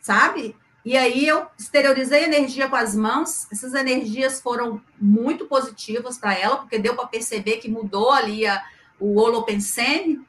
sabe? 0.00 0.56
E 0.84 0.96
aí 0.98 1.26
eu 1.26 1.46
exteriorizei 1.58 2.24
energia 2.24 2.68
com 2.68 2.76
as 2.76 2.94
mãos. 2.94 3.46
Essas 3.50 3.72
energias 3.72 4.40
foram 4.40 4.82
muito 5.00 5.46
positivas 5.46 6.18
para 6.18 6.34
ela, 6.34 6.58
porque 6.58 6.78
deu 6.78 6.94
para 6.94 7.06
perceber 7.06 7.56
que 7.56 7.70
mudou 7.70 8.10
ali 8.10 8.46
a, 8.46 8.62
o 9.00 9.18
holopensene. 9.18 10.20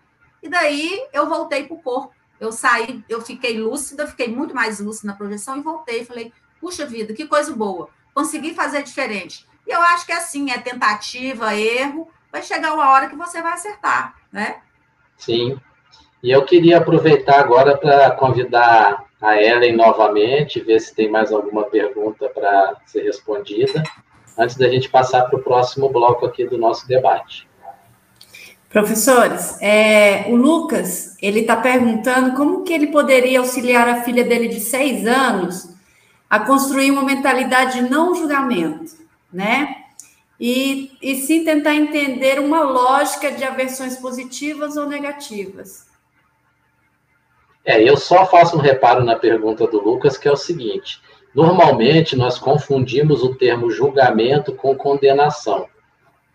E 0.42 0.48
daí 0.48 1.06
eu 1.12 1.28
voltei 1.28 1.66
para 1.66 1.76
o 1.76 1.82
corpo. 1.82 2.14
Eu 2.40 2.52
saí, 2.52 3.04
eu 3.10 3.22
fiquei 3.22 3.60
lúcida, 3.60 4.08
fiquei 4.08 4.28
muito 4.28 4.54
mais 4.54 4.80
lúcida 4.80 5.08
na 5.08 5.18
projeção 5.18 5.58
e 5.58 5.62
voltei. 5.62 6.06
Falei, 6.06 6.32
puxa 6.62 6.86
vida, 6.86 7.14
que 7.14 7.28
coisa 7.28 7.54
boa. 7.54 7.90
Consegui 8.14 8.54
fazer 8.54 8.84
diferente. 8.84 9.46
E 9.68 9.72
eu 9.72 9.82
acho 9.82 10.06
que 10.06 10.12
é 10.14 10.18
assim, 10.18 10.52
é 10.52 10.58
tentativa, 10.58 11.56
erro, 11.56 12.10
vai 12.36 12.44
chegar 12.44 12.74
uma 12.74 12.92
hora 12.92 13.08
que 13.08 13.16
você 13.16 13.42
vai 13.42 13.54
acertar, 13.54 14.14
né? 14.30 14.58
Sim. 15.18 15.58
E 16.22 16.30
eu 16.30 16.44
queria 16.44 16.80
aproveitar 16.80 17.40
agora 17.40 17.78
para 17.78 18.12
convidar 18.12 19.06
a 19.22 19.42
Ellen 19.42 19.78
novamente, 19.78 20.60
ver 20.60 20.82
se 20.82 20.94
tem 20.94 21.10
mais 21.10 21.32
alguma 21.32 21.64
pergunta 21.64 22.28
para 22.28 22.76
ser 22.86 23.04
respondida, 23.04 23.82
antes 24.38 24.58
da 24.58 24.68
gente 24.68 24.90
passar 24.90 25.24
para 25.24 25.40
o 25.40 25.44
próximo 25.44 25.88
bloco 25.88 26.26
aqui 26.26 26.46
do 26.46 26.58
nosso 26.58 26.86
debate. 26.88 27.48
Professores, 28.70 29.58
é, 29.62 30.26
o 30.28 30.36
Lucas, 30.36 31.16
ele 31.22 31.42
está 31.42 31.56
perguntando 31.56 32.36
como 32.36 32.64
que 32.64 32.74
ele 32.74 32.88
poderia 32.88 33.40
auxiliar 33.40 33.88
a 33.88 34.02
filha 34.04 34.26
dele 34.26 34.50
de 34.50 34.60
seis 34.60 35.08
anos 35.08 35.74
a 36.30 36.40
construir 36.40 36.92
uma 36.92 37.04
mentalidade 37.04 37.80
de 37.80 37.90
não 37.90 38.14
julgamento, 38.14 38.92
né? 39.32 39.85
E, 40.40 40.92
e 41.02 41.16
sim 41.16 41.44
tentar 41.46 41.76
entender 41.76 42.40
uma 42.40 42.62
lógica 42.62 43.32
de 43.32 43.44
aversões 43.44 43.98
positivas 43.98 44.76
ou 44.76 44.86
negativas. 44.86 45.86
É, 47.64 47.82
eu 47.82 47.98
só 47.98 48.26
faço 48.26 48.56
um 48.56 48.60
reparo 48.60 49.04
na 49.04 49.16
pergunta 49.16 49.66
do 49.66 49.82
Lucas, 49.82 50.18
que 50.18 50.28
é 50.28 50.32
o 50.32 50.38
seguinte: 50.38 51.02
normalmente 51.34 52.16
nós 52.16 52.38
confundimos 52.38 53.24
o 53.24 53.34
termo 53.34 53.72
julgamento 53.72 54.54
com 54.54 54.76
condenação, 54.76 55.68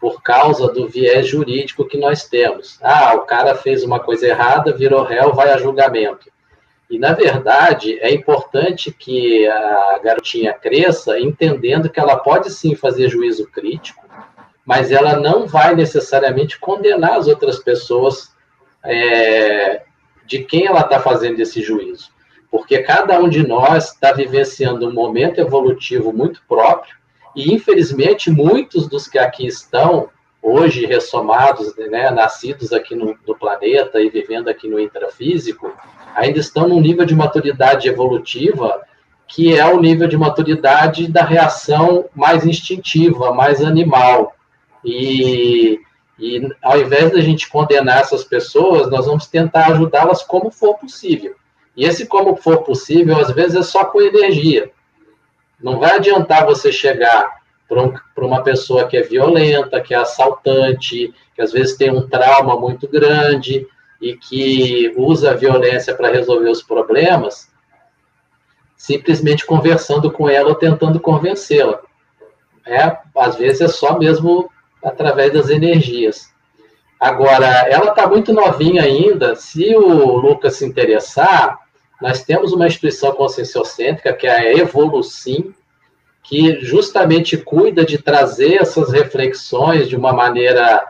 por 0.00 0.22
causa 0.22 0.72
do 0.72 0.88
viés 0.88 1.28
jurídico 1.28 1.86
que 1.86 1.98
nós 1.98 2.24
temos. 2.28 2.78
Ah, 2.82 3.14
o 3.14 3.20
cara 3.20 3.54
fez 3.54 3.84
uma 3.84 4.00
coisa 4.00 4.26
errada, 4.26 4.76
virou 4.76 5.04
réu, 5.04 5.32
vai 5.32 5.50
a 5.50 5.58
julgamento. 5.58 6.30
E, 6.90 6.98
na 6.98 7.12
verdade, 7.12 7.98
é 8.00 8.12
importante 8.12 8.90
que 8.90 9.46
a 9.46 10.00
garotinha 10.02 10.52
cresça 10.52 11.20
entendendo 11.20 11.88
que 11.88 12.00
ela 12.00 12.16
pode 12.16 12.50
sim 12.50 12.74
fazer 12.74 13.08
juízo 13.08 13.46
crítico, 13.46 14.04
mas 14.66 14.90
ela 14.90 15.16
não 15.16 15.46
vai 15.46 15.74
necessariamente 15.76 16.58
condenar 16.58 17.12
as 17.12 17.28
outras 17.28 17.60
pessoas 17.60 18.34
é, 18.84 19.82
de 20.26 20.40
quem 20.40 20.66
ela 20.66 20.80
está 20.80 20.98
fazendo 20.98 21.38
esse 21.38 21.62
juízo. 21.62 22.10
Porque 22.50 22.78
cada 22.78 23.20
um 23.20 23.28
de 23.28 23.46
nós 23.46 23.92
está 23.92 24.12
vivenciando 24.12 24.88
um 24.88 24.92
momento 24.92 25.40
evolutivo 25.40 26.12
muito 26.12 26.42
próprio, 26.48 26.96
e 27.36 27.54
infelizmente 27.54 28.32
muitos 28.32 28.88
dos 28.88 29.06
que 29.06 29.18
aqui 29.18 29.46
estão, 29.46 30.08
hoje 30.42 30.86
ressomados, 30.86 31.74
né, 31.76 32.10
nascidos 32.10 32.72
aqui 32.72 32.94
no, 32.94 33.16
no 33.26 33.34
planeta 33.36 34.00
e 34.00 34.08
vivendo 34.08 34.48
aqui 34.48 34.68
no 34.68 34.80
intrafísico, 34.80 35.72
ainda 36.14 36.38
estão 36.38 36.68
num 36.68 36.80
nível 36.80 37.04
de 37.04 37.14
maturidade 37.14 37.88
evolutiva 37.88 38.80
que 39.26 39.56
é 39.56 39.64
o 39.64 39.80
nível 39.80 40.08
de 40.08 40.16
maturidade 40.16 41.06
da 41.06 41.22
reação 41.22 42.06
mais 42.16 42.44
instintiva, 42.44 43.32
mais 43.32 43.62
animal. 43.62 44.34
E 44.84 45.80
e 46.20 46.46
ao 46.62 46.78
invés 46.78 47.10
da 47.10 47.20
gente 47.22 47.48
condenar 47.48 48.00
essas 48.00 48.22
pessoas, 48.22 48.90
nós 48.90 49.06
vamos 49.06 49.26
tentar 49.26 49.68
ajudá-las 49.68 50.22
como 50.22 50.50
for 50.50 50.76
possível. 50.76 51.34
E 51.74 51.86
esse 51.86 52.04
como 52.06 52.36
for 52.36 52.58
possível, 52.58 53.18
às 53.18 53.30
vezes, 53.30 53.56
é 53.56 53.62
só 53.62 53.86
com 53.86 54.02
energia. 54.02 54.70
Não 55.58 55.78
vai 55.78 55.92
adiantar 55.92 56.44
você 56.44 56.70
chegar 56.70 57.39
para 57.70 57.82
um, 57.84 57.94
uma 58.26 58.42
pessoa 58.42 58.88
que 58.88 58.96
é 58.96 59.02
violenta, 59.02 59.80
que 59.80 59.94
é 59.94 59.96
assaltante, 59.96 61.14
que 61.32 61.40
às 61.40 61.52
vezes 61.52 61.76
tem 61.76 61.88
um 61.88 62.08
trauma 62.08 62.58
muito 62.58 62.88
grande 62.88 63.64
e 64.02 64.16
que 64.16 64.92
usa 64.96 65.30
a 65.30 65.34
violência 65.34 65.94
para 65.94 66.10
resolver 66.10 66.50
os 66.50 66.62
problemas, 66.62 67.48
simplesmente 68.76 69.46
conversando 69.46 70.10
com 70.10 70.28
ela 70.28 70.48
ou 70.48 70.54
tentando 70.56 70.98
convencê-la. 70.98 71.80
É, 72.66 72.98
às 73.16 73.36
vezes 73.36 73.60
é 73.60 73.68
só 73.68 73.96
mesmo 73.96 74.50
através 74.82 75.32
das 75.32 75.48
energias. 75.48 76.28
Agora, 76.98 77.46
ela 77.68 77.90
está 77.90 78.06
muito 78.06 78.32
novinha 78.32 78.82
ainda. 78.82 79.36
Se 79.36 79.74
o 79.76 80.16
Lucas 80.16 80.56
se 80.56 80.66
interessar, 80.66 81.58
nós 82.02 82.24
temos 82.24 82.52
uma 82.52 82.66
instituição 82.66 83.12
conscienciocêntrica, 83.12 84.12
que 84.12 84.26
é 84.26 84.30
a 84.30 84.54
Evolucim, 84.54 85.54
que 86.30 86.64
justamente 86.64 87.36
cuida 87.36 87.84
de 87.84 87.98
trazer 87.98 88.62
essas 88.62 88.92
reflexões 88.92 89.88
de 89.88 89.96
uma 89.96 90.12
maneira 90.12 90.80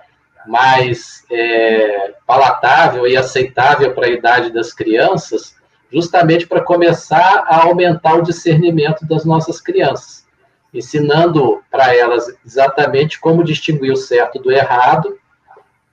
mais 0.46 1.24
é, 1.30 2.12
palatável 2.26 3.08
e 3.08 3.16
aceitável 3.16 3.94
para 3.94 4.06
a 4.06 4.10
idade 4.10 4.52
das 4.52 4.72
crianças, 4.74 5.56
justamente 5.90 6.46
para 6.46 6.60
começar 6.60 7.44
a 7.46 7.64
aumentar 7.64 8.16
o 8.16 8.22
discernimento 8.22 9.06
das 9.06 9.24
nossas 9.24 9.60
crianças 9.60 10.28
ensinando 10.72 11.62
para 11.70 11.94
elas 11.96 12.26
exatamente 12.44 13.18
como 13.18 13.42
distinguir 13.42 13.92
o 13.92 13.96
certo 13.96 14.38
do 14.38 14.52
errado, 14.52 15.18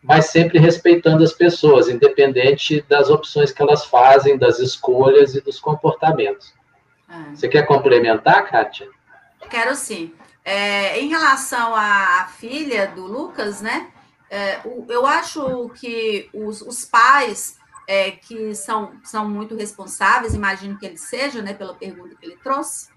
mas 0.02 0.28
sempre 0.28 0.60
respeitando 0.60 1.24
as 1.24 1.34
pessoas, 1.34 1.90
independente 1.90 2.86
das 2.88 3.10
opções 3.10 3.52
que 3.52 3.62
elas 3.62 3.86
fazem, 3.86 4.38
das 4.38 4.60
escolhas 4.60 5.36
e 5.36 5.42
dos 5.42 5.60
comportamentos. 5.60 6.54
Ah. 7.10 7.26
Você 7.34 7.48
quer 7.48 7.66
complementar, 7.66 8.48
Kátia? 8.50 8.88
Quero 9.50 9.76
sim. 9.76 10.14
É, 10.44 11.00
em 11.00 11.10
relação 11.10 11.76
à 11.76 12.28
filha 12.38 12.88
do 12.88 13.06
Lucas, 13.06 13.62
né? 13.62 13.92
É, 14.30 14.62
eu 14.90 15.06
acho 15.06 15.70
que 15.76 16.30
os, 16.34 16.62
os 16.62 16.86
pais 16.86 17.58
é, 17.88 18.12
que 18.12 18.54
são, 18.54 18.94
são 19.04 19.28
muito 19.30 19.56
responsáveis, 19.56 20.34
imagino 20.34 20.78
que 20.78 20.86
ele 20.86 20.98
seja, 20.98 21.42
né, 21.42 21.54
pela 21.54 21.74
pergunta 21.74 22.16
que 22.16 22.26
ele 22.26 22.38
trouxe, 22.38 22.90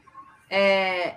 é, 0.49 1.17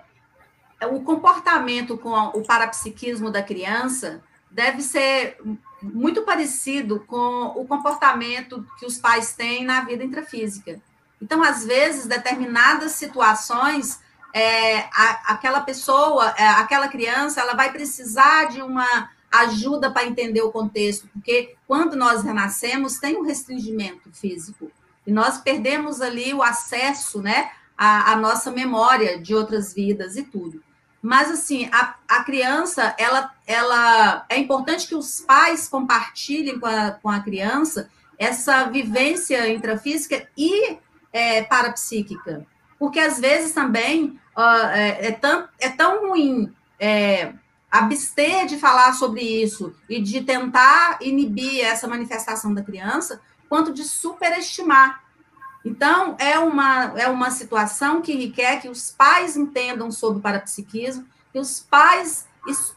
o 0.91 1.01
comportamento 1.01 1.97
com 1.97 2.11
o 2.11 2.43
parapsiquismo 2.43 3.31
da 3.31 3.41
criança 3.41 4.21
deve 4.51 4.81
ser 4.81 5.37
muito 5.81 6.21
parecido 6.21 6.99
com 7.07 7.45
o 7.55 7.65
comportamento 7.65 8.65
que 8.77 8.85
os 8.85 8.97
pais 8.99 9.33
têm 9.33 9.65
na 9.65 9.81
vida 9.81 10.03
intrafísica. 10.03 10.79
Então, 11.19 11.41
às 11.41 11.65
vezes, 11.65 12.05
determinadas 12.05 12.91
situações, 12.91 13.99
é, 14.33 14.79
a, 14.91 15.33
aquela 15.33 15.61
pessoa, 15.61 16.33
é, 16.37 16.43
aquela 16.43 16.87
criança, 16.87 17.39
ela 17.39 17.53
vai 17.53 17.71
precisar 17.71 18.45
de 18.45 18.61
uma 18.61 19.09
ajuda 19.31 19.91
para 19.91 20.05
entender 20.05 20.41
o 20.41 20.51
contexto, 20.51 21.07
porque 21.13 21.55
quando 21.67 21.95
nós 21.95 22.23
renascemos, 22.23 22.99
tem 22.99 23.15
um 23.15 23.23
restringimento 23.23 24.11
físico, 24.11 24.71
e 25.05 25.11
nós 25.11 25.37
perdemos 25.37 26.01
ali 26.01 26.33
o 26.33 26.41
acesso, 26.41 27.21
né, 27.21 27.51
à, 27.77 28.11
à 28.11 28.15
nossa 28.15 28.51
memória 28.51 29.19
de 29.19 29.35
outras 29.35 29.73
vidas 29.73 30.15
e 30.15 30.23
tudo. 30.23 30.63
Mas, 31.01 31.29
assim, 31.29 31.69
a, 31.71 31.95
a 32.07 32.23
criança, 32.23 32.95
ela, 32.97 33.31
ela 33.45 34.25
é 34.29 34.37
importante 34.37 34.87
que 34.87 34.95
os 34.95 35.19
pais 35.19 35.67
compartilhem 35.67 36.59
com 36.59 36.65
a, 36.65 36.91
com 36.91 37.09
a 37.09 37.19
criança 37.19 37.89
essa 38.17 38.63
vivência 38.65 39.49
intrafísica 39.49 40.25
e 40.37 40.77
é, 41.11 41.43
parapsíquica. 41.43 42.47
Porque, 42.79 42.99
às 42.99 43.19
vezes, 43.19 43.51
também 43.51 44.17
uh, 44.37 44.67
é, 44.73 45.07
é, 45.07 45.11
tão, 45.11 45.47
é 45.59 45.69
tão 45.69 46.09
ruim 46.09 46.53
é, 46.79 47.33
abster 47.71 48.45
de 48.45 48.57
falar 48.57 48.93
sobre 48.93 49.21
isso 49.21 49.75
e 49.89 50.01
de 50.01 50.21
tentar 50.21 50.97
inibir 51.01 51.63
essa 51.63 51.87
manifestação 51.87 52.53
da 52.53 52.61
criança, 52.61 53.21
quanto 53.49 53.73
de 53.73 53.83
superestimar 53.83 55.03
então, 55.65 56.15
é 56.19 56.37
uma, 56.37 56.99
é 56.99 57.07
uma 57.07 57.31
situação 57.31 58.01
que 58.01 58.13
requer 58.13 58.59
que 58.59 58.67
os 58.67 58.91
pais 58.91 59.37
entendam 59.37 59.91
sobre 59.91 60.19
o 60.19 60.21
parapsiquismo, 60.21 61.05
que 61.31 61.39
os 61.39 61.61
pais 61.61 62.27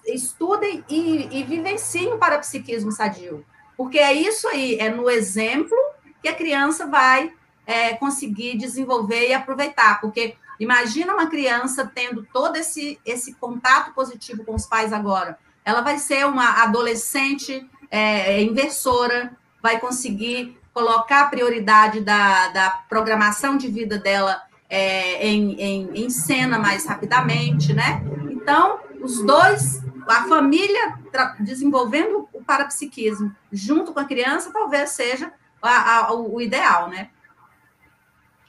estudem 0.06 0.84
e, 0.88 1.40
e 1.40 1.42
vivenciem 1.42 2.12
o 2.12 2.18
parapsiquismo 2.18 2.92
sadio. 2.92 3.44
Porque 3.76 3.98
é 3.98 4.12
isso 4.12 4.46
aí, 4.48 4.76
é 4.78 4.88
no 4.88 5.10
exemplo 5.10 5.76
que 6.22 6.28
a 6.28 6.34
criança 6.34 6.86
vai 6.86 7.32
é, 7.66 7.94
conseguir 7.94 8.56
desenvolver 8.56 9.28
e 9.28 9.34
aproveitar. 9.34 10.00
Porque 10.00 10.36
imagina 10.58 11.14
uma 11.14 11.26
criança 11.26 11.90
tendo 11.94 12.26
todo 12.32 12.56
esse, 12.56 12.98
esse 13.04 13.34
contato 13.34 13.92
positivo 13.94 14.44
com 14.44 14.54
os 14.54 14.66
pais 14.66 14.92
agora. 14.92 15.38
Ela 15.64 15.80
vai 15.80 15.98
ser 15.98 16.26
uma 16.26 16.62
adolescente 16.62 17.68
é, 17.90 18.42
inversora, 18.42 19.32
vai 19.62 19.80
conseguir 19.80 20.58
colocar 20.72 21.22
a 21.22 21.26
prioridade 21.28 22.00
da, 22.00 22.48
da 22.48 22.70
programação 22.88 23.56
de 23.56 23.68
vida 23.68 23.98
dela 23.98 24.42
é, 24.68 25.26
em, 25.26 25.60
em, 25.60 26.04
em 26.04 26.10
cena 26.10 26.58
mais 26.58 26.86
rapidamente, 26.86 27.72
né? 27.72 28.02
Então, 28.30 28.80
os 29.00 29.24
dois, 29.24 29.82
a 30.06 30.24
família 30.24 30.98
desenvolvendo 31.40 32.28
o 32.32 32.42
parapsiquismo 32.42 33.34
junto 33.50 33.92
com 33.92 34.00
a 34.00 34.04
criança, 34.04 34.50
talvez 34.52 34.90
seja 34.90 35.32
a, 35.62 35.96
a, 35.98 36.12
o 36.12 36.40
ideal, 36.40 36.88
né? 36.88 37.08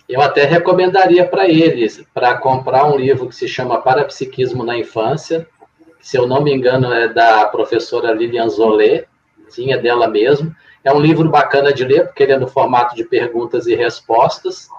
Eu 0.07 0.21
até 0.21 0.45
recomendaria 0.45 1.25
para 1.25 1.47
eles 1.47 2.03
para 2.13 2.37
comprar 2.37 2.85
um 2.85 2.97
livro 2.97 3.27
que 3.27 3.35
se 3.35 3.47
chama 3.47 3.81
Parapsiquismo 3.81 4.63
na 4.63 4.77
Infância, 4.77 5.47
se 5.99 6.17
eu 6.17 6.25
não 6.25 6.41
me 6.41 6.53
engano 6.53 6.93
é 6.93 7.07
da 7.07 7.45
professora 7.45 8.13
Lilian 8.13 8.47
Zolé, 8.47 9.05
sim, 9.49 9.73
é 9.73 9.77
dela 9.77 10.07
mesmo. 10.07 10.55
É 10.83 10.93
um 10.93 10.99
livro 10.99 11.27
bacana 11.27 11.73
de 11.73 11.83
ler, 11.83 12.05
porque 12.05 12.23
ele 12.23 12.31
é 12.31 12.37
no 12.37 12.47
formato 12.47 12.95
de 12.95 13.03
perguntas 13.03 13.67
e 13.67 13.75
respostas, 13.75 14.69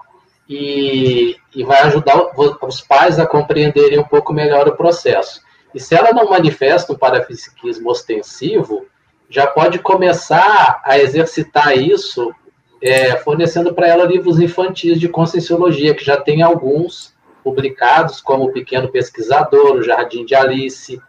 e, 0.49 1.37
e 1.55 1.63
vai 1.63 1.81
ajudar 1.81 2.31
os 2.63 2.81
pais 2.81 3.19
a 3.19 3.27
compreenderem 3.27 3.99
um 3.99 4.03
pouco 4.03 4.33
melhor 4.33 4.67
o 4.67 4.75
processo. 4.75 5.41
E 5.75 5.79
se 5.79 5.93
ela 5.93 6.11
não 6.11 6.31
manifesta 6.31 6.91
um 6.91 6.97
parapsiquismo 6.97 7.91
ostensivo, 7.91 8.87
já 9.29 9.45
pode 9.45 9.77
começar 9.77 10.81
a 10.83 10.97
exercitar 10.97 11.77
isso 11.77 12.33
é, 12.81 13.17
fornecendo 13.17 13.73
para 13.73 13.87
ela 13.87 14.05
livros 14.05 14.39
infantis 14.39 14.99
de 14.99 15.09
conscienciologia, 15.09 15.93
que 15.93 16.03
já 16.03 16.17
tem 16.17 16.41
alguns 16.41 17.13
publicados, 17.43 18.21
como 18.21 18.45
O 18.45 18.51
Pequeno 18.51 18.89
Pesquisador, 18.89 19.75
O 19.75 19.83
Jardim 19.83 20.25
de 20.25 20.35
Alice, 20.35 21.01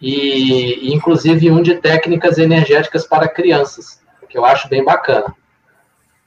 e, 0.00 0.88
e 0.88 0.94
inclusive 0.94 1.50
um 1.50 1.62
de 1.62 1.76
técnicas 1.76 2.38
energéticas 2.38 3.06
para 3.06 3.28
crianças, 3.28 4.00
que 4.28 4.38
eu 4.38 4.44
acho 4.44 4.68
bem 4.68 4.84
bacana. 4.84 5.34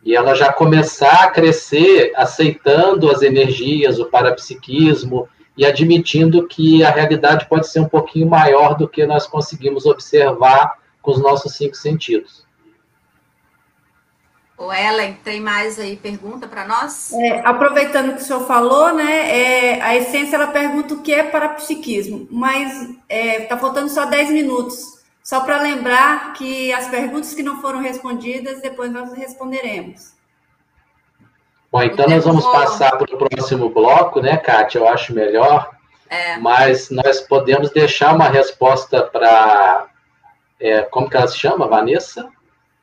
E 0.03 0.15
ela 0.15 0.35
já 0.35 0.51
começar 0.51 1.23
a 1.23 1.31
crescer 1.31 2.11
aceitando 2.15 3.09
as 3.09 3.21
energias, 3.21 3.99
o 3.99 4.05
parapsiquismo, 4.05 5.29
e 5.55 5.65
admitindo 5.65 6.47
que 6.47 6.83
a 6.83 6.89
realidade 6.89 7.47
pode 7.47 7.67
ser 7.67 7.79
um 7.79 7.87
pouquinho 7.87 8.27
maior 8.27 8.75
do 8.75 8.87
que 8.87 9.05
nós 9.05 9.25
conseguimos 9.27 9.85
observar 9.85 10.79
com 11.01 11.11
os 11.11 11.21
nossos 11.21 11.55
cinco 11.55 11.75
sentidos. 11.75 12.42
O 14.63 14.71
Ellen, 14.71 15.17
tem 15.25 15.41
mais 15.41 15.77
aí 15.77 15.97
pergunta 15.97 16.47
para 16.47 16.65
nós? 16.65 17.11
É, 17.11 17.41
aproveitando 17.43 18.15
que 18.15 18.21
o 18.21 18.25
senhor 18.25 18.47
falou, 18.47 18.93
né? 18.93 19.29
É, 19.29 19.81
a 19.81 19.93
essência 19.93 20.37
ela 20.37 20.47
pergunta 20.47 20.93
o 20.93 21.01
que 21.01 21.13
é 21.13 21.23
parapsiquismo, 21.23 22.25
mas 22.31 22.71
está 22.81 23.55
é, 23.55 23.57
faltando 23.59 23.89
só 23.89 24.05
10 24.05 24.29
minutos. 24.29 25.03
Só 25.21 25.41
para 25.41 25.61
lembrar 25.61 26.31
que 26.33 26.71
as 26.71 26.87
perguntas 26.87 27.33
que 27.33 27.43
não 27.43 27.59
foram 27.61 27.81
respondidas, 27.81 28.61
depois 28.61 28.89
nós 28.89 29.11
responderemos. 29.11 30.13
Bom, 31.69 31.83
então 31.83 32.07
nós 32.07 32.23
vamos 32.23 32.45
passar 32.45 32.97
para 32.97 33.15
o 33.15 33.17
próximo 33.17 33.69
bloco, 33.69 34.21
né, 34.21 34.37
Kátia? 34.37 34.79
Eu 34.79 34.87
acho 34.87 35.13
melhor. 35.13 35.71
É. 36.09 36.37
Mas 36.37 36.89
nós 36.89 37.19
podemos 37.19 37.69
deixar 37.71 38.15
uma 38.15 38.29
resposta 38.29 39.03
para. 39.03 39.87
É, 40.57 40.83
como 40.83 41.09
que 41.09 41.17
ela 41.17 41.27
se 41.27 41.37
chama, 41.37 41.67
Vanessa? 41.67 42.29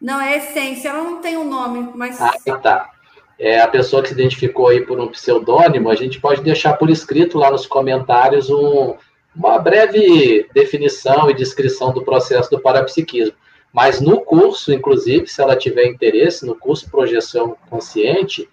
Não, 0.01 0.21
é 0.21 0.39
essência, 0.39 0.89
ela 0.89 1.03
não 1.03 1.21
tem 1.21 1.37
um 1.37 1.49
nome, 1.49 1.91
mas. 1.95 2.21
Ah, 2.21 2.33
tá. 2.63 2.91
É 3.39 3.61
a 3.61 3.69
pessoa 3.69 4.03
que 4.03 4.09
se 4.09 4.15
identificou 4.15 4.69
aí 4.69 4.81
por 4.81 5.01
um 5.01 5.09
pseudônimo, 5.09 5.91
a 5.91 5.95
gente 5.95 6.21
pode 6.21 6.43
deixar 6.43 6.75
por 6.75 6.91
escrito 6.91 7.39
lá 7.39 7.51
nos 7.51 7.67
comentários 7.67 8.51
um, 8.51 8.97
uma 9.35 9.59
breve 9.59 10.49
definição 10.53 11.31
e 11.31 11.35
descrição 11.35 11.93
do 11.93 12.03
processo 12.03 12.51
do 12.51 12.61
parapsiquismo. 12.61 13.35
Mas 13.73 14.01
no 14.01 14.21
curso, 14.21 14.73
inclusive, 14.73 15.27
se 15.27 15.41
ela 15.41 15.57
tiver 15.57 15.87
interesse, 15.87 16.45
no 16.45 16.57
curso 16.57 16.91
Projeção 16.91 17.57
Consciente, 17.69 18.49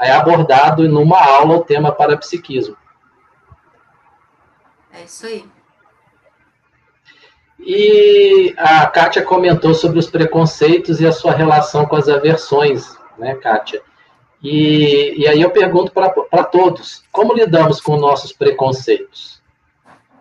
é 0.00 0.10
abordado 0.10 0.88
numa 0.88 1.24
aula 1.24 1.56
o 1.56 1.64
tema 1.64 1.92
parapsiquismo. 1.92 2.76
É 4.92 5.04
isso 5.04 5.26
aí. 5.26 5.44
E 7.58 8.54
a 8.56 8.86
Kátia 8.86 9.22
comentou 9.22 9.74
sobre 9.74 9.98
os 9.98 10.10
preconceitos 10.10 11.00
e 11.00 11.06
a 11.06 11.12
sua 11.12 11.32
relação 11.32 11.86
com 11.86 11.96
as 11.96 12.08
aversões, 12.08 12.96
né, 13.18 13.34
Kátia? 13.34 13.82
E, 14.42 15.14
e 15.16 15.26
aí 15.26 15.40
eu 15.40 15.50
pergunto 15.50 15.90
para 15.90 16.44
todos, 16.44 17.02
como 17.10 17.34
lidamos 17.34 17.80
com 17.80 17.96
nossos 17.96 18.32
preconceitos? 18.32 19.42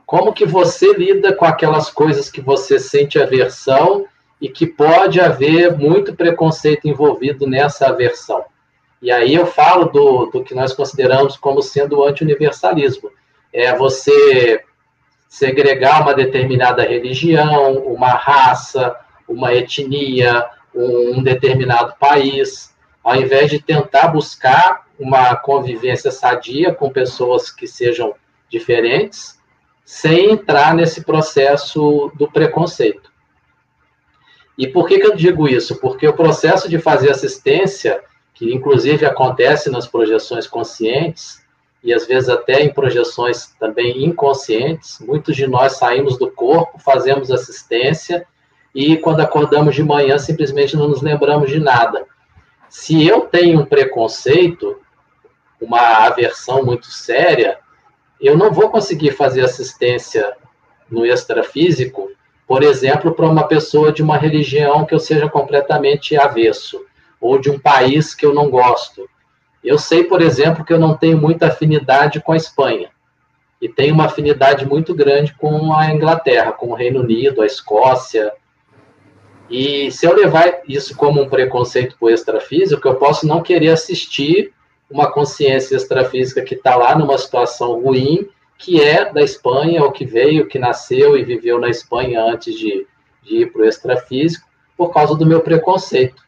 Como 0.06 0.34
que 0.34 0.46
você 0.46 0.94
lida 0.94 1.34
com 1.34 1.46
aquelas 1.46 1.90
coisas 1.90 2.30
que 2.30 2.40
você 2.40 2.80
sente 2.80 3.20
aversão 3.20 4.06
e 4.40 4.48
que 4.48 4.66
pode 4.66 5.20
haver 5.20 5.76
muito 5.76 6.16
preconceito 6.16 6.88
envolvido 6.88 7.48
nessa 7.48 7.88
aversão? 7.88 8.46
E 9.02 9.12
aí 9.12 9.36
eu 9.36 9.46
falo 9.46 9.86
do, 9.86 10.26
do 10.28 10.44
que 10.44 10.56
nós 10.56 10.74
consideramos 10.74 11.38
como 11.38 11.62
sendo 11.62 12.00
o 12.00 12.04
anti-universalismo. 12.06 13.12
É 13.52 13.76
você 13.76 14.64
segregar 15.28 16.02
uma 16.02 16.14
determinada 16.14 16.84
religião, 16.84 17.78
uma 17.80 18.10
raça, 18.10 18.96
uma 19.28 19.54
etnia, 19.54 20.46
um, 20.74 21.24
determinado 21.24 21.96
país, 22.00 22.74
ao 23.04 23.16
invés 23.16 23.50
de 23.50 23.60
tentar 23.60 24.10
buscar 24.10 24.86
uma 25.00 25.36
convivência 25.36 26.12
sadia 26.12 26.74
com 26.74 26.90
pessoas 26.90 27.52
que 27.52 27.68
sejam 27.68 28.14
diferentes, 28.50 29.40
sem 29.84 30.32
entrar 30.32 30.74
nesse 30.74 31.04
processo 31.04 32.12
do 32.16 32.30
preconceito. 32.32 33.12
E 34.58 34.68
por 34.68 34.88
que, 34.88 35.00
que 35.00 35.06
eu 35.06 35.16
digo 35.16 35.48
isso? 35.48 35.80
Porque 35.80 36.08
o 36.08 36.14
processo 36.14 36.70
de 36.70 36.80
fazer 36.80 37.12
assistência 37.12 38.02
que 38.34 38.54
inclusive 38.54 39.06
acontece 39.06 39.70
nas 39.70 39.88
projeções 39.88 40.46
conscientes 40.46 41.45
e 41.86 41.94
às 41.94 42.08
vezes 42.08 42.28
até 42.30 42.64
em 42.64 42.74
projeções 42.74 43.54
também 43.60 44.04
inconscientes. 44.04 45.00
Muitos 45.00 45.36
de 45.36 45.46
nós 45.46 45.74
saímos 45.74 46.18
do 46.18 46.32
corpo, 46.32 46.80
fazemos 46.80 47.30
assistência 47.30 48.26
e 48.74 48.98
quando 48.98 49.22
acordamos 49.22 49.76
de 49.76 49.84
manhã 49.84 50.18
simplesmente 50.18 50.76
não 50.76 50.88
nos 50.88 51.04
lembramos 51.04 51.52
de 51.52 51.60
nada. 51.60 52.04
Se 52.68 53.08
eu 53.08 53.22
tenho 53.22 53.62
um 53.62 53.66
preconceito, 53.66 54.82
uma 55.62 56.08
aversão 56.08 56.66
muito 56.66 56.88
séria, 56.88 57.60
eu 58.20 58.36
não 58.36 58.52
vou 58.52 58.72
conseguir 58.72 59.12
fazer 59.12 59.42
assistência 59.42 60.36
no 60.90 61.06
extrafísico, 61.06 62.10
por 62.48 62.64
exemplo, 62.64 63.14
para 63.14 63.28
uma 63.28 63.48
pessoa 63.48 63.92
de 63.92 64.02
uma 64.02 64.18
religião 64.18 64.86
que 64.86 64.96
eu 64.96 65.00
seja 65.00 65.30
completamente 65.30 66.18
avesso 66.18 66.84
ou 67.22 67.38
de 67.38 67.52
um 67.52 67.60
país 67.60 68.16
que 68.16 68.26
eu 68.26 68.34
não 68.34 68.50
gosto. 68.50 69.08
Eu 69.66 69.80
sei, 69.80 70.04
por 70.04 70.22
exemplo, 70.22 70.64
que 70.64 70.72
eu 70.72 70.80
não 70.80 70.96
tenho 70.96 71.18
muita 71.18 71.48
afinidade 71.48 72.22
com 72.22 72.32
a 72.32 72.38
Espanha 72.38 72.90
e 73.60 73.68
tenho 73.68 73.96
uma 73.96 74.06
afinidade 74.06 74.66
muito 74.66 74.94
grande 74.94 75.34
com 75.34 75.74
a 75.74 75.92
Inglaterra, 75.92 76.52
com 76.52 76.68
o 76.68 76.76
Reino 76.76 77.02
Unido, 77.02 77.42
a 77.42 77.46
Escócia. 77.46 78.32
E 79.50 79.90
se 79.92 80.06
eu 80.06 80.16
levar 80.16 80.62
isso 80.68 80.96
como 80.96 81.22
um 81.22 81.30
preconceito 81.30 81.98
para 81.98 82.06
o 82.06 82.10
extrafísico, 82.12 82.88
eu 82.88 82.96
posso 82.96 83.28
não 83.28 83.42
querer 83.42 83.70
assistir 83.70 84.54
uma 84.90 85.12
consciência 85.12 85.76
extrafísica 85.76 86.44
que 86.44 86.54
está 86.54 86.76
lá 86.76 86.96
numa 86.96 87.18
situação 87.18 87.82
ruim, 87.82 88.28
que 88.58 88.82
é 88.82 89.12
da 89.12 89.22
Espanha, 89.22 89.84
ou 89.84 89.92
que 89.92 90.06
veio, 90.06 90.48
que 90.48 90.60
nasceu 90.60 91.18
e 91.18 91.24
viveu 91.24 91.60
na 91.60 91.70
Espanha 91.70 92.24
antes 92.24 92.54
de, 92.54 92.86
de 93.24 93.38
ir 93.38 93.52
para 93.52 93.64
o 93.64 93.66
extrafísico, 93.66 94.48
por 94.78 94.94
causa 94.94 95.16
do 95.16 95.26
meu 95.26 95.42
preconceito. 95.42 96.25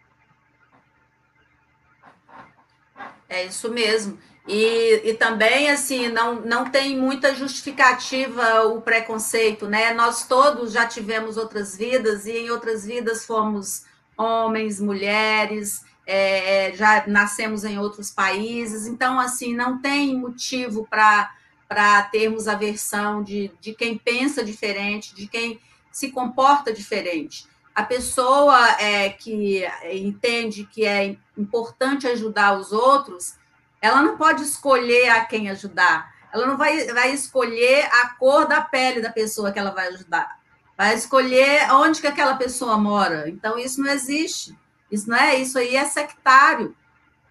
É 3.29 3.45
isso 3.45 3.71
mesmo. 3.71 4.17
E, 4.47 5.01
e 5.03 5.13
também, 5.13 5.69
assim, 5.69 6.07
não, 6.07 6.35
não 6.35 6.69
tem 6.69 6.97
muita 6.97 7.35
justificativa 7.35 8.63
o 8.67 8.81
preconceito, 8.81 9.67
né? 9.67 9.93
Nós 9.93 10.25
todos 10.25 10.71
já 10.71 10.85
tivemos 10.85 11.35
outras 11.35 11.75
vidas 11.75 12.25
e 12.25 12.31
em 12.31 12.49
outras 12.49 12.85
vidas 12.85 13.25
fomos 13.25 13.85
homens, 14.17 14.79
mulheres, 14.79 15.83
é, 16.07 16.71
já 16.73 17.05
nascemos 17.05 17.65
em 17.65 17.77
outros 17.77 18.09
países, 18.09 18.87
então, 18.87 19.19
assim, 19.19 19.53
não 19.53 19.79
tem 19.81 20.17
motivo 20.17 20.87
para 20.89 22.03
termos 22.03 22.47
aversão 22.47 23.21
de, 23.21 23.51
de 23.59 23.73
quem 23.73 23.97
pensa 23.97 24.43
diferente, 24.43 25.13
de 25.13 25.27
quem 25.27 25.59
se 25.91 26.09
comporta 26.09 26.71
diferente. 26.71 27.45
A 27.77 27.83
pessoa 27.83 28.57
é, 28.81 29.07
que 29.11 29.63
entende 29.83 30.63
que 30.63 30.83
é 30.83 31.15
importante 31.37 32.07
ajudar 32.07 32.57
os 32.57 32.71
outros, 32.71 33.35
ela 33.79 34.01
não 34.01 34.17
pode 34.17 34.41
escolher 34.41 35.09
a 35.09 35.23
quem 35.23 35.47
ajudar. 35.51 36.11
Ela 36.33 36.47
não 36.47 36.57
vai, 36.57 36.87
vai 36.87 37.11
escolher 37.11 37.85
a 37.85 38.15
cor 38.15 38.47
da 38.47 38.61
pele 38.61 38.99
da 38.99 39.11
pessoa 39.11 39.51
que 39.51 39.59
ela 39.59 39.69
vai 39.69 39.89
ajudar. 39.89 40.39
Vai 40.75 40.95
escolher 40.95 41.71
onde 41.71 42.01
que 42.01 42.07
aquela 42.07 42.33
pessoa 42.33 42.79
mora. 42.79 43.29
Então, 43.29 43.59
isso 43.59 43.79
não 43.79 43.91
existe. 43.91 44.57
Isso 44.91 45.07
não 45.07 45.15
é, 45.15 45.35
isso 45.35 45.59
aí 45.59 45.75
é 45.75 45.85
sectário. 45.85 46.75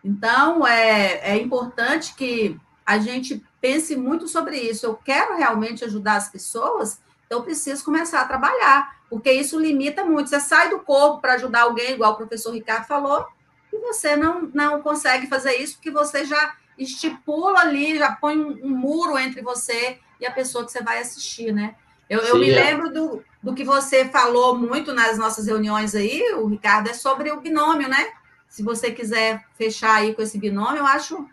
Então, 0.04 0.64
é, 0.64 1.32
é 1.32 1.36
importante 1.42 2.14
que 2.14 2.56
a 2.86 2.98
gente 2.98 3.44
pense 3.60 3.96
muito 3.96 4.28
sobre 4.28 4.60
isso. 4.60 4.86
Eu 4.86 4.94
quero 4.94 5.36
realmente 5.36 5.84
ajudar 5.84 6.14
as 6.14 6.28
pessoas, 6.28 7.00
então 7.26 7.38
eu 7.38 7.44
preciso 7.44 7.84
começar 7.84 8.20
a 8.20 8.26
trabalhar 8.26 8.96
porque 9.08 9.30
isso 9.30 9.58
limita 9.58 10.04
muito. 10.04 10.30
Você 10.30 10.40
sai 10.40 10.70
do 10.70 10.80
corpo 10.80 11.20
para 11.20 11.34
ajudar 11.34 11.62
alguém, 11.62 11.92
igual 11.92 12.12
o 12.12 12.16
professor 12.16 12.52
Ricardo 12.52 12.86
falou, 12.86 13.26
e 13.72 13.78
você 13.78 14.16
não, 14.16 14.50
não 14.52 14.82
consegue 14.82 15.26
fazer 15.26 15.54
isso 15.56 15.76
porque 15.76 15.90
você 15.90 16.24
já 16.24 16.56
estipula 16.78 17.60
ali, 17.60 17.98
já 17.98 18.12
põe 18.12 18.38
um, 18.38 18.66
um 18.66 18.76
muro 18.76 19.18
entre 19.18 19.40
você 19.40 19.98
e 20.20 20.26
a 20.26 20.30
pessoa 20.30 20.64
que 20.64 20.72
você 20.72 20.82
vai 20.82 20.98
assistir, 20.98 21.52
né? 21.52 21.74
Eu, 22.08 22.20
eu 22.20 22.38
me 22.38 22.50
é. 22.50 22.54
lembro 22.54 22.92
do, 22.92 23.24
do 23.42 23.54
que 23.54 23.64
você 23.64 24.08
falou 24.08 24.56
muito 24.56 24.92
nas 24.92 25.18
nossas 25.18 25.46
reuniões 25.46 25.94
aí, 25.94 26.34
o 26.34 26.46
Ricardo, 26.46 26.88
é 26.88 26.94
sobre 26.94 27.30
o 27.30 27.40
binômio, 27.40 27.88
né? 27.88 28.12
Se 28.48 28.62
você 28.62 28.90
quiser 28.90 29.44
fechar 29.54 29.96
aí 29.96 30.14
com 30.14 30.22
esse 30.22 30.38
binômio, 30.38 30.78
eu 30.78 30.86
acho 30.86 31.28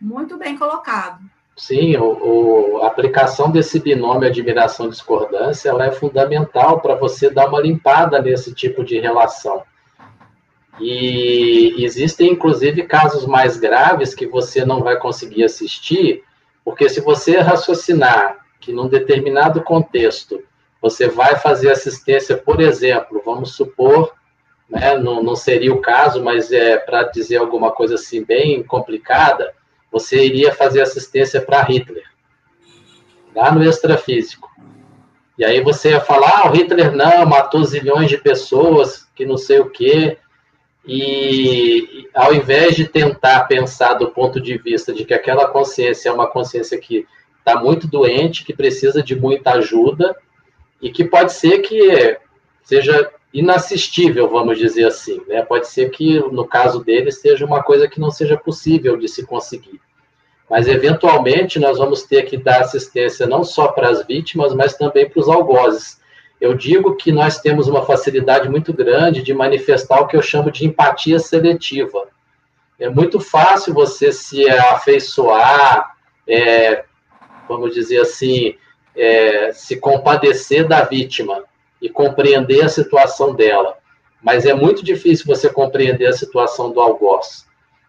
Muito 0.00 0.36
bem 0.36 0.56
colocado. 0.56 1.29
Sim, 1.60 1.94
o, 1.98 2.04
o, 2.04 2.82
a 2.82 2.86
aplicação 2.86 3.50
desse 3.50 3.78
binômio 3.78 4.26
admiração-discordância 4.26 5.68
ela 5.68 5.84
é 5.84 5.92
fundamental 5.92 6.80
para 6.80 6.94
você 6.94 7.28
dar 7.28 7.48
uma 7.48 7.60
limpada 7.60 8.20
nesse 8.22 8.54
tipo 8.54 8.82
de 8.82 8.98
relação. 8.98 9.62
E 10.80 11.84
existem, 11.84 12.32
inclusive, 12.32 12.84
casos 12.84 13.26
mais 13.26 13.58
graves 13.58 14.14
que 14.14 14.26
você 14.26 14.64
não 14.64 14.82
vai 14.82 14.96
conseguir 14.96 15.44
assistir, 15.44 16.24
porque 16.64 16.88
se 16.88 17.02
você 17.02 17.36
raciocinar 17.38 18.38
que 18.58 18.72
num 18.72 18.88
determinado 18.88 19.62
contexto 19.62 20.42
você 20.80 21.08
vai 21.08 21.36
fazer 21.36 21.70
assistência, 21.70 22.38
por 22.38 22.62
exemplo, 22.62 23.20
vamos 23.22 23.54
supor, 23.54 24.14
né, 24.66 24.96
não, 24.96 25.22
não 25.22 25.36
seria 25.36 25.74
o 25.74 25.82
caso, 25.82 26.24
mas 26.24 26.50
é 26.52 26.78
para 26.78 27.02
dizer 27.02 27.36
alguma 27.36 27.70
coisa 27.70 27.96
assim 27.96 28.24
bem 28.24 28.62
complicada, 28.62 29.59
você 29.90 30.24
iria 30.24 30.54
fazer 30.54 30.80
assistência 30.80 31.40
para 31.40 31.62
Hitler, 31.62 32.04
lá 33.34 33.52
no 33.52 33.62
extrafísico. 33.64 34.48
E 35.38 35.44
aí 35.44 35.62
você 35.62 35.90
ia 35.90 36.00
falar, 36.00 36.42
ah, 36.42 36.50
o 36.50 36.52
Hitler 36.52 36.92
não, 36.94 37.24
matou 37.24 37.64
zilhões 37.64 38.08
de 38.10 38.18
pessoas, 38.18 39.08
que 39.14 39.24
não 39.24 39.36
sei 39.36 39.60
o 39.60 39.70
quê, 39.70 40.18
e 40.86 42.08
ao 42.14 42.34
invés 42.34 42.74
de 42.74 42.86
tentar 42.86 43.44
pensar 43.44 43.94
do 43.94 44.10
ponto 44.10 44.40
de 44.40 44.58
vista 44.58 44.92
de 44.92 45.04
que 45.04 45.14
aquela 45.14 45.48
consciência 45.48 46.08
é 46.08 46.12
uma 46.12 46.26
consciência 46.26 46.78
que 46.78 47.06
está 47.38 47.60
muito 47.60 47.86
doente, 47.86 48.44
que 48.44 48.52
precisa 48.52 49.02
de 49.02 49.14
muita 49.14 49.52
ajuda, 49.52 50.14
e 50.80 50.90
que 50.90 51.04
pode 51.04 51.32
ser 51.32 51.58
que 51.58 52.18
seja 52.62 53.10
inassistível, 53.32 54.28
vamos 54.28 54.58
dizer 54.58 54.86
assim. 54.86 55.20
Né? 55.28 55.42
Pode 55.42 55.68
ser 55.68 55.90
que, 55.90 56.18
no 56.18 56.46
caso 56.46 56.82
dele, 56.82 57.12
seja 57.12 57.46
uma 57.46 57.62
coisa 57.62 57.88
que 57.88 58.00
não 58.00 58.10
seja 58.10 58.36
possível 58.36 58.96
de 58.96 59.08
se 59.08 59.24
conseguir. 59.24 59.80
Mas, 60.48 60.66
eventualmente, 60.66 61.60
nós 61.60 61.78
vamos 61.78 62.02
ter 62.02 62.24
que 62.24 62.36
dar 62.36 62.60
assistência 62.60 63.26
não 63.26 63.44
só 63.44 63.68
para 63.68 63.88
as 63.88 64.04
vítimas, 64.04 64.52
mas 64.52 64.76
também 64.76 65.08
para 65.08 65.20
os 65.20 65.28
algozes. 65.28 66.00
Eu 66.40 66.54
digo 66.54 66.96
que 66.96 67.12
nós 67.12 67.38
temos 67.38 67.68
uma 67.68 67.84
facilidade 67.84 68.48
muito 68.48 68.72
grande 68.72 69.22
de 69.22 69.32
manifestar 69.32 70.00
o 70.00 70.08
que 70.08 70.16
eu 70.16 70.22
chamo 70.22 70.50
de 70.50 70.66
empatia 70.66 71.18
seletiva. 71.20 72.08
É 72.80 72.88
muito 72.88 73.20
fácil 73.20 73.74
você 73.74 74.10
se 74.10 74.48
afeiçoar, 74.48 75.94
é, 76.26 76.84
vamos 77.46 77.74
dizer 77.74 78.00
assim, 78.00 78.56
é, 78.96 79.52
se 79.52 79.76
compadecer 79.76 80.66
da 80.66 80.82
vítima 80.82 81.44
e 81.80 81.88
compreender 81.88 82.64
a 82.64 82.68
situação 82.68 83.34
dela. 83.34 83.76
Mas 84.22 84.44
é 84.44 84.54
muito 84.54 84.84
difícil 84.84 85.26
você 85.26 85.48
compreender 85.48 86.06
a 86.06 86.12
situação 86.12 86.70
do 86.70 86.80
algoz. 86.80 87.46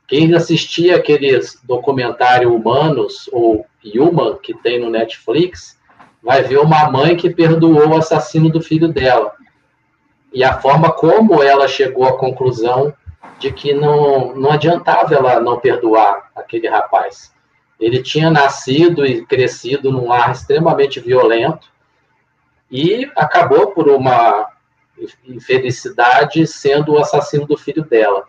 Quem 0.08 0.34
assistia 0.34 0.98
aqueles 0.98 1.60
documentário 1.64 2.54
Humanos, 2.54 3.30
ou 3.32 3.66
Human, 3.84 4.38
que 4.42 4.54
tem 4.54 4.80
no 4.80 4.90
Netflix, 4.90 5.80
vai 6.22 6.44
ver 6.44 6.60
uma 6.60 6.90
mãe 6.90 7.16
que 7.16 7.30
perdoou 7.30 7.90
o 7.90 7.98
assassino 7.98 8.50
do 8.50 8.62
filho 8.62 8.88
dela. 8.88 9.34
E 10.34 10.44
a 10.44 10.60
forma 10.60 10.92
como 10.92 11.42
ela 11.42 11.68
chegou 11.68 12.06
à 12.06 12.18
conclusão 12.18 12.94
de 13.40 13.52
que 13.52 13.74
não, 13.74 14.36
não 14.36 14.52
adiantava 14.52 15.16
ela 15.16 15.40
não 15.40 15.60
perdoar 15.60 16.30
aquele 16.36 16.68
rapaz. 16.68 17.34
Ele 17.80 18.04
tinha 18.04 18.30
nascido 18.30 19.06
e 19.06 19.26
crescido 19.26 19.92
num 19.92 20.08
lar 20.08 20.32
extremamente 20.32 21.00
violento, 21.00 21.71
e 22.72 23.12
acabou 23.16 23.72
por 23.72 23.90
uma 23.90 24.48
infelicidade 25.28 26.48
sendo 26.48 26.94
o 26.94 27.00
assassino 27.00 27.46
do 27.46 27.58
filho 27.58 27.84
dela. 27.84 28.24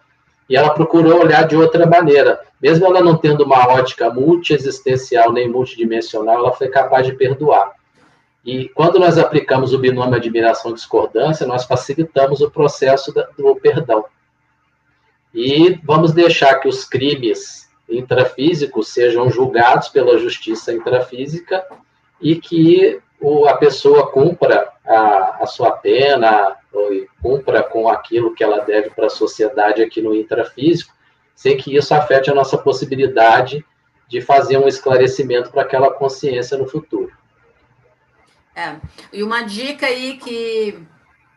E 0.49 0.57
ela 0.57 0.75
procurou 0.75 1.21
olhar 1.21 1.47
de 1.47 1.57
outra 1.57 1.87
maneira. 1.87 2.41
Mesmo 2.61 2.85
ela 2.87 3.01
não 3.01 3.17
tendo 3.17 3.45
uma 3.45 3.69
ótica 3.69 4.11
multiexistencial 4.11 5.33
nem 5.33 5.49
multidimensional, 5.49 6.39
ela 6.39 6.53
foi 6.53 6.69
capaz 6.69 7.07
de 7.07 7.13
perdoar. 7.13 7.73
E 8.45 8.69
quando 8.71 8.99
nós 8.99 9.19
aplicamos 9.19 9.73
o 9.73 9.79
binômio 9.79 10.17
admiração-discordância, 10.17 11.47
nós 11.47 11.65
facilitamos 11.65 12.41
o 12.41 12.51
processo 12.51 13.13
do 13.39 13.55
perdão. 13.57 14.05
E 15.33 15.79
vamos 15.85 16.13
deixar 16.13 16.57
que 16.57 16.69
os 16.69 16.85
crimes 16.85 17.71
intrafísicos 17.89 18.89
sejam 18.89 19.31
julgados 19.31 19.89
pela 19.89 20.19
justiça 20.19 20.73
intrafísica 20.73 21.65
e 22.21 22.37
que 22.37 23.01
a 23.49 23.57
pessoa 23.57 24.11
cumpra 24.11 24.73
a, 24.85 25.43
a 25.43 25.47
sua 25.47 25.73
pena, 25.73 26.57
ou 26.73 26.91
cumpra 27.23 27.63
com 27.63 27.89
aquilo 27.89 28.35
que 28.35 28.43
ela 28.43 28.61
deve 28.61 28.91
para 28.91 29.07
a 29.07 29.11
sociedade 29.11 29.83
aqui 29.83 30.01
no 30.01 30.15
intrafísico, 30.15 30.93
sem 31.35 31.57
que 31.57 31.77
isso 31.77 31.95
afete 31.95 32.31
a 32.31 32.35
nossa 32.35 32.59
possibilidade 32.59 33.65
de 34.09 34.21
fazer 34.21 34.59
um 34.59 34.69
esclarecimento 34.69 35.51
para 35.51 35.63
aquela 35.63 35.91
consciência 35.91 36.59
no 36.59 36.67
futuro. 36.67 37.13
É, 38.55 38.77
e 39.13 39.23
uma 39.23 39.43
dica 39.43 39.87
aí 39.87 40.19
que, 40.19 40.79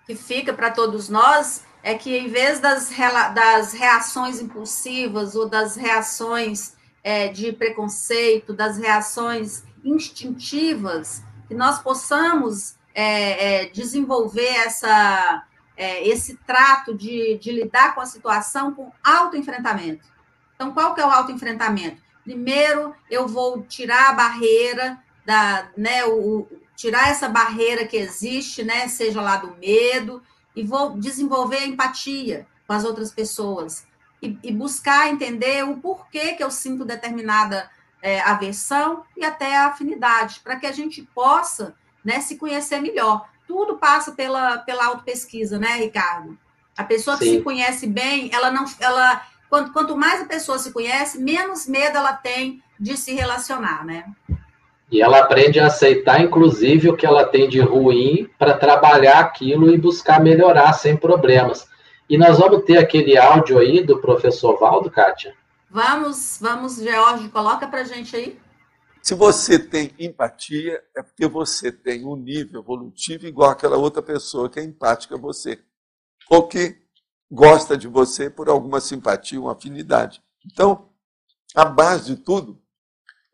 que 0.06 0.16
fica 0.16 0.54
para 0.54 0.72
todos 0.72 1.08
nós 1.08 1.66
é 1.82 1.94
que, 1.94 2.18
em 2.18 2.28
vez 2.28 2.60
das, 2.60 2.92
das 3.34 3.74
reações 3.74 4.42
impulsivas 4.42 5.36
ou 5.36 5.48
das 5.48 5.76
reações 5.76 6.76
é, 7.04 7.28
de 7.28 7.54
preconceito, 7.54 8.54
das 8.54 8.78
reações 8.78 9.64
instintivas, 9.84 11.24
que 11.48 11.54
nós 11.54 11.80
possamos 11.80 12.76
é, 12.94 13.64
é, 13.64 13.70
desenvolver 13.70 14.48
essa, 14.48 15.44
é, 15.76 16.08
esse 16.08 16.38
trato 16.38 16.96
de, 16.96 17.38
de 17.38 17.52
lidar 17.52 17.94
com 17.94 18.02
a 18.02 18.06
situação 18.06 18.74
com 18.74 18.92
autoenfrentamento. 19.04 20.06
Então, 20.56 20.72
qual 20.72 20.96
que 20.96 21.02
é 21.02 21.06
o 21.06 21.12
autoenfrentamento? 21.12 22.02
Primeiro, 22.24 22.96
eu 23.10 23.28
vou 23.28 23.62
tirar 23.64 24.10
a 24.10 24.14
barreira 24.14 24.98
da, 25.26 25.70
né, 25.78 26.06
o, 26.06 26.48
tirar 26.76 27.10
essa 27.10 27.28
barreira 27.28 27.86
que 27.86 27.98
existe, 27.98 28.64
né, 28.64 28.88
seja 28.88 29.22
lá 29.22 29.38
do 29.38 29.56
medo, 29.58 30.24
e 30.56 30.64
vou 30.64 30.98
desenvolver 30.98 31.58
a 31.58 31.68
empatia 31.68 32.48
com 32.66 32.74
as 32.74 32.84
outras 32.84 33.12
pessoas 33.12 33.86
e, 34.22 34.38
e 34.44 34.52
buscar 34.52 35.10
entender 35.10 35.64
o 35.64 35.78
porquê 35.78 36.34
que 36.34 36.44
eu 36.44 36.50
sinto 36.50 36.86
determinada 36.86 37.70
é, 38.06 38.22
aversão 38.22 39.02
e 39.18 39.26
até 39.26 39.58
a 39.58 39.66
afinidade, 39.66 40.40
para 40.44 40.58
que 40.58 40.68
a 40.68 40.72
gente 40.72 41.02
possa 41.16 41.74
né, 42.04 42.20
se 42.20 42.38
conhecer 42.38 42.80
melhor. 42.80 43.28
Tudo 43.48 43.78
passa 43.78 44.12
pela, 44.12 44.60
pela 44.60 44.86
autopesquisa, 44.86 45.58
né, 45.58 45.78
Ricardo? 45.78 46.38
A 46.78 46.84
pessoa 46.84 47.18
que 47.18 47.26
Sim. 47.26 47.38
se 47.38 47.42
conhece 47.42 47.88
bem, 47.88 48.30
ela 48.32 48.52
não. 48.52 48.66
Ela, 48.80 49.24
quanto, 49.50 49.74
quanto 49.74 49.98
mais 49.98 50.22
a 50.22 50.26
pessoa 50.26 50.60
se 50.60 50.72
conhece, 50.72 51.20
menos 51.20 51.66
medo 51.66 51.98
ela 51.98 52.14
tem 52.14 52.62
de 52.80 52.96
se 52.96 53.12
relacionar, 53.16 53.84
né? 53.84 54.06
E 54.92 55.02
ela 55.02 55.22
aprende 55.22 55.60
a 55.60 55.66
aceitar, 55.66 56.22
inclusive, 56.22 56.90
o 56.90 56.96
que 56.96 57.08
ela 57.08 57.26
tem 57.26 57.50
de 57.50 57.60
ruim 57.60 58.30
para 58.38 58.54
trabalhar 58.54 59.20
aquilo 59.20 59.74
e 59.74 59.80
buscar 59.80 60.22
melhorar 60.22 60.74
sem 60.74 60.96
problemas. 60.96 61.68
E 62.08 62.20
nós 62.20 62.38
vamos 62.38 62.66
ter 62.66 62.78
aquele 62.78 63.18
áudio 63.18 63.58
aí 63.58 63.82
do 63.82 64.00
professor 64.00 64.60
Valdo, 64.60 64.92
Kátia? 64.92 65.34
Vamos, 65.76 66.38
vamos, 66.40 66.78
George, 66.78 67.28
coloca 67.28 67.68
para 67.68 67.84
gente 67.84 68.16
aí. 68.16 68.40
Se 69.04 69.14
você 69.14 69.60
tem 69.60 69.94
empatia, 70.00 70.82
é 70.96 71.04
porque 71.04 71.28
você 71.28 71.70
tem 71.70 72.06
um 72.06 72.16
nível 72.16 72.62
evolutivo 72.62 73.28
igual 73.28 73.50
aquela 73.50 73.76
outra 73.76 74.02
pessoa 74.02 74.50
que 74.50 74.58
é 74.58 74.64
empática 74.64 75.16
a 75.16 75.18
você. 75.18 75.62
Ou 76.30 76.48
que 76.48 76.82
gosta 77.30 77.76
de 77.76 77.90
você 77.90 78.30
por 78.30 78.48
alguma 78.48 78.80
simpatia, 78.80 79.38
uma 79.38 79.52
afinidade. 79.52 80.24
Então, 80.46 80.94
a 81.54 81.66
base 81.66 82.16
de 82.16 82.24
tudo 82.24 82.58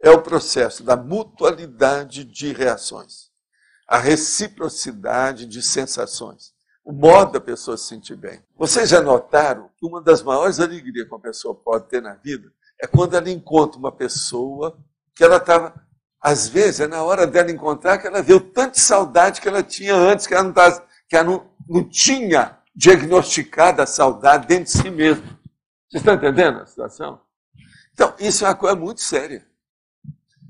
é 0.01 0.09
o 0.09 0.23
processo 0.23 0.83
da 0.83 0.97
mutualidade 0.97 2.23
de 2.23 2.53
reações, 2.53 3.29
a 3.87 3.99
reciprocidade 3.99 5.45
de 5.45 5.61
sensações 5.61 6.55
o 6.83 6.91
modo 6.91 7.33
da 7.33 7.39
pessoa 7.39 7.77
se 7.77 7.85
sentir 7.85 8.15
bem. 8.15 8.43
Vocês 8.57 8.89
já 8.89 9.01
notaram 9.01 9.69
que 9.77 9.85
uma 9.85 10.01
das 10.01 10.23
maiores 10.23 10.59
alegrias 10.59 11.07
que 11.07 11.13
uma 11.13 11.19
pessoa 11.19 11.53
pode 11.55 11.87
ter 11.87 12.01
na 12.01 12.15
vida 12.15 12.51
é 12.81 12.87
quando 12.87 13.15
ela 13.15 13.29
encontra 13.29 13.77
uma 13.77 13.91
pessoa 13.91 14.77
que 15.15 15.23
ela 15.23 15.37
estava. 15.37 15.73
Às 16.19 16.47
vezes, 16.47 16.81
é 16.81 16.87
na 16.87 17.03
hora 17.03 17.25
dela 17.25 17.51
encontrar 17.51 17.97
que 17.97 18.05
ela 18.05 18.23
tanto 18.53 18.75
de 18.75 18.79
saudade 18.79 19.41
que 19.41 19.47
ela 19.47 19.63
tinha 19.63 19.95
antes, 19.95 20.27
que 20.27 20.33
ela 20.33 20.43
não, 20.43 20.53
tava, 20.53 20.85
que 21.09 21.15
ela 21.15 21.25
não, 21.25 21.47
não 21.67 21.89
tinha 21.89 22.59
diagnosticado 22.75 23.81
a 23.81 23.87
saudade 23.87 24.47
dentro 24.47 24.65
de 24.65 24.71
si 24.71 24.89
mesma. 24.89 25.23
Vocês 25.89 26.01
estão 26.01 26.13
entendendo 26.13 26.59
a 26.59 26.65
situação? 26.65 27.21
Então, 27.93 28.13
isso 28.19 28.45
é 28.45 28.47
uma 28.47 28.55
coisa 28.55 28.75
muito 28.75 29.01
séria. 29.01 29.45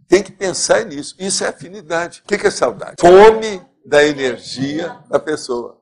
Tem 0.08 0.22
que 0.22 0.32
pensar 0.32 0.86
nisso. 0.86 1.16
Isso 1.18 1.44
é 1.44 1.48
afinidade. 1.48 2.22
O 2.26 2.28
que 2.28 2.36
é 2.48 2.52
saudade? 2.52 2.96
Fome 3.00 3.66
da 3.86 4.04
energia 4.04 5.00
da 5.10 5.20
pessoa. 5.20 5.81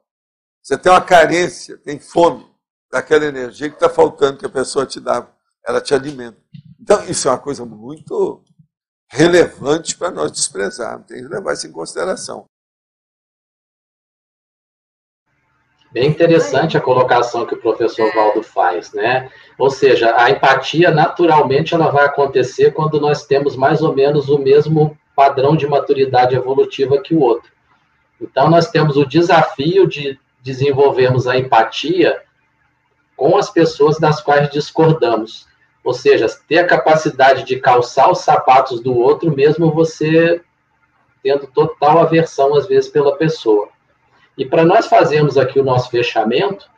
Você 0.70 0.78
tem 0.78 0.92
uma 0.92 1.02
carência, 1.02 1.80
tem 1.80 1.98
fome 1.98 2.46
daquela 2.92 3.26
energia 3.26 3.70
que 3.70 3.76
está 3.76 3.90
faltando, 3.90 4.38
que 4.38 4.46
a 4.46 4.50
pessoa 4.50 4.86
te 4.86 5.00
dá, 5.00 5.28
ela 5.66 5.82
te 5.82 5.96
alimenta. 5.96 6.38
Então, 6.80 7.04
isso 7.06 7.28
é 7.28 7.32
uma 7.32 7.40
coisa 7.40 7.66
muito 7.66 8.44
relevante 9.12 9.98
para 9.98 10.12
nós 10.12 10.32
desprezarmos, 10.32 11.08
tem 11.08 11.24
que 11.24 11.28
levar 11.28 11.54
isso 11.54 11.66
em 11.66 11.72
consideração. 11.72 12.46
Bem 15.92 16.08
interessante 16.08 16.78
a 16.78 16.82
colocação 16.82 17.48
que 17.48 17.56
o 17.56 17.60
professor 17.60 18.14
Valdo 18.14 18.44
faz, 18.44 18.94
né? 18.94 19.28
Ou 19.58 19.72
seja, 19.72 20.16
a 20.22 20.30
empatia 20.30 20.92
naturalmente 20.92 21.74
ela 21.74 21.90
vai 21.90 22.06
acontecer 22.06 22.76
quando 22.76 23.02
nós 23.02 23.26
temos 23.26 23.56
mais 23.56 23.82
ou 23.82 23.96
menos 23.96 24.30
o 24.30 24.38
mesmo 24.38 24.96
padrão 25.16 25.58
de 25.58 25.66
maturidade 25.66 26.36
evolutiva 26.36 27.02
que 27.02 27.16
o 27.16 27.22
outro. 27.22 27.52
Então 28.22 28.52
nós 28.52 28.70
temos 28.70 28.98
o 28.98 29.06
desafio 29.08 29.88
de 29.88 30.20
desenvolvermos 30.50 31.28
a 31.28 31.38
empatia 31.38 32.22
com 33.16 33.38
as 33.38 33.50
pessoas 33.52 34.00
das 34.00 34.20
quais 34.20 34.50
discordamos. 34.50 35.48
Ou 35.84 35.94
seja, 35.94 36.28
ter 36.48 36.60
a 36.60 36.68
capacidade 36.68 37.44
de 37.44 37.60
calçar 37.60 38.10
os 38.10 38.20
sapatos 38.20 38.82
do 38.82 38.98
outro, 38.98 39.36
mesmo 39.36 39.72
você 39.72 40.42
tendo 41.22 41.48
total 41.48 42.00
aversão, 42.00 42.56
às 42.56 42.68
vezes, 42.68 42.90
pela 42.90 43.16
pessoa. 43.16 43.70
E 44.38 44.46
para 44.46 44.66
nós 44.66 44.88
fazermos 44.88 45.38
aqui 45.38 45.60
o 45.60 45.64
nosso 45.64 45.90
fechamento, 45.90 46.70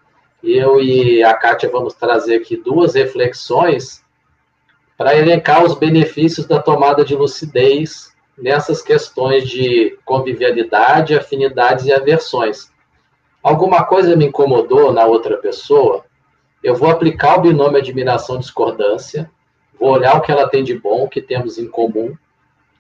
eu 0.43 0.81
e 0.81 1.23
a 1.23 1.33
Kátia 1.33 1.69
vamos 1.69 1.93
trazer 1.93 2.35
aqui 2.35 2.57
duas 2.57 2.95
reflexões 2.95 4.03
para 4.97 5.15
elencar 5.15 5.63
os 5.63 5.75
benefícios 5.75 6.47
da 6.47 6.61
tomada 6.61 7.05
de 7.05 7.15
lucidez 7.15 8.11
nessas 8.37 8.81
questões 8.81 9.47
de 9.47 9.97
convivialidade, 10.03 11.15
afinidades 11.15 11.85
e 11.85 11.93
aversões. 11.93 12.70
Alguma 13.43 13.83
coisa 13.83 14.15
me 14.15 14.25
incomodou 14.25 14.93
na 14.93 15.05
outra 15.05 15.37
pessoa, 15.37 16.05
eu 16.63 16.75
vou 16.75 16.89
aplicar 16.89 17.39
o 17.39 17.41
binômio 17.41 17.79
admiração-discordância, 17.79 19.31
vou 19.79 19.89
olhar 19.91 20.15
o 20.15 20.21
que 20.21 20.31
ela 20.31 20.47
tem 20.47 20.63
de 20.63 20.77
bom, 20.77 21.03
o 21.03 21.09
que 21.09 21.21
temos 21.21 21.57
em 21.57 21.67
comum, 21.67 22.15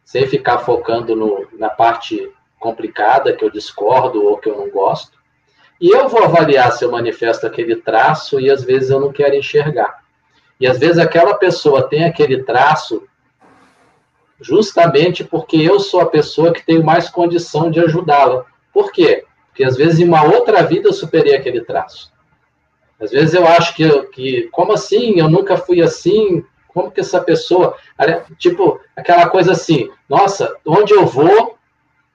sem 0.05 0.27
ficar 0.27 0.59
focando 0.59 1.15
no, 1.15 1.47
na 1.57 1.69
parte 1.69 2.31
complicada, 2.59 3.35
que 3.35 3.43
eu 3.43 3.49
discordo 3.49 4.23
ou 4.23 4.37
que 4.37 4.49
eu 4.49 4.55
não 4.55 4.69
gosto. 4.69 5.17
E 5.79 5.89
eu 5.89 6.07
vou 6.07 6.23
avaliar 6.23 6.71
se 6.71 6.85
eu 6.85 6.91
manifesto 6.91 7.47
aquele 7.47 7.75
traço 7.75 8.39
e 8.39 8.51
às 8.51 8.63
vezes 8.63 8.91
eu 8.91 8.99
não 8.99 9.11
quero 9.11 9.33
enxergar. 9.33 10.03
E 10.59 10.67
às 10.67 10.77
vezes 10.77 10.99
aquela 10.99 11.33
pessoa 11.33 11.89
tem 11.89 12.03
aquele 12.03 12.43
traço 12.43 13.03
justamente 14.39 15.23
porque 15.23 15.57
eu 15.57 15.79
sou 15.79 16.01
a 16.01 16.05
pessoa 16.05 16.53
que 16.53 16.63
tenho 16.63 16.83
mais 16.83 17.09
condição 17.09 17.71
de 17.71 17.79
ajudá-la. 17.79 18.45
Por 18.71 18.91
quê? 18.91 19.25
Porque 19.51 19.65
às 19.65 19.75
vezes 19.75 19.99
em 19.99 20.05
uma 20.05 20.23
outra 20.23 20.63
vida 20.63 20.87
eu 20.87 20.93
superei 20.93 21.35
aquele 21.35 21.61
traço. 21.61 22.11
Às 22.99 23.11
vezes 23.11 23.33
eu 23.33 23.45
acho 23.45 23.75
que, 23.75 24.03
que 24.13 24.49
como 24.51 24.71
assim? 24.73 25.19
Eu 25.19 25.29
nunca 25.29 25.57
fui 25.57 25.81
assim. 25.81 26.43
Como 26.67 26.89
que 26.89 27.01
essa 27.01 27.19
pessoa. 27.19 27.75
Tipo, 28.37 28.79
aquela 28.95 29.27
coisa 29.27 29.51
assim, 29.51 29.89
nossa, 30.07 30.55
onde 30.65 30.93
eu 30.93 31.05
vou, 31.05 31.57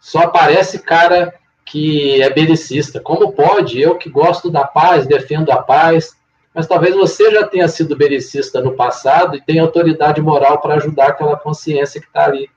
só 0.01 0.21
aparece 0.21 0.79
cara 0.79 1.35
que 1.65 2.23
é 2.23 2.31
belicista. 2.31 3.01
Como 3.01 3.33
pode? 3.33 3.81
Eu 3.81 3.99
que 3.99 4.09
gosto 4.09 4.51
da 4.51 4.65
paz, 4.65 5.07
defendo 5.07 5.51
a 5.51 5.63
paz, 5.63 6.17
mas 6.55 6.67
talvez 6.67 6.95
você 6.95 7.31
já 7.31 7.47
tenha 7.47 7.69
sido 7.69 7.97
belicista 7.97 8.63
no 8.63 8.73
passado 8.73 9.37
e 9.37 9.43
tenha 9.43 9.63
autoridade 9.63 10.23
moral 10.23 10.59
para 10.59 10.77
ajudar 10.77 11.09
aquela 11.09 11.37
consciência 11.37 12.01
que 12.01 12.07
está 12.07 12.25
ali 12.25 12.49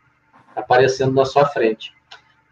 aparecendo 0.55 1.13
na 1.13 1.25
sua 1.25 1.45
frente. 1.45 1.91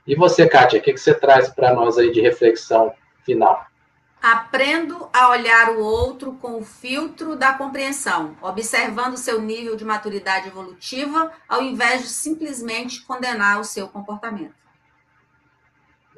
E 0.07 0.15
você, 0.15 0.47
Kátia, 0.47 0.79
o 0.79 0.81
que, 0.81 0.93
que 0.93 0.99
você 0.99 1.13
traz 1.13 1.49
para 1.49 1.73
nós 1.73 1.97
aí 1.97 2.11
de 2.11 2.21
reflexão 2.21 2.93
final? 3.23 3.65
Aprendo 4.21 5.09
a 5.13 5.29
olhar 5.29 5.71
o 5.71 5.79
outro 5.79 6.33
com 6.41 6.57
o 6.57 6.63
filtro 6.63 7.35
da 7.35 7.53
compreensão, 7.53 8.35
observando 8.41 9.17
seu 9.17 9.39
nível 9.39 9.75
de 9.75 9.85
maturidade 9.85 10.47
evolutiva, 10.47 11.31
ao 11.47 11.61
invés 11.61 12.01
de 12.01 12.07
simplesmente 12.07 13.05
condenar 13.05 13.59
o 13.59 13.63
seu 13.63 13.87
comportamento 13.87 14.55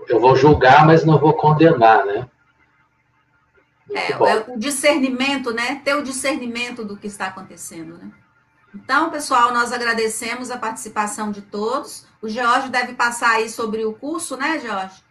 eu 0.10 0.20
vou 0.20 0.36
julgar, 0.36 0.86
mas 0.86 1.06
não 1.06 1.20
vou 1.20 1.34
condenar, 1.34 2.06
né? 2.06 2.28
É, 3.92 4.12
é, 4.12 4.46
o 4.48 4.58
discernimento, 4.58 5.52
né? 5.52 5.82
Ter 5.84 5.96
o 5.96 6.04
discernimento 6.04 6.84
do 6.84 6.98
que 6.98 7.08
está 7.08 7.28
acontecendo, 7.28 7.98
né? 7.98 8.12
Então, 8.74 9.10
pessoal, 9.10 9.54
nós 9.54 9.72
agradecemos 9.72 10.52
a 10.52 10.58
participação 10.58 11.32
de 11.32 11.42
todos. 11.42 12.06
O 12.22 12.30
George 12.30 12.70
deve 12.70 12.94
passar 12.94 13.32
aí 13.32 13.50
sobre 13.50 13.84
o 13.86 13.94
curso, 13.94 14.38
né, 14.38 14.60
George? 14.60 15.04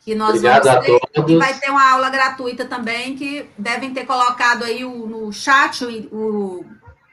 Que 0.00 0.14
nós 0.14 0.30
Obrigado 0.30 0.64
vamos 0.64 0.86
ter, 0.86 0.96
a 0.96 0.98
todos. 1.14 1.30
E 1.32 1.36
vai 1.36 1.58
ter 1.58 1.70
uma 1.70 1.90
aula 1.90 2.10
gratuita 2.10 2.64
também, 2.64 3.16
que 3.16 3.48
devem 3.58 3.92
ter 3.92 4.04
colocado 4.04 4.64
aí 4.64 4.84
o, 4.84 5.06
no 5.06 5.32
chat 5.32 5.84
o, 5.84 5.88
o, 6.14 6.66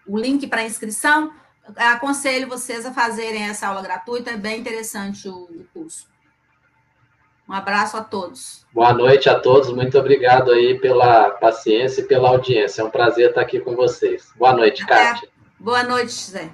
o 0.07 0.17
link 0.17 0.47
para 0.47 0.63
inscrição 0.63 1.31
aconselho 1.75 2.47
vocês 2.47 2.85
a 2.85 2.93
fazerem 2.93 3.43
essa 3.43 3.67
aula 3.67 3.81
gratuita, 3.81 4.31
é 4.31 4.37
bem 4.37 4.59
interessante 4.59 5.27
o, 5.27 5.35
o 5.35 5.65
curso. 5.73 6.07
Um 7.49 7.53
abraço 7.53 7.97
a 7.97 8.03
todos. 8.03 8.63
Boa 8.71 8.93
noite 8.93 9.27
a 9.27 9.39
todos, 9.39 9.73
muito 9.73 9.97
obrigado 9.97 10.51
aí 10.51 10.79
pela 10.79 11.31
paciência 11.31 12.01
e 12.01 12.07
pela 12.07 12.29
audiência. 12.29 12.83
É 12.83 12.85
um 12.85 12.91
prazer 12.91 13.29
estar 13.29 13.41
aqui 13.41 13.59
com 13.59 13.75
vocês. 13.75 14.31
Boa 14.37 14.53
noite, 14.53 14.83
Até. 14.83 14.93
Kátia. 14.93 15.29
Boa 15.59 15.81
noite, 15.81 16.13
Zé. 16.13 16.51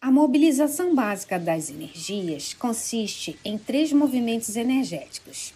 A 0.00 0.10
mobilização 0.10 0.94
básica 0.94 1.38
das 1.38 1.68
energias 1.68 2.54
consiste 2.54 3.38
em 3.44 3.58
três 3.58 3.92
movimentos 3.92 4.56
energéticos. 4.56 5.52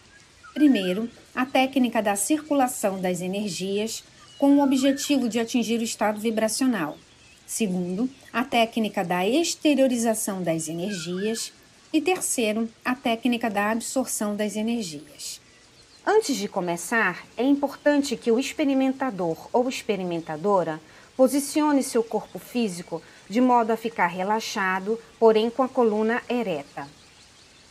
Primeiro, 0.53 1.09
a 1.35 1.45
técnica 1.45 2.01
da 2.01 2.15
circulação 2.15 3.01
das 3.01 3.21
energias 3.21 4.05
com 4.39 4.57
o 4.57 4.63
objetivo 4.63 5.29
de 5.29 5.41
atingir 5.41 5.81
o 5.81 5.85
estado 5.85 6.21
vibracional. 6.21 6.97
Segundo, 7.47 8.09
a 8.33 8.45
técnica 8.45 9.05
da 9.05 9.27
exteriorização 9.27 10.43
das 10.43 10.69
energias. 10.69 11.53
E 11.93 12.01
terceiro, 12.01 12.69
a 12.85 12.95
técnica 12.95 13.49
da 13.49 13.71
absorção 13.71 14.35
das 14.35 14.57
energias. 14.57 15.41
Antes 16.05 16.37
de 16.37 16.49
começar, 16.49 17.25
é 17.37 17.45
importante 17.45 18.17
que 18.17 18.31
o 18.33 18.39
experimentador 18.39 19.49
ou 19.53 19.69
experimentadora 19.69 20.81
posicione 21.17 21.83
seu 21.83 22.03
corpo 22.03 22.39
físico 22.39 23.01
de 23.29 23.41
modo 23.41 23.73
a 23.73 23.77
ficar 23.77 24.09
relaxado, 24.09 24.99
porém 25.19 25.49
com 25.49 25.63
a 25.63 25.69
coluna 25.69 26.23
ereta. 26.29 26.89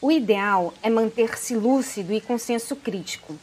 O 0.02 0.12
ideal 0.12 0.74
é 0.82 0.90
manter-se 0.90 1.56
lúcido 1.56 2.14
e 2.14 2.22
com 2.22 2.38
senso 2.38 2.76
crítico. 2.76 3.38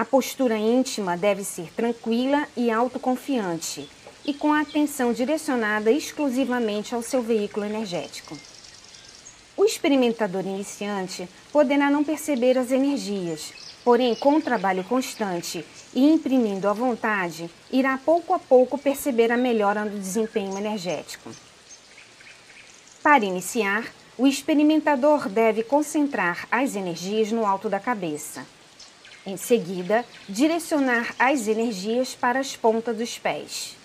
A 0.00 0.04
postura 0.06 0.56
íntima 0.56 1.14
deve 1.14 1.44
ser 1.44 1.70
tranquila 1.74 2.48
e 2.56 2.70
autoconfiante 2.70 3.86
e 4.24 4.32
com 4.32 4.50
a 4.50 4.62
atenção 4.62 5.12
direcionada 5.12 5.92
exclusivamente 5.92 6.94
ao 6.94 7.02
seu 7.02 7.20
veículo 7.20 7.66
energético. 7.66 8.34
O 9.54 9.62
experimentador 9.62 10.46
iniciante 10.46 11.28
poderá 11.52 11.90
não 11.90 12.02
perceber 12.02 12.56
as 12.56 12.72
energias, 12.72 13.52
porém, 13.84 14.14
com 14.14 14.36
um 14.36 14.40
trabalho 14.40 14.82
constante 14.84 15.62
e 15.92 16.10
imprimindo 16.10 16.66
a 16.66 16.72
vontade, 16.72 17.50
irá 17.70 17.98
pouco 17.98 18.32
a 18.32 18.38
pouco 18.38 18.78
perceber 18.78 19.30
a 19.30 19.36
melhora 19.36 19.84
no 19.84 19.98
desempenho 19.98 20.56
energético. 20.56 21.30
Para 23.02 23.26
iniciar, 23.26 23.84
o 24.16 24.26
experimentador 24.26 25.28
deve 25.28 25.62
concentrar 25.62 26.48
as 26.50 26.74
energias 26.74 27.30
no 27.30 27.44
alto 27.44 27.68
da 27.68 27.78
cabeça. 27.78 28.46
Em 29.26 29.36
seguida, 29.36 30.04
direcionar 30.26 31.14
as 31.18 31.46
energias 31.46 32.14
para 32.14 32.38
as 32.40 32.56
pontas 32.56 32.96
dos 32.96 33.18
pés. 33.18 33.76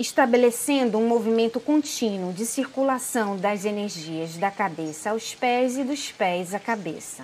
Estabelecendo 0.00 0.98
um 0.98 1.06
movimento 1.06 1.60
contínuo 1.60 2.32
de 2.32 2.44
circulação 2.44 3.36
das 3.36 3.64
energias 3.64 4.36
da 4.36 4.50
cabeça 4.50 5.10
aos 5.10 5.34
pés 5.34 5.78
e 5.78 5.84
dos 5.84 6.10
pés 6.10 6.52
à 6.52 6.58
cabeça. 6.58 7.22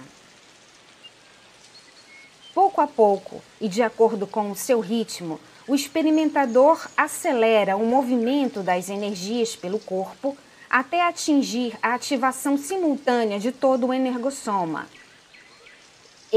Pouco 2.54 2.80
a 2.80 2.86
pouco 2.86 3.42
e 3.60 3.68
de 3.68 3.82
acordo 3.82 4.26
com 4.26 4.50
o 4.50 4.56
seu 4.56 4.78
ritmo, 4.78 5.40
o 5.66 5.74
experimentador 5.74 6.88
acelera 6.96 7.76
o 7.76 7.84
movimento 7.84 8.62
das 8.62 8.88
energias 8.88 9.56
pelo 9.56 9.80
corpo 9.80 10.36
até 10.70 11.02
atingir 11.02 11.76
a 11.82 11.94
ativação 11.94 12.56
simultânea 12.56 13.40
de 13.40 13.50
todo 13.50 13.88
o 13.88 13.92
energossoma. 13.92 14.86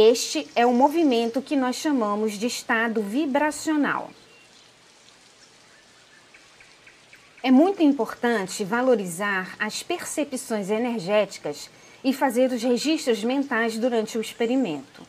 Este 0.02 0.48
é 0.56 0.66
o 0.66 0.72
movimento 0.72 1.42
que 1.42 1.58
nós 1.58 1.76
chamamos 1.76 2.38
de 2.38 2.48
estado 2.48 3.02
vibracional. 3.02 4.10
É 7.44 7.52
muito 7.52 7.84
importante 7.84 8.64
valorizar 8.64 9.58
as 9.60 9.84
percepções 9.84 10.70
energéticas 10.70 11.70
e 12.02 12.14
fazer 12.14 12.50
os 12.50 12.64
registros 12.64 13.26
mentais 13.26 13.78
durante 13.78 14.18
o 14.18 14.22
experimento. 14.22 15.06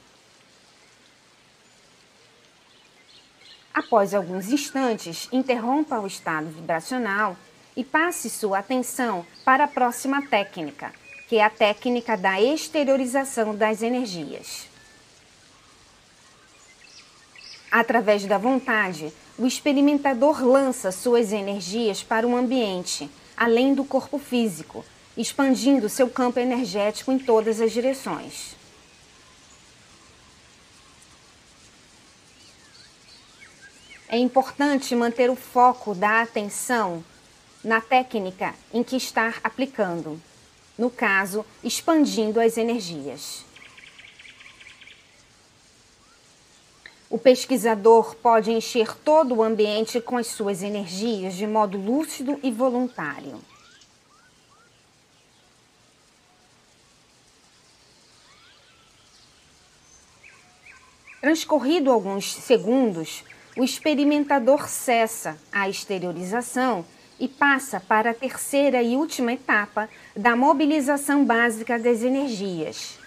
Após 3.73 4.13
alguns 4.13 4.49
instantes, 4.49 5.29
interrompa 5.31 6.01
o 6.01 6.07
estado 6.09 6.49
vibracional 6.49 7.37
e 7.77 7.85
passe 7.85 8.29
sua 8.29 8.59
atenção 8.59 9.25
para 9.45 9.63
a 9.63 9.69
próxima 9.69 10.21
técnica, 10.27 10.93
que 11.29 11.37
é 11.37 11.45
a 11.45 11.51
técnica 11.51 12.17
da 12.17 12.43
exteriorização 12.43 13.55
das 13.55 13.83
energias. 13.83 14.70
Através 17.71 18.27
da 18.27 18.37
vontade, 18.37 19.13
o 19.39 19.47
experimentador 19.47 20.45
lança 20.45 20.91
suas 20.91 21.33
energias 21.33 22.03
para 22.03 22.27
o 22.27 22.37
ambiente, 22.37 23.09
além 23.37 23.75
do 23.75 23.85
corpo 23.85 24.19
físico, 24.19 24.85
expandindo 25.17 25.89
seu 25.89 26.09
campo 26.09 26.41
energético 26.41 27.13
em 27.13 27.19
todas 27.19 27.61
as 27.61 27.71
direções. 27.71 28.57
É 34.09 34.19
importante 34.19 34.97
manter 34.97 35.31
o 35.31 35.37
foco 35.37 35.95
da 35.95 36.23
atenção 36.23 37.05
na 37.63 37.81
técnica 37.81 38.55
em 38.75 38.83
que 38.83 38.97
está 38.97 39.35
aplicando, 39.45 40.21
no 40.77 40.91
caso, 40.91 41.47
expandindo 41.63 42.41
as 42.41 42.57
energias. 42.57 43.45
O 47.11 47.19
pesquisador 47.19 48.15
pode 48.15 48.53
encher 48.53 48.97
todo 48.99 49.35
o 49.35 49.43
ambiente 49.43 50.01
com 50.01 50.17
as 50.17 50.29
suas 50.29 50.63
energias 50.63 51.35
de 51.35 51.45
modo 51.45 51.77
lúcido 51.77 52.39
e 52.41 52.53
voluntário. 52.53 53.41
Transcorrido 61.21 61.91
alguns 61.91 62.33
segundos, 62.33 63.25
o 63.57 63.65
experimentador 63.65 64.69
cessa 64.69 65.37
a 65.51 65.69
exteriorização 65.69 66.85
e 67.19 67.27
passa 67.27 67.81
para 67.81 68.13
a 68.13 68.15
terceira 68.15 68.81
e 68.81 68.97
última 68.97 69.33
etapa 69.33 69.91
da 70.17 70.37
mobilização 70.37 71.25
básica 71.25 71.77
das 71.77 72.03
energias, 72.03 73.00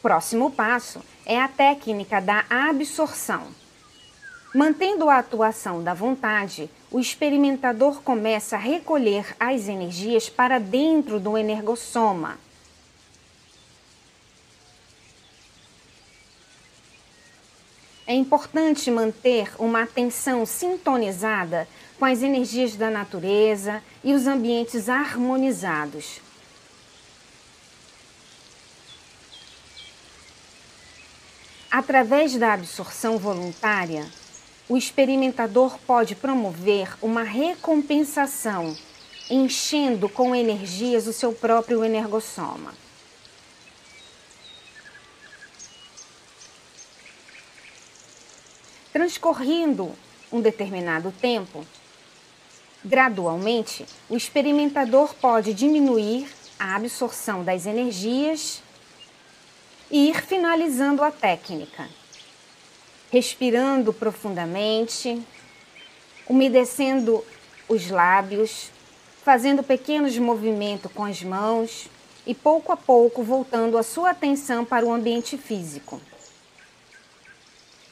próximo 0.00 0.50
passo 0.50 1.00
é 1.24 1.40
a 1.40 1.48
técnica 1.48 2.20
da 2.20 2.44
absorção. 2.48 3.48
Mantendo 4.54 5.08
a 5.08 5.18
atuação 5.18 5.82
da 5.82 5.94
vontade, 5.94 6.68
o 6.90 6.98
experimentador 6.98 8.02
começa 8.02 8.56
a 8.56 8.58
recolher 8.58 9.36
as 9.38 9.68
energias 9.68 10.28
para 10.28 10.58
dentro 10.58 11.20
do 11.20 11.38
energossoma. 11.38 12.36
É 18.04 18.14
importante 18.14 18.90
manter 18.90 19.52
uma 19.56 19.84
atenção 19.84 20.44
sintonizada 20.44 21.68
com 21.96 22.04
as 22.04 22.22
energias 22.22 22.74
da 22.74 22.90
natureza 22.90 23.80
e 24.02 24.12
os 24.12 24.26
ambientes 24.26 24.88
harmonizados. 24.88 26.20
Através 31.70 32.36
da 32.36 32.54
absorção 32.54 33.16
voluntária, 33.16 34.04
o 34.68 34.76
experimentador 34.76 35.78
pode 35.86 36.16
promover 36.16 36.92
uma 37.00 37.22
recompensação, 37.22 38.76
enchendo 39.30 40.08
com 40.08 40.34
energias 40.34 41.06
o 41.06 41.12
seu 41.12 41.32
próprio 41.32 41.84
energossoma. 41.84 42.74
Transcorrendo 48.92 49.92
um 50.32 50.40
determinado 50.40 51.14
tempo, 51.20 51.64
gradualmente, 52.84 53.86
o 54.08 54.16
experimentador 54.16 55.14
pode 55.14 55.54
diminuir 55.54 56.28
a 56.58 56.74
absorção 56.74 57.44
das 57.44 57.64
energias 57.64 58.60
e 59.90 60.08
ir 60.08 60.22
finalizando 60.22 61.02
a 61.02 61.10
técnica. 61.10 61.88
Respirando 63.10 63.92
profundamente, 63.92 65.20
umedecendo 66.28 67.24
os 67.68 67.90
lábios, 67.90 68.70
fazendo 69.24 69.62
pequenos 69.62 70.16
movimentos 70.16 70.90
com 70.92 71.04
as 71.04 71.22
mãos 71.22 71.88
e 72.26 72.34
pouco 72.34 72.70
a 72.72 72.76
pouco 72.76 73.22
voltando 73.22 73.76
a 73.76 73.82
sua 73.82 74.10
atenção 74.10 74.64
para 74.64 74.86
o 74.86 74.92
ambiente 74.92 75.36
físico. 75.36 76.00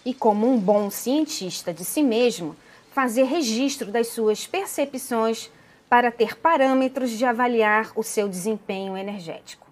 E 0.04 0.14
como 0.14 0.48
um 0.48 0.58
bom 0.58 0.90
cientista 0.90 1.74
de 1.74 1.84
si 1.84 2.02
mesmo, 2.02 2.56
fazer 2.92 3.24
registro 3.24 3.90
das 3.90 4.08
suas 4.08 4.46
percepções 4.46 5.50
para 5.88 6.10
ter 6.10 6.36
parâmetros 6.36 7.10
de 7.10 7.24
avaliar 7.24 7.92
o 7.96 8.02
seu 8.02 8.28
desempenho 8.28 8.96
energético. 8.96 9.67